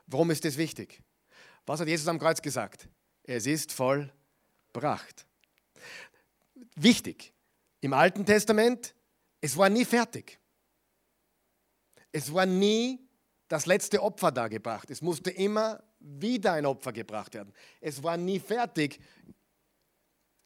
Warum 0.07 0.31
ist 0.31 0.45
das 0.45 0.57
wichtig? 0.57 1.01
Was 1.65 1.79
hat 1.79 1.87
Jesus 1.87 2.07
am 2.07 2.19
Kreuz 2.19 2.41
gesagt? 2.41 2.87
Es 3.23 3.45
ist 3.45 3.71
vollbracht. 3.71 5.25
Wichtig, 6.75 7.33
im 7.81 7.93
Alten 7.93 8.25
Testament, 8.25 8.95
es 9.41 9.57
war 9.57 9.69
nie 9.69 9.85
fertig. 9.85 10.39
Es 12.11 12.33
war 12.33 12.45
nie 12.45 12.99
das 13.47 13.65
letzte 13.65 14.01
Opfer 14.01 14.31
dargebracht. 14.31 14.89
Es 14.89 15.01
musste 15.01 15.31
immer 15.31 15.83
wieder 15.99 16.53
ein 16.53 16.65
Opfer 16.65 16.93
gebracht 16.93 17.33
werden. 17.33 17.53
Es 17.81 18.01
war 18.01 18.17
nie 18.17 18.39
fertig. 18.39 18.99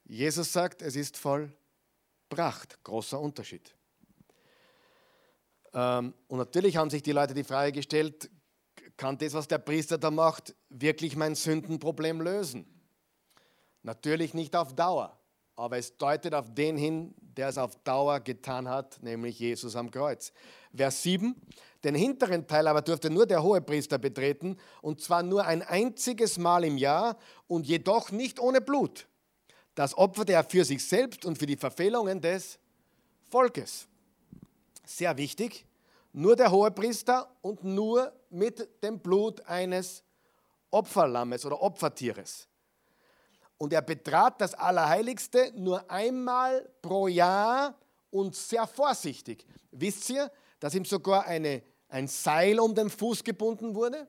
Jesus 0.05 0.51
sagt, 0.51 0.81
es 0.81 0.95
ist 0.95 1.17
vollbracht. 1.17 2.81
Großer 2.83 3.19
Unterschied. 3.19 3.75
Ähm, 5.73 6.13
und 6.27 6.37
natürlich 6.37 6.77
haben 6.77 6.89
sich 6.89 7.03
die 7.03 7.11
Leute 7.11 7.33
die 7.33 7.43
Frage 7.43 7.71
gestellt, 7.71 8.29
kann 8.97 9.17
das, 9.17 9.33
was 9.33 9.47
der 9.47 9.59
Priester 9.59 9.97
da 9.97 10.11
macht, 10.11 10.55
wirklich 10.69 11.15
mein 11.15 11.35
Sündenproblem 11.35 12.21
lösen? 12.21 12.65
Natürlich 13.81 14.33
nicht 14.33 14.55
auf 14.55 14.75
Dauer, 14.75 15.17
aber 15.55 15.77
es 15.77 15.97
deutet 15.97 16.33
auf 16.33 16.53
den 16.53 16.77
hin, 16.77 17.15
der 17.21 17.47
es 17.47 17.57
auf 17.57 17.75
Dauer 17.83 18.19
getan 18.19 18.67
hat, 18.67 19.01
nämlich 19.01 19.39
Jesus 19.39 19.75
am 19.75 19.89
Kreuz. 19.89 20.33
Vers 20.75 21.01
7, 21.03 21.35
den 21.83 21.95
hinteren 21.95 22.45
Teil 22.45 22.67
aber 22.67 22.81
durfte 22.81 23.09
nur 23.09 23.25
der 23.25 23.41
Hohepriester 23.41 23.97
betreten, 23.97 24.57
und 24.81 24.99
zwar 25.01 25.23
nur 25.23 25.45
ein 25.45 25.61
einziges 25.61 26.37
Mal 26.37 26.65
im 26.65 26.77
Jahr 26.77 27.17
und 27.47 27.65
jedoch 27.65 28.11
nicht 28.11 28.39
ohne 28.39 28.59
Blut. 28.59 29.07
Das 29.75 29.97
opferte 29.97 30.33
er 30.33 30.43
für 30.43 30.65
sich 30.65 30.85
selbst 30.85 31.23
und 31.23 31.37
für 31.37 31.45
die 31.45 31.55
Verfehlungen 31.55 32.19
des 32.19 32.59
Volkes. 33.29 33.87
Sehr 34.89 35.15
wichtig, 35.17 35.67
nur 36.13 36.35
der 36.35 36.49
Hohepriester 36.49 37.29
und 37.43 37.63
nur 37.63 38.11
mit 38.31 38.81
dem 38.81 38.97
Blut 38.97 39.39
eines 39.41 40.03
Opferlammes 40.71 41.45
oder 41.45 41.61
Opfertieres. 41.61 42.47
Und 43.59 43.71
er 43.71 43.83
betrat 43.83 44.41
das 44.41 44.55
Allerheiligste 44.55 45.53
nur 45.55 45.91
einmal 45.91 46.67
pro 46.81 47.07
Jahr 47.07 47.77
und 48.09 48.35
sehr 48.35 48.65
vorsichtig. 48.65 49.45
Wisst 49.69 50.09
ihr, 50.09 50.31
dass 50.59 50.73
ihm 50.73 50.85
sogar 50.85 51.27
eine, 51.27 51.61
ein 51.89 52.07
Seil 52.07 52.59
um 52.59 52.73
den 52.73 52.89
Fuß 52.89 53.23
gebunden 53.23 53.75
wurde? 53.75 54.07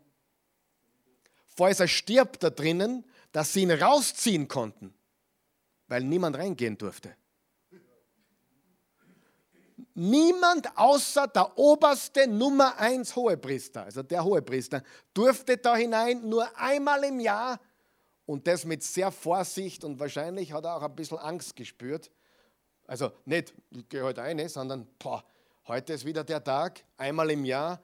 Falls 1.44 1.80
er 1.80 1.88
stirbt 1.88 2.42
da 2.42 2.48
drinnen, 2.48 3.04
dass 3.32 3.52
sie 3.52 3.64
ihn 3.64 3.70
rausziehen 3.70 4.48
konnten, 4.48 4.94
weil 5.88 6.04
niemand 6.04 6.38
reingehen 6.38 6.78
durfte. 6.78 7.14
Niemand 9.94 10.76
außer 10.76 11.26
der 11.28 11.58
oberste 11.58 12.26
Nummer 12.26 12.78
1 12.78 13.16
Hohepriester, 13.16 13.84
also 13.84 14.02
der 14.02 14.24
Hohepriester, 14.24 14.82
durfte 15.12 15.56
da 15.56 15.76
hinein 15.76 16.28
nur 16.28 16.46
einmal 16.56 17.04
im 17.04 17.18
Jahr 17.18 17.60
und 18.26 18.46
das 18.46 18.64
mit 18.64 18.82
sehr 18.82 19.10
Vorsicht 19.10 19.84
und 19.84 19.98
wahrscheinlich 19.98 20.52
hat 20.52 20.64
er 20.64 20.76
auch 20.76 20.82
ein 20.82 20.94
bisschen 20.94 21.18
Angst 21.18 21.56
gespürt. 21.56 22.10
Also 22.86 23.10
nicht, 23.24 23.52
ich 23.70 23.88
gehe 23.88 24.04
heute 24.04 24.22
eine, 24.22 24.48
sondern 24.48 24.86
boah, 24.98 25.24
heute 25.66 25.92
ist 25.92 26.04
wieder 26.04 26.24
der 26.24 26.42
Tag, 26.42 26.84
einmal 26.96 27.30
im 27.30 27.44
Jahr. 27.44 27.80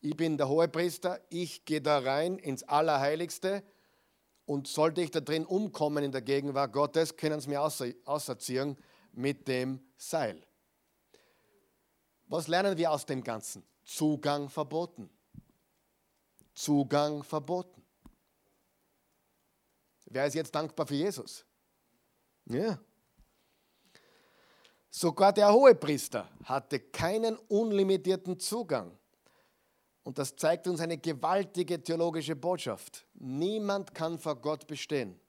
Ich 0.00 0.16
bin 0.16 0.36
der 0.36 0.48
Hohepriester, 0.48 1.20
ich 1.30 1.64
gehe 1.64 1.80
da 1.80 1.98
rein 1.98 2.38
ins 2.38 2.62
Allerheiligste 2.62 3.62
und 4.44 4.68
sollte 4.68 5.00
ich 5.00 5.10
da 5.10 5.20
drin 5.20 5.44
umkommen 5.44 6.04
in 6.04 6.12
der 6.12 6.22
Gegenwart 6.22 6.72
Gottes, 6.72 7.16
können 7.16 7.40
sie 7.40 7.48
mir 7.48 7.62
außer, 7.62 7.86
außerziehen 8.04 8.76
mit 9.12 9.48
dem 9.48 9.80
Seil. 9.96 10.45
Was 12.28 12.48
lernen 12.48 12.76
wir 12.76 12.90
aus 12.90 13.06
dem 13.06 13.22
Ganzen? 13.22 13.62
Zugang 13.84 14.48
verboten. 14.48 15.08
Zugang 16.54 17.22
verboten. 17.22 17.82
Wer 20.06 20.26
ist 20.26 20.34
jetzt 20.34 20.54
dankbar 20.54 20.86
für 20.86 20.94
Jesus? 20.94 21.44
Ja. 22.46 22.78
Sogar 24.90 25.32
der 25.32 25.52
Hohepriester 25.52 26.28
hatte 26.44 26.80
keinen 26.80 27.36
unlimitierten 27.48 28.38
Zugang. 28.38 28.96
Und 30.02 30.18
das 30.18 30.34
zeigt 30.36 30.66
uns 30.68 30.80
eine 30.80 30.96
gewaltige 30.96 31.82
theologische 31.82 32.36
Botschaft. 32.36 33.06
Niemand 33.14 33.92
kann 33.92 34.18
vor 34.18 34.36
Gott 34.36 34.66
bestehen. 34.66 35.20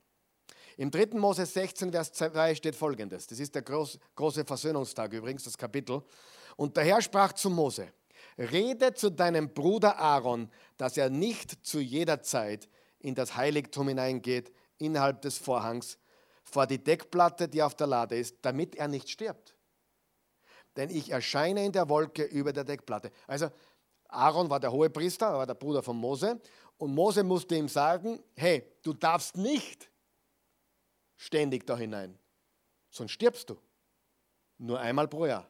Im 0.77 0.91
3. 0.91 1.17
Mose 1.17 1.45
16, 1.45 1.91
Vers 1.91 2.11
2 2.13 2.53
steht 2.55 2.75
folgendes. 2.75 3.25
Das 3.25 3.39
ist 3.39 3.55
der 3.55 3.63
große 3.63 4.45
Versöhnungstag 4.45 5.11
übrigens, 5.11 5.43
das 5.43 5.57
Kapitel. 5.57 6.03
Und 6.57 6.75
der 6.75 6.83
Herr 6.83 7.01
sprach 7.01 7.31
zu 7.31 7.49
Mose, 7.49 7.93
rede 8.37 8.93
zu 8.93 9.09
deinem 9.09 9.53
Bruder 9.53 9.97
Aaron, 9.97 10.51
dass 10.75 10.97
er 10.97 11.09
nicht 11.09 11.65
zu 11.65 11.79
jeder 11.79 12.21
Zeit 12.21 12.67
in 12.99 13.15
das 13.15 13.37
Heiligtum 13.37 13.87
hineingeht, 13.87 14.51
innerhalb 14.79 15.21
des 15.21 15.37
Vorhangs, 15.37 15.97
vor 16.43 16.67
die 16.67 16.83
Deckplatte, 16.83 17.47
die 17.47 17.61
auf 17.61 17.75
der 17.75 17.87
Lade 17.87 18.17
ist, 18.17 18.37
damit 18.41 18.75
er 18.75 18.87
nicht 18.87 19.09
stirbt. 19.09 19.55
Denn 20.75 20.89
ich 20.89 21.11
erscheine 21.11 21.65
in 21.65 21.71
der 21.71 21.89
Wolke 21.89 22.23
über 22.23 22.53
der 22.53 22.63
Deckplatte. 22.63 23.11
Also 23.25 23.49
Aaron 24.07 24.49
war 24.49 24.59
der 24.59 24.71
hohe 24.71 24.89
Priester, 24.89 25.33
war 25.33 25.45
der 25.45 25.55
Bruder 25.55 25.83
von 25.83 25.97
Mose. 25.97 26.39
Und 26.77 26.93
Mose 26.93 27.23
musste 27.23 27.55
ihm 27.55 27.67
sagen, 27.67 28.23
hey, 28.35 28.63
du 28.83 28.93
darfst 28.93 29.35
nicht 29.35 29.89
ständig 31.15 31.65
da 31.65 31.75
hinein, 31.75 32.17
sonst 32.89 33.11
stirbst 33.11 33.49
du. 33.49 33.57
Nur 34.59 34.79
einmal 34.79 35.07
pro 35.07 35.25
Jahr. 35.25 35.49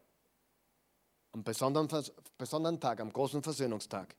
Am 1.38 1.44
besonderen, 1.44 1.88
besonderen 2.36 2.80
Tag, 2.80 3.00
am 3.00 3.14
großen 3.14 3.44
Versöhnungstag. 3.44 4.16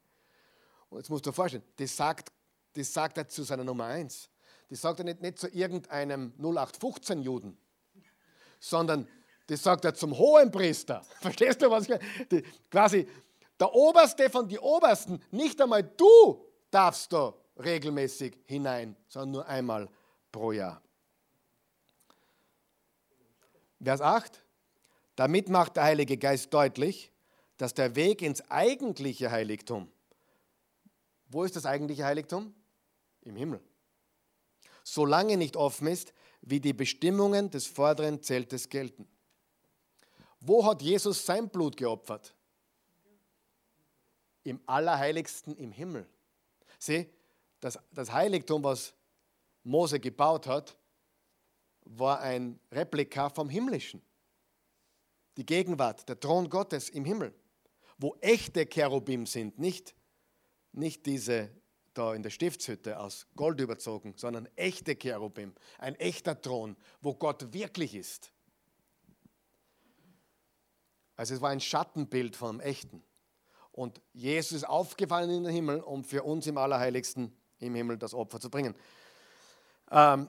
Und 0.89 0.99
jetzt 0.99 1.11
musst 1.11 1.27
du 1.27 1.31
dir 1.31 1.35
vorstellen, 1.35 1.64
das 1.75 1.97
sagt, 1.97 2.31
das 2.75 2.93
sagt 2.93 3.19
er 3.19 3.27
zu 3.27 3.43
seiner 3.43 3.64
Nummer 3.64 3.87
1. 3.87 4.31
Das 4.71 4.81
sagt 4.81 5.01
er 5.01 5.05
nicht, 5.05 5.21
nicht 5.21 5.37
zu 5.37 5.49
irgendeinem 5.49 6.33
0815 6.39 7.21
Juden, 7.23 7.59
sondern 8.61 9.09
das 9.49 9.64
sagt 9.64 9.85
er 9.85 9.95
zum 9.95 10.16
hohen 10.16 10.53
Priester. 10.53 11.03
Verstehst 11.21 11.61
du, 11.61 11.69
was 11.69 11.89
ich 11.89 11.89
meine? 11.89 12.43
Quasi 12.71 13.09
der 13.59 13.75
Oberste 13.75 14.31
von 14.31 14.49
den 14.49 14.61
Obersten, 14.61 15.21
nicht 15.33 15.61
einmal 15.61 15.83
du 15.83 16.47
darfst 16.71 17.12
da 17.12 17.35
regelmäßig 17.57 18.39
hinein, 18.45 18.95
sondern 19.09 19.31
nur 19.33 19.47
einmal 19.49 19.89
pro 20.31 20.53
Jahr. 20.53 20.81
Vers 23.83 24.01
8. 24.01 24.41
Damit 25.19 25.49
macht 25.49 25.75
der 25.75 25.83
Heilige 25.83 26.16
Geist 26.16 26.55
deutlich, 26.55 27.11
dass 27.57 27.75
der 27.75 27.97
Weg 27.97 28.23
ins 28.23 28.41
eigentliche 28.53 29.33
Heiligtum, 29.33 29.91
wo 31.27 31.43
ist 31.43 31.57
das 31.57 31.66
eigentliche 31.66 32.05
Heiligtum? 32.05 32.55
Im 33.23 33.35
Himmel. 33.35 33.61
Solange 34.85 35.37
nicht 35.37 35.57
offen 35.57 35.89
ist, 35.89 36.14
wie 36.41 36.61
die 36.61 36.73
Bestimmungen 36.73 37.51
des 37.51 37.66
vorderen 37.66 38.23
Zeltes 38.23 38.69
gelten. 38.69 39.09
Wo 40.39 40.64
hat 40.64 40.83
Jesus 40.83 41.27
sein 41.27 41.49
Blut 41.49 41.77
geopfert? 41.77 42.33
im 44.45 44.61
Allerheiligsten 44.66 45.57
im 45.57 45.73
Himmel. 45.73 46.07
Sieh, 46.79 47.07
das, 47.61 47.79
das 47.91 48.12
Heiligtum, 48.12 48.64
was 48.64 48.95
Mose 49.64 50.01
gebaut 50.01 50.47
hat, 50.47 50.79
war 51.85 52.21
ein 52.21 52.59
Replika 52.71 53.29
vom 53.29 53.51
Himmlischen. 53.51 54.01
Die 55.39 55.47
Gegenwart, 55.47 56.09
der 56.09 56.18
Thron 56.18 56.51
Gottes 56.51 56.89
im 56.89 57.05
Himmel, 57.05 57.32
wo 57.97 58.16
echte 58.20 58.66
Cherubim 58.66 59.24
sind, 59.24 59.61
nicht, 59.61 59.95
nicht 60.72 61.07
diese 61.07 61.49
da 61.95 62.12
in 62.12 62.24
der 62.24 62.30
Stiftshütte 62.30 62.99
aus 62.99 63.28
Gold 63.36 63.61
überzogen, 63.61 64.14
sondern 64.16 64.49
echte 64.57 64.97
Cherubim, 64.97 65.55
ein 65.78 65.95
echter 65.95 66.41
Thron, 66.41 66.76
wo 67.01 67.14
Gott 67.14 67.53
wirklich 67.53 67.95
ist. 67.95 68.32
Also 71.14 71.34
es 71.34 71.41
war 71.41 71.51
ein 71.51 71.61
Schattenbild 71.61 72.34
vom 72.34 72.59
Echten. 72.59 73.05
Und 73.70 74.01
Jesus 74.12 74.53
ist 74.53 74.64
aufgefallen 74.64 75.30
in 75.30 75.45
den 75.45 75.53
Himmel, 75.53 75.80
um 75.82 76.03
für 76.03 76.24
uns 76.24 76.49
im 76.49 76.59
Allerheiligsten 76.59 77.32
im 77.61 77.76
Himmel 77.76 77.97
das 77.97 78.12
Opfer 78.12 78.41
zu 78.41 78.51
bringen. 78.51 78.74
Ähm, 79.93 80.28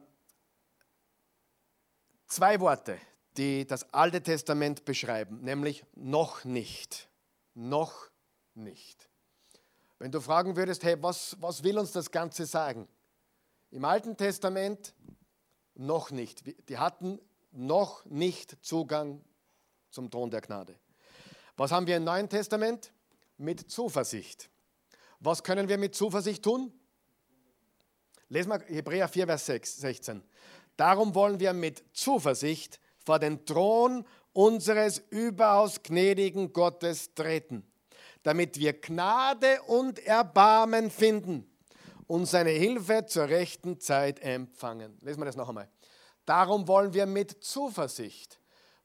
zwei 2.28 2.60
Worte, 2.60 2.99
die 3.40 3.66
das 3.66 3.92
Alte 3.94 4.22
Testament 4.22 4.86
beschreiben, 4.86 5.40
nämlich 5.42 5.84
noch 5.96 6.44
nicht. 6.44 7.10
Noch 7.56 8.10
nicht. 8.54 9.10
Wenn 9.98 10.12
du 10.12 10.22
fragen 10.22 10.56
würdest, 10.56 10.84
hey, 10.84 11.02
was, 11.02 11.36
was 11.40 11.64
will 11.64 11.80
uns 11.80 11.92
das 11.92 12.12
Ganze 12.12 12.46
sagen? 12.46 12.88
Im 13.72 13.84
Alten 13.86 14.16
Testament 14.16 14.94
noch 15.74 16.12
nicht. 16.12 16.44
Die 16.70 16.78
hatten 16.78 17.20
noch 17.52 18.06
nicht 18.06 18.64
Zugang 18.64 19.24
zum 19.90 20.12
Thron 20.12 20.30
der 20.30 20.42
Gnade. 20.42 20.76
Was 21.58 21.72
haben 21.72 21.88
wir 21.88 21.98
im 21.98 22.04
Neuen 22.04 22.30
Testament? 22.30 22.92
mit 23.40 23.72
Zuversicht. 23.72 24.50
Was 25.20 25.44
können 25.44 25.68
wir 25.68 25.78
mit 25.78 25.96
Zuversicht 25.96 26.44
tun? 26.44 26.72
Lesen 28.28 28.50
wir 28.52 28.60
Hebräer 28.68 29.08
4, 29.08 29.26
Vers 29.26 29.46
6, 29.48 29.78
16. 29.78 30.24
Darum 30.78 31.16
wollen 31.16 31.40
wir 31.40 31.54
mit 31.54 31.84
Zuversicht 31.94 32.80
vor 33.10 33.18
den 33.18 33.43
Thron 33.43 34.05
unseres 34.34 34.99
überaus 35.10 35.82
gnädigen 35.82 36.53
Gottes 36.53 37.16
treten, 37.16 37.64
damit 38.22 38.60
wir 38.60 38.74
Gnade 38.74 39.64
und 39.64 39.97
Erbarmen 40.05 40.91
finden 40.91 41.49
und 42.05 42.28
seine 42.28 42.51
Hilfe 42.51 43.07
zur 43.07 43.28
rechten 43.28 43.80
Zeit 43.80 44.20
empfangen. 44.20 44.95
Lesen 45.01 45.22
wir 45.22 45.26
das 45.26 45.38
noch 45.38 45.49
einmal. 45.49 45.68
Darum 46.26 46.68
wollen 46.68 46.93
wir 46.93 47.07
mit 47.07 47.43
Zuversicht 47.43 48.39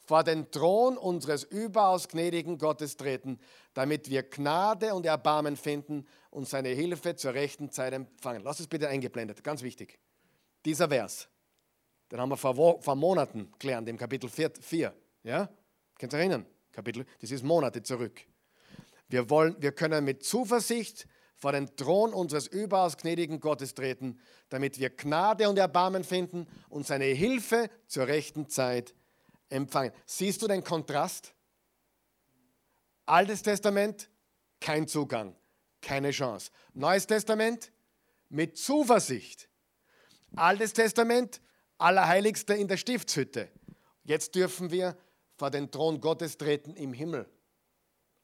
vor 0.07 0.25
den 0.25 0.51
Thron 0.51 0.97
unseres 0.97 1.45
überaus 1.45 2.09
gnädigen 2.09 2.57
Gottes 2.57 2.97
treten, 2.97 3.39
damit 3.75 4.09
wir 4.09 4.23
Gnade 4.23 4.95
und 4.95 5.05
Erbarmen 5.05 5.59
finden 5.59 6.07
und 6.31 6.49
seine 6.49 6.71
Hilfe 6.71 7.15
zur 7.15 7.35
rechten 7.35 7.71
Zeit 7.71 7.93
empfangen. 7.93 8.43
Lass 8.43 8.59
es 8.59 8.69
bitte 8.69 8.89
eingeblendet, 8.89 9.45
ganz 9.45 9.61
wichtig. 9.61 9.99
Dieser 10.65 10.89
Vers, 10.89 11.29
den 12.15 12.21
haben 12.21 12.31
wir 12.31 12.37
vor, 12.37 12.81
vor 12.81 12.95
Monaten 12.95 13.53
gelernt, 13.59 13.89
im 13.89 13.97
Kapitel 13.97 14.29
4. 14.29 14.53
4 14.61 14.95
ja? 15.25 15.49
Könnt 15.99 16.13
ihr 16.13 16.19
erinnern? 16.19 16.47
Kapitel, 16.73 17.07
das 17.21 17.31
ist 17.31 17.43
Monate 17.43 17.83
zurück. 17.83 18.21
Wir, 19.09 19.31
wollen, 19.31 19.57
wir 19.61 19.73
können 19.73 20.05
mit 20.05 20.25
Zuversicht 20.25 21.07
vor 21.37 21.53
den 21.53 21.75
Thron 21.77 22.13
unseres 22.13 22.47
überaus 22.47 22.97
gnädigen 22.97 23.41
Gottes 23.41 23.75
treten, 23.75 24.21
damit 24.49 24.79
wir 24.79 24.91
Gnade 24.91 25.49
und 25.49 25.59
Erbarmen 25.59 26.05
finden 26.05 26.47
und 26.69 26.87
seine 26.87 27.05
Hilfe 27.05 27.69
zur 27.87 28.07
rechten 28.07 28.49
Zeit 28.49 28.91
empfangen 28.91 29.05
empfangen. 29.55 29.93
Siehst 30.07 30.43
du 30.43 30.49
den 30.49 30.65
Kontrast? 30.65 31.35
Altes 33.07 33.43
Testament, 33.43 34.11
kein 34.61 34.89
Zugang, 34.89 35.37
keine 35.81 36.11
Chance. 36.11 36.51
Neues 36.73 37.07
Testament, 37.07 37.71
mit 38.29 38.57
Zuversicht. 38.57 39.49
Altes 40.35 40.73
Testament, 40.73 41.41
Allerheiligster 41.79 42.57
in 42.57 42.69
der 42.69 42.77
Stiftshütte. 42.77 43.51
Jetzt 44.05 44.35
dürfen 44.35 44.71
wir 44.71 44.97
vor 45.37 45.51
den 45.51 45.71
Thron 45.71 46.01
Gottes 46.01 46.39
treten 46.39 46.75
im 46.77 46.93
Himmel, 46.93 47.29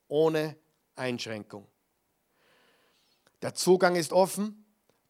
ohne 0.09 0.57
Einschränkung. 0.95 1.67
Der 3.43 3.55
Zugang 3.55 3.97
ist 3.97 4.13
offen. 4.13 4.65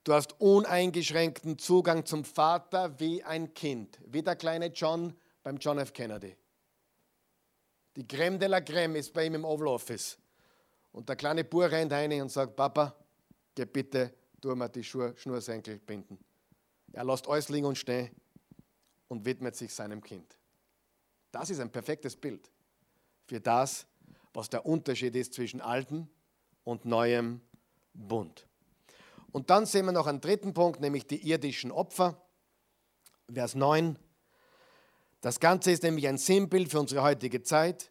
Du 0.04 0.14
hast 0.14 0.40
uneingeschränkten 0.40 1.58
Zugang 1.58 2.06
zum 2.06 2.24
Vater 2.24 2.98
wie 2.98 3.22
ein 3.22 3.52
Kind, 3.52 3.98
wie 4.06 4.22
der 4.22 4.36
kleine 4.36 4.66
John 4.66 5.14
beim 5.42 5.58
John 5.58 5.78
F. 5.78 5.92
Kennedy. 5.92 6.36
Die 7.96 8.06
Creme 8.06 8.38
de 8.38 8.48
la 8.48 8.60
Creme 8.60 8.96
ist 8.96 9.12
bei 9.12 9.26
ihm 9.26 9.34
im 9.34 9.44
Oval 9.44 9.68
Office. 9.68 10.16
Und 10.92 11.08
der 11.08 11.16
kleine 11.16 11.44
Bur 11.44 11.70
rennt 11.70 11.92
rein 11.92 12.20
und 12.22 12.30
sagt, 12.30 12.56
Papa, 12.56 12.96
geh 13.54 13.66
bitte, 13.66 14.14
tu 14.40 14.54
mir 14.54 14.68
die 14.68 14.82
Schnursenkel 14.82 15.78
binden. 15.80 16.18
Er 16.92 17.04
lässt 17.04 17.28
alles 17.28 17.48
liegen 17.48 17.66
und 17.66 17.76
stehen 17.76 18.10
und 19.10 19.26
widmet 19.26 19.56
sich 19.56 19.74
seinem 19.74 20.02
Kind. 20.02 20.38
Das 21.32 21.50
ist 21.50 21.60
ein 21.60 21.70
perfektes 21.70 22.16
Bild 22.16 22.50
für 23.26 23.40
das, 23.40 23.86
was 24.32 24.48
der 24.48 24.64
Unterschied 24.64 25.14
ist 25.16 25.34
zwischen 25.34 25.60
altem 25.60 26.08
und 26.64 26.84
neuem 26.84 27.40
Bund. 27.92 28.46
Und 29.32 29.50
dann 29.50 29.66
sehen 29.66 29.86
wir 29.86 29.92
noch 29.92 30.06
einen 30.06 30.20
dritten 30.20 30.54
Punkt, 30.54 30.80
nämlich 30.80 31.06
die 31.06 31.28
irdischen 31.28 31.72
Opfer. 31.72 32.22
Vers 33.32 33.54
9. 33.54 33.98
Das 35.20 35.40
Ganze 35.40 35.72
ist 35.72 35.82
nämlich 35.82 36.08
ein 36.08 36.18
Sinnbild 36.18 36.70
für 36.70 36.80
unsere 36.80 37.02
heutige 37.02 37.42
Zeit. 37.42 37.90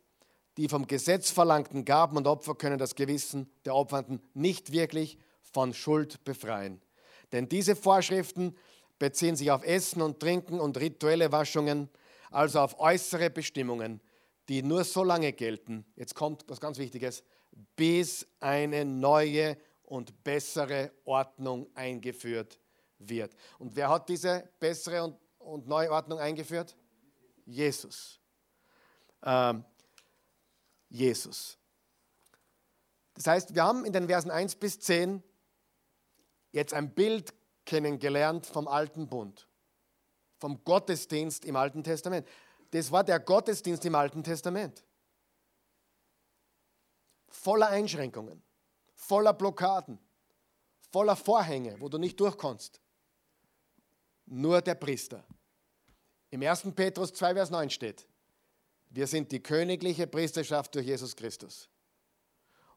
Die 0.58 0.68
vom 0.68 0.88
Gesetz 0.88 1.32
verlangten 1.32 1.86
Gaben 1.86 2.18
und 2.18 2.28
Opfer 2.28 2.56
können 2.56 2.78
das 2.78 2.96
Gewissen 2.96 3.50
der 3.66 3.76
Opfernden 3.76 4.22
nicht 4.34 4.72
wirklich 4.72 5.18
von 5.42 5.74
Schuld 5.74 6.24
befreien. 6.24 6.82
Denn 7.32 7.48
diese 7.48 7.76
Vorschriften 7.76 8.56
beziehen 9.00 9.36
sich 9.36 9.50
auf 9.50 9.64
Essen 9.64 10.02
und 10.02 10.20
Trinken 10.20 10.60
und 10.60 10.78
rituelle 10.78 11.32
Waschungen, 11.32 11.90
also 12.30 12.60
auf 12.60 12.80
äußere 12.80 13.30
Bestimmungen, 13.30 14.02
die 14.50 14.62
nur 14.62 14.84
so 14.84 15.04
lange 15.04 15.34
gelten, 15.34 15.86
jetzt 15.96 16.14
kommt 16.14 16.44
was 16.48 16.60
ganz 16.60 16.78
Wichtiges, 16.78 17.24
bis 17.76 18.28
eine 18.40 18.86
neue 18.86 19.58
und 19.84 20.24
bessere 20.24 20.92
Ordnung 21.06 21.68
eingeführt 21.76 22.60
wird. 23.00 23.36
Und 23.58 23.76
wer 23.76 23.90
hat 23.90 24.10
diese 24.10 24.50
bessere 24.60 25.04
und, 25.04 25.18
und 25.40 25.68
neue 25.68 25.92
Ordnung 25.92 26.20
eingeführt? 26.20 26.76
Jesus. 27.46 28.20
Ähm, 29.24 29.66
Jesus. 30.90 31.58
Das 33.16 33.28
heißt, 33.28 33.56
wir 33.56 33.64
haben 33.64 33.86
in 33.86 33.94
den 33.94 34.08
Versen 34.08 34.32
1 34.32 34.56
bis 34.56 34.80
10 34.80 35.24
jetzt 36.52 36.74
ein 36.74 36.94
Bild 36.94 37.34
kennengelernt 37.70 38.48
vom 38.48 38.68
alten 38.68 39.08
Bund, 39.08 39.48
vom 40.40 40.64
Gottesdienst 40.64 41.46
im 41.46 41.56
Alten 41.56 41.84
Testament. 41.84 42.28
Das 42.72 42.92
war 42.92 43.04
der 43.04 43.20
Gottesdienst 43.20 43.86
im 43.86 43.94
Alten 43.94 44.24
Testament. 44.24 44.84
Voller 47.28 47.70
Einschränkungen, 47.70 48.42
voller 48.96 49.34
Blockaden, 49.34 50.00
voller 50.92 51.16
Vorhänge, 51.16 51.80
wo 51.80 51.90
du 51.90 52.00
nicht 52.00 52.20
durchkommst. 52.20 52.82
Nur 54.26 54.62
der 54.62 54.76
Priester. 54.76 55.24
Im 56.32 56.42
1. 56.42 56.72
Petrus 56.76 57.14
2, 57.14 57.36
Vers 57.36 57.52
9 57.52 57.70
steht, 57.70 58.08
wir 58.90 59.06
sind 59.06 59.32
die 59.32 59.44
königliche 59.44 60.08
Priesterschaft 60.08 60.74
durch 60.74 60.88
Jesus 60.88 61.16
Christus. 61.16 61.70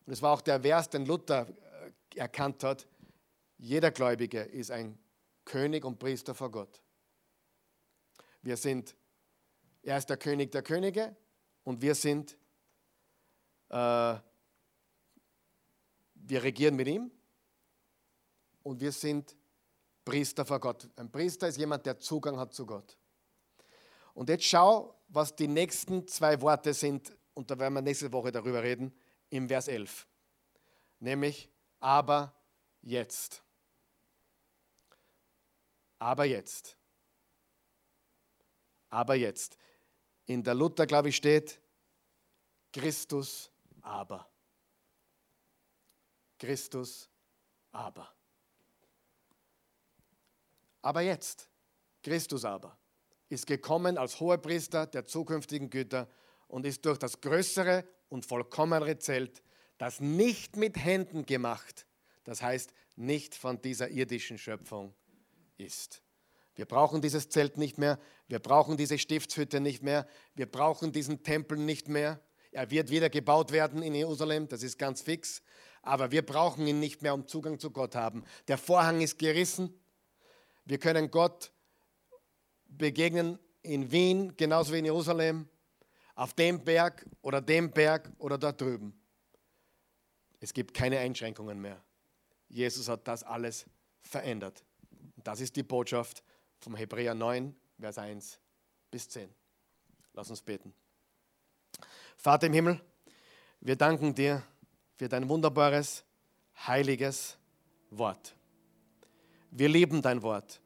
Und 0.05 0.13
es 0.13 0.21
war 0.21 0.35
auch 0.35 0.43
der 0.43 0.61
Vers, 0.61 0.91
den 0.91 1.07
Luther 1.07 1.49
äh, 1.49 2.19
erkannt 2.19 2.63
hat, 2.63 2.87
jeder 3.63 3.93
Gläubige 3.93 4.41
ist 4.41 4.73
ein 4.73 4.99
König 5.45 5.85
und 5.85 6.01
Priester 6.01 6.35
vor 6.35 6.51
Gott. 6.51 6.83
Wir 8.43 8.57
sind, 8.57 8.97
er 9.83 9.99
ist 9.99 10.07
der 10.07 10.17
König 10.17 10.51
der 10.51 10.63
Könige 10.63 11.15
und 11.63 11.81
wir 11.81 11.95
sind, 11.95 12.37
äh, 13.69 14.17
wir 16.15 16.43
regieren 16.43 16.75
mit 16.75 16.89
ihm 16.89 17.13
und 18.65 18.81
wir 18.81 18.91
sind 18.91 19.37
Priester 20.05 20.45
vor 20.45 20.59
Gott. 20.59 20.91
Ein 20.97 21.13
Priester 21.13 21.47
ist 21.47 21.57
jemand, 21.57 21.87
der 21.87 22.01
Zugang 22.01 22.41
hat 22.41 22.53
zu 22.53 22.67
Gott. 22.67 22.99
Und 24.13 24.29
jetzt 24.29 24.45
schau, 24.45 25.01
was 25.07 25.37
die 25.37 25.47
nächsten 25.47 26.09
zwei 26.09 26.41
Worte 26.41 26.75
sind, 26.75 27.17
und 27.33 27.49
da 27.49 27.57
werden 27.61 27.75
wir 27.75 27.83
nächste 27.83 28.13
Woche 28.13 28.33
darüber 28.33 28.61
reden, 28.61 28.93
im 29.31 29.47
Vers 29.47 29.69
11. 29.69 30.09
Nämlich, 30.99 31.49
aber 31.79 32.35
jetzt. 32.81 33.45
Aber 36.03 36.25
jetzt. 36.25 36.77
Aber 38.91 39.15
jetzt. 39.15 39.57
In 40.27 40.43
der 40.43 40.53
Luther, 40.53 40.85
glaube 40.85 41.11
ich, 41.11 41.17
steht 41.17 41.61
Christus 42.73 43.53
aber. 43.83 44.29
Christus 46.41 47.09
aber. 47.71 48.13
Aber 50.83 51.03
jetzt. 51.03 51.49
Christus 52.03 52.45
aber 52.45 52.77
ist 53.29 53.47
gekommen 53.47 53.97
als 53.97 54.19
Hohepriester 54.19 54.89
der 54.89 55.07
zukünftigen 55.07 55.71
Güter 55.71 56.09
und 56.49 56.67
ist 56.67 56.85
durch 56.85 56.99
das 56.99 57.21
größere 57.21 57.87
und 58.09 58.27
vollkommenere 58.27 58.99
Zelt, 58.99 59.41
das 59.79 60.01
nicht 60.01 60.57
mit 60.57 60.77
Händen 60.77 61.27
gemacht, 61.27 61.87
das 62.25 62.43
heißt 62.43 62.75
nicht 62.97 63.37
von 63.37 63.63
dieser 63.63 63.89
irdischen 63.89 64.37
Schöpfung 64.37 64.97
ist. 65.63 66.03
Wir 66.55 66.67
brauchen 66.67 67.01
dieses 67.01 67.31
Zelt 67.31 67.57
nicht 67.57 67.79
mehr, 67.79 67.99
wir 68.29 68.39
brauchen 68.39 68.77
diese 68.77 68.99
Stiftshütte 68.99 69.61
nicht 69.61 69.83
mehr, 69.83 70.07
wir 70.35 70.47
brauchen 70.47 70.93
diesen 70.93 71.23
Tempel 71.23 71.57
nicht 71.57 71.89
mehr. 71.89 72.21
Er 72.51 72.71
wird 72.71 72.91
wieder 72.91 73.09
gebaut 73.09 73.53
werden 73.53 73.83
in 73.83 73.95
Jerusalem, 73.95 74.49
das 74.49 74.63
ist 74.63 74.79
ganz 74.79 75.01
fix, 75.01 75.43
aber 75.81 76.11
wir 76.11 76.25
brauchen 76.25 76.67
ihn 76.67 76.79
nicht 76.79 77.01
mehr, 77.01 77.15
um 77.15 77.27
Zugang 77.27 77.59
zu 77.59 77.71
Gott 77.71 77.95
haben. 77.95 78.25
Der 78.49 78.59
Vorhang 78.59 79.01
ist 79.01 79.19
gerissen. 79.19 79.73
Wir 80.65 80.79
können 80.79 81.11
Gott 81.11 81.53
begegnen 82.67 83.39
in 83.63 83.91
Wien 83.91 84.37
genauso 84.37 84.73
wie 84.75 84.79
in 84.81 84.85
Jerusalem, 84.85 85.49
auf 86.15 86.35
dem 86.35 86.63
Berg 86.63 87.07
oder 87.23 87.41
dem 87.41 87.71
Berg 87.71 88.13
oder 88.19 88.37
dort 88.37 88.61
drüben. 88.61 88.93
Es 90.41 90.53
gibt 90.53 90.75
keine 90.75 90.99
Einschränkungen 90.99 91.61
mehr. 91.61 91.83
Jesus 92.49 92.89
hat 92.89 93.09
das 93.09 93.23
alles 93.23 93.65
verändert. 94.03 94.63
Das 95.25 95.41
ist 95.41 95.57
die 95.57 95.63
Botschaft 95.63 96.23
vom 96.61 96.77
Hebräer 96.77 97.15
9, 97.15 97.55
Vers 97.79 97.99
1 97.99 98.39
bis 98.91 99.09
10. 99.09 99.29
Lass 100.15 100.31
uns 100.31 100.43
beten. 100.43 100.75
Vater 102.17 102.47
im 102.47 102.53
Himmel, 102.53 102.81
wir 103.61 103.77
danken 103.77 104.15
dir 104.15 104.43
für 104.97 105.09
dein 105.09 105.29
wunderbares, 105.29 106.05
heiliges 106.67 107.37
Wort. 107.91 108.35
Wir 109.51 109.69
lieben 109.69 110.03
dein 110.03 110.23
Wort. 110.23 110.61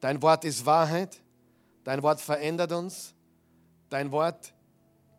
Dein 0.00 0.20
Wort 0.22 0.44
ist 0.44 0.64
Wahrheit 0.66 1.20
Dein 1.84 2.02
Wort 2.02 2.20
verändert 2.20 2.72
uns. 2.72 3.14
Dein 3.90 4.10
Wort 4.10 4.54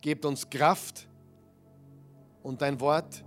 gibt 0.02 0.26
uns 0.26 0.50
Kraft. 0.50 1.08
Und 2.42 2.62
dein 2.62 2.80
Wort 2.80 3.24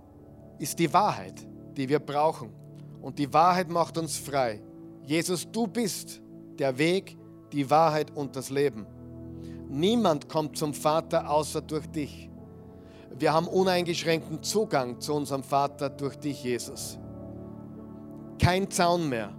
ist 0.59 0.77
die 0.77 0.91
Wahrheit, 0.93 1.47
die 1.75 1.87
wir 1.87 1.99
brauchen. 1.99 2.53
Und 3.01 3.17
die 3.17 3.31
Wahrheit 3.33 3.69
macht 3.69 3.97
uns 3.97 4.17
frei. 4.17 4.61
Jesus, 5.09 5.51
du 5.51 5.65
bist 5.65 6.21
der 6.59 6.77
Weg, 6.77 7.17
die 7.51 7.67
Wahrheit 7.67 8.15
und 8.15 8.35
das 8.35 8.51
Leben. 8.51 8.85
Niemand 9.67 10.29
kommt 10.29 10.55
zum 10.55 10.71
Vater 10.71 11.27
außer 11.27 11.61
durch 11.61 11.87
dich. 11.87 12.29
Wir 13.17 13.33
haben 13.33 13.47
uneingeschränkten 13.47 14.43
Zugang 14.43 15.01
zu 15.01 15.15
unserem 15.15 15.41
Vater 15.41 15.89
durch 15.89 16.15
dich, 16.17 16.43
Jesus. 16.43 16.99
Kein 18.37 18.69
Zaun 18.69 19.09
mehr, 19.09 19.33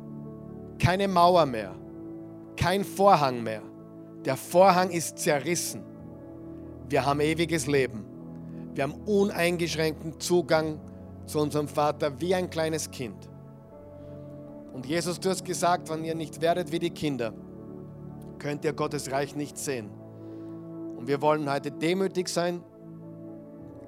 keine 0.80 1.06
Mauer 1.06 1.46
mehr, 1.46 1.76
kein 2.56 2.82
Vorhang 2.82 3.40
mehr. 3.40 3.62
Der 4.24 4.36
Vorhang 4.36 4.90
ist 4.90 5.18
zerrissen. 5.18 5.84
Wir 6.88 7.06
haben 7.06 7.20
ewiges 7.20 7.68
Leben. 7.68 8.04
Wir 8.74 8.82
haben 8.82 8.94
uneingeschränkten 9.06 10.18
Zugang 10.18 10.80
zu 11.26 11.38
unserem 11.38 11.68
Vater 11.68 12.20
wie 12.20 12.34
ein 12.34 12.50
kleines 12.50 12.90
Kind. 12.90 13.29
Und 14.72 14.86
Jesus, 14.86 15.18
du 15.18 15.30
hast 15.30 15.44
gesagt, 15.44 15.90
wenn 15.90 16.04
ihr 16.04 16.14
nicht 16.14 16.40
werdet 16.40 16.70
wie 16.72 16.78
die 16.78 16.90
Kinder, 16.90 17.32
könnt 18.38 18.64
ihr 18.64 18.72
Gottes 18.72 19.10
Reich 19.10 19.34
nicht 19.36 19.58
sehen. 19.58 19.90
Und 20.96 21.06
wir 21.06 21.20
wollen 21.20 21.50
heute 21.50 21.70
demütig 21.70 22.28
sein. 22.28 22.62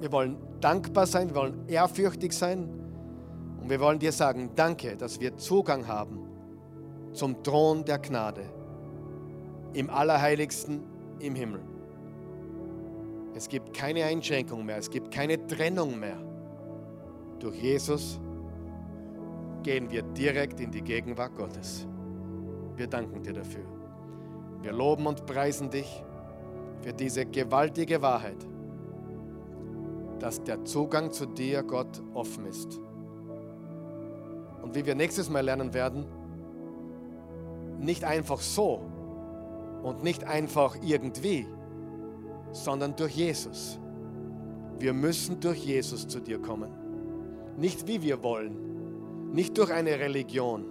Wir 0.01 0.11
wollen 0.13 0.37
dankbar 0.61 1.07
sein. 1.07 1.29
Wir 1.29 1.37
wollen 1.37 1.69
ehrfürchtig 1.69 2.33
sein. 2.33 2.69
Und 3.61 3.71
wir 3.71 3.81
wollen 3.81 3.99
dir 3.99 4.13
sagen, 4.13 4.51
danke, 4.57 4.97
dass 4.97 5.21
wir 5.21 5.37
Zugang 5.37 5.87
haben 5.87 6.19
zum 7.13 7.43
Thron 7.43 7.85
der 7.85 7.99
Gnade 7.99 8.43
im 9.75 9.89
Allerheiligsten 9.89 10.83
im 11.21 11.35
Himmel. 11.35 11.61
Es 13.35 13.49
gibt 13.49 13.73
keine 13.73 14.05
Einschränkung 14.05 14.65
mehr, 14.67 14.79
es 14.79 14.91
gibt 14.91 15.11
keine 15.11 15.47
Trennung 15.47 15.99
mehr. 15.99 16.19
Durch 17.39 17.57
Jesus 17.57 18.21
gehen 19.63 19.91
wir 19.91 20.03
direkt 20.03 20.61
in 20.61 20.71
die 20.71 20.83
Gegenwart 20.83 21.35
Gottes. 21.37 21.87
Wir 22.77 22.87
danken 22.87 23.23
dir 23.23 23.33
dafür. 23.33 23.65
Wir 24.61 24.73
loben 24.73 25.07
und 25.07 25.27
preisen 25.27 25.71
dich 25.71 26.05
für 26.81 26.93
diese 26.93 27.27
gewaltige 27.27 28.03
Wahrheit, 28.03 28.47
dass 30.19 30.43
der 30.43 30.65
Zugang 30.65 31.13
zu 31.13 31.27
dir, 31.27 31.63
Gott, 31.63 32.03
offen 32.15 32.47
ist. 32.47 32.79
Und 34.63 34.75
wie 34.75 34.87
wir 34.87 34.95
nächstes 34.95 35.29
Mal 35.29 35.45
lernen 35.45 35.75
werden, 35.75 36.07
nicht 37.79 38.05
einfach 38.05 38.41
so, 38.41 38.81
und 39.83 40.03
nicht 40.03 40.25
einfach 40.25 40.77
irgendwie, 40.83 41.47
sondern 42.53 42.95
durch 42.97 43.13
Jesus. 43.13 43.79
Wir 44.79 44.93
müssen 44.93 45.41
durch 45.41 45.65
Jesus 45.65 46.07
zu 46.07 46.21
dir 46.21 46.41
kommen. 46.41 46.71
Nicht 47.57 47.87
wie 47.87 48.03
wir 48.03 48.23
wollen, 48.23 48.72
nicht 49.33 49.57
durch 49.59 49.73
eine 49.73 49.99
Religion, 49.99 50.65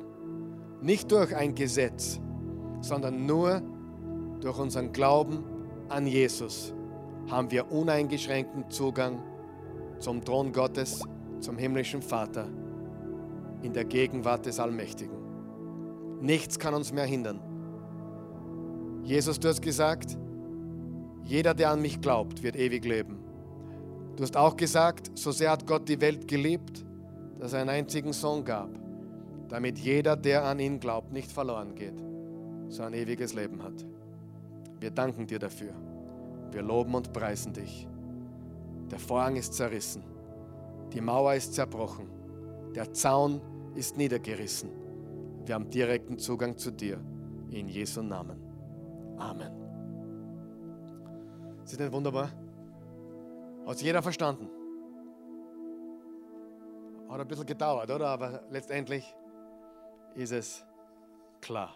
nicht 0.81 1.11
durch 1.11 1.35
ein 1.35 1.55
Gesetz, 1.55 2.19
sondern 2.81 3.25
nur 3.25 3.61
durch 4.39 4.57
unseren 4.57 4.91
Glauben 4.91 5.43
an 5.89 6.07
Jesus 6.07 6.73
haben 7.29 7.51
wir 7.51 7.71
uneingeschränkten 7.71 8.69
Zugang 8.69 9.19
zum 9.99 10.23
Thron 10.23 10.51
Gottes, 10.51 11.03
zum 11.39 11.57
himmlischen 11.57 12.01
Vater, 12.01 12.47
in 13.61 13.73
der 13.73 13.85
Gegenwart 13.85 14.45
des 14.45 14.59
Allmächtigen. 14.59 15.15
Nichts 16.21 16.57
kann 16.57 16.73
uns 16.73 16.91
mehr 16.91 17.05
hindern 17.05 17.39
Jesus, 19.03 19.39
du 19.39 19.47
hast 19.49 19.61
gesagt, 19.61 20.17
jeder, 21.23 21.53
der 21.53 21.71
an 21.71 21.81
mich 21.81 22.01
glaubt, 22.01 22.43
wird 22.43 22.55
ewig 22.55 22.85
leben. 22.85 23.17
Du 24.15 24.23
hast 24.23 24.37
auch 24.37 24.55
gesagt, 24.55 25.17
so 25.17 25.31
sehr 25.31 25.51
hat 25.51 25.65
Gott 25.65 25.89
die 25.89 25.99
Welt 26.01 26.27
geliebt, 26.27 26.85
dass 27.41 27.53
er 27.53 27.61
einen 27.61 27.71
einzigen 27.71 28.13
Sohn 28.13 28.45
gab, 28.45 28.69
damit 29.49 29.79
jeder, 29.79 30.15
der 30.15 30.45
an 30.45 30.59
ihn 30.59 30.79
glaubt, 30.79 31.11
nicht 31.11 31.31
verloren 31.31 31.73
geht, 31.73 31.97
sondern 32.67 32.93
ein 32.93 32.99
ewiges 32.99 33.33
Leben 33.33 33.63
hat. 33.63 33.83
Wir 34.79 34.91
danken 34.91 35.25
dir 35.25 35.39
dafür. 35.39 35.73
Wir 36.51 36.61
loben 36.61 36.93
und 36.93 37.11
preisen 37.11 37.51
dich. 37.51 37.87
Der 38.91 38.99
Vorhang 38.99 39.37
ist 39.37 39.55
zerrissen. 39.55 40.03
Die 40.93 41.01
Mauer 41.01 41.33
ist 41.33 41.55
zerbrochen. 41.55 42.07
Der 42.75 42.93
Zaun 42.93 43.41
ist 43.73 43.97
niedergerissen. 43.97 44.69
Wir 45.43 45.55
haben 45.55 45.67
direkten 45.67 46.19
Zugang 46.19 46.55
zu 46.55 46.69
dir. 46.69 46.99
In 47.49 47.67
Jesu 47.67 48.03
Namen. 48.03 48.39
Amen. 49.17 49.51
Ist 51.65 51.79
das 51.79 51.91
wunderbar? 51.91 52.29
Hat 53.65 53.81
jeder 53.81 54.03
verstanden? 54.03 54.60
Hat 57.11 57.19
ein 57.19 57.27
bisschen 57.27 57.45
gedauert, 57.45 57.91
oder? 57.91 58.07
Aber 58.07 58.41
letztendlich 58.49 59.13
ist 60.15 60.31
es 60.31 60.65
klar. 61.41 61.75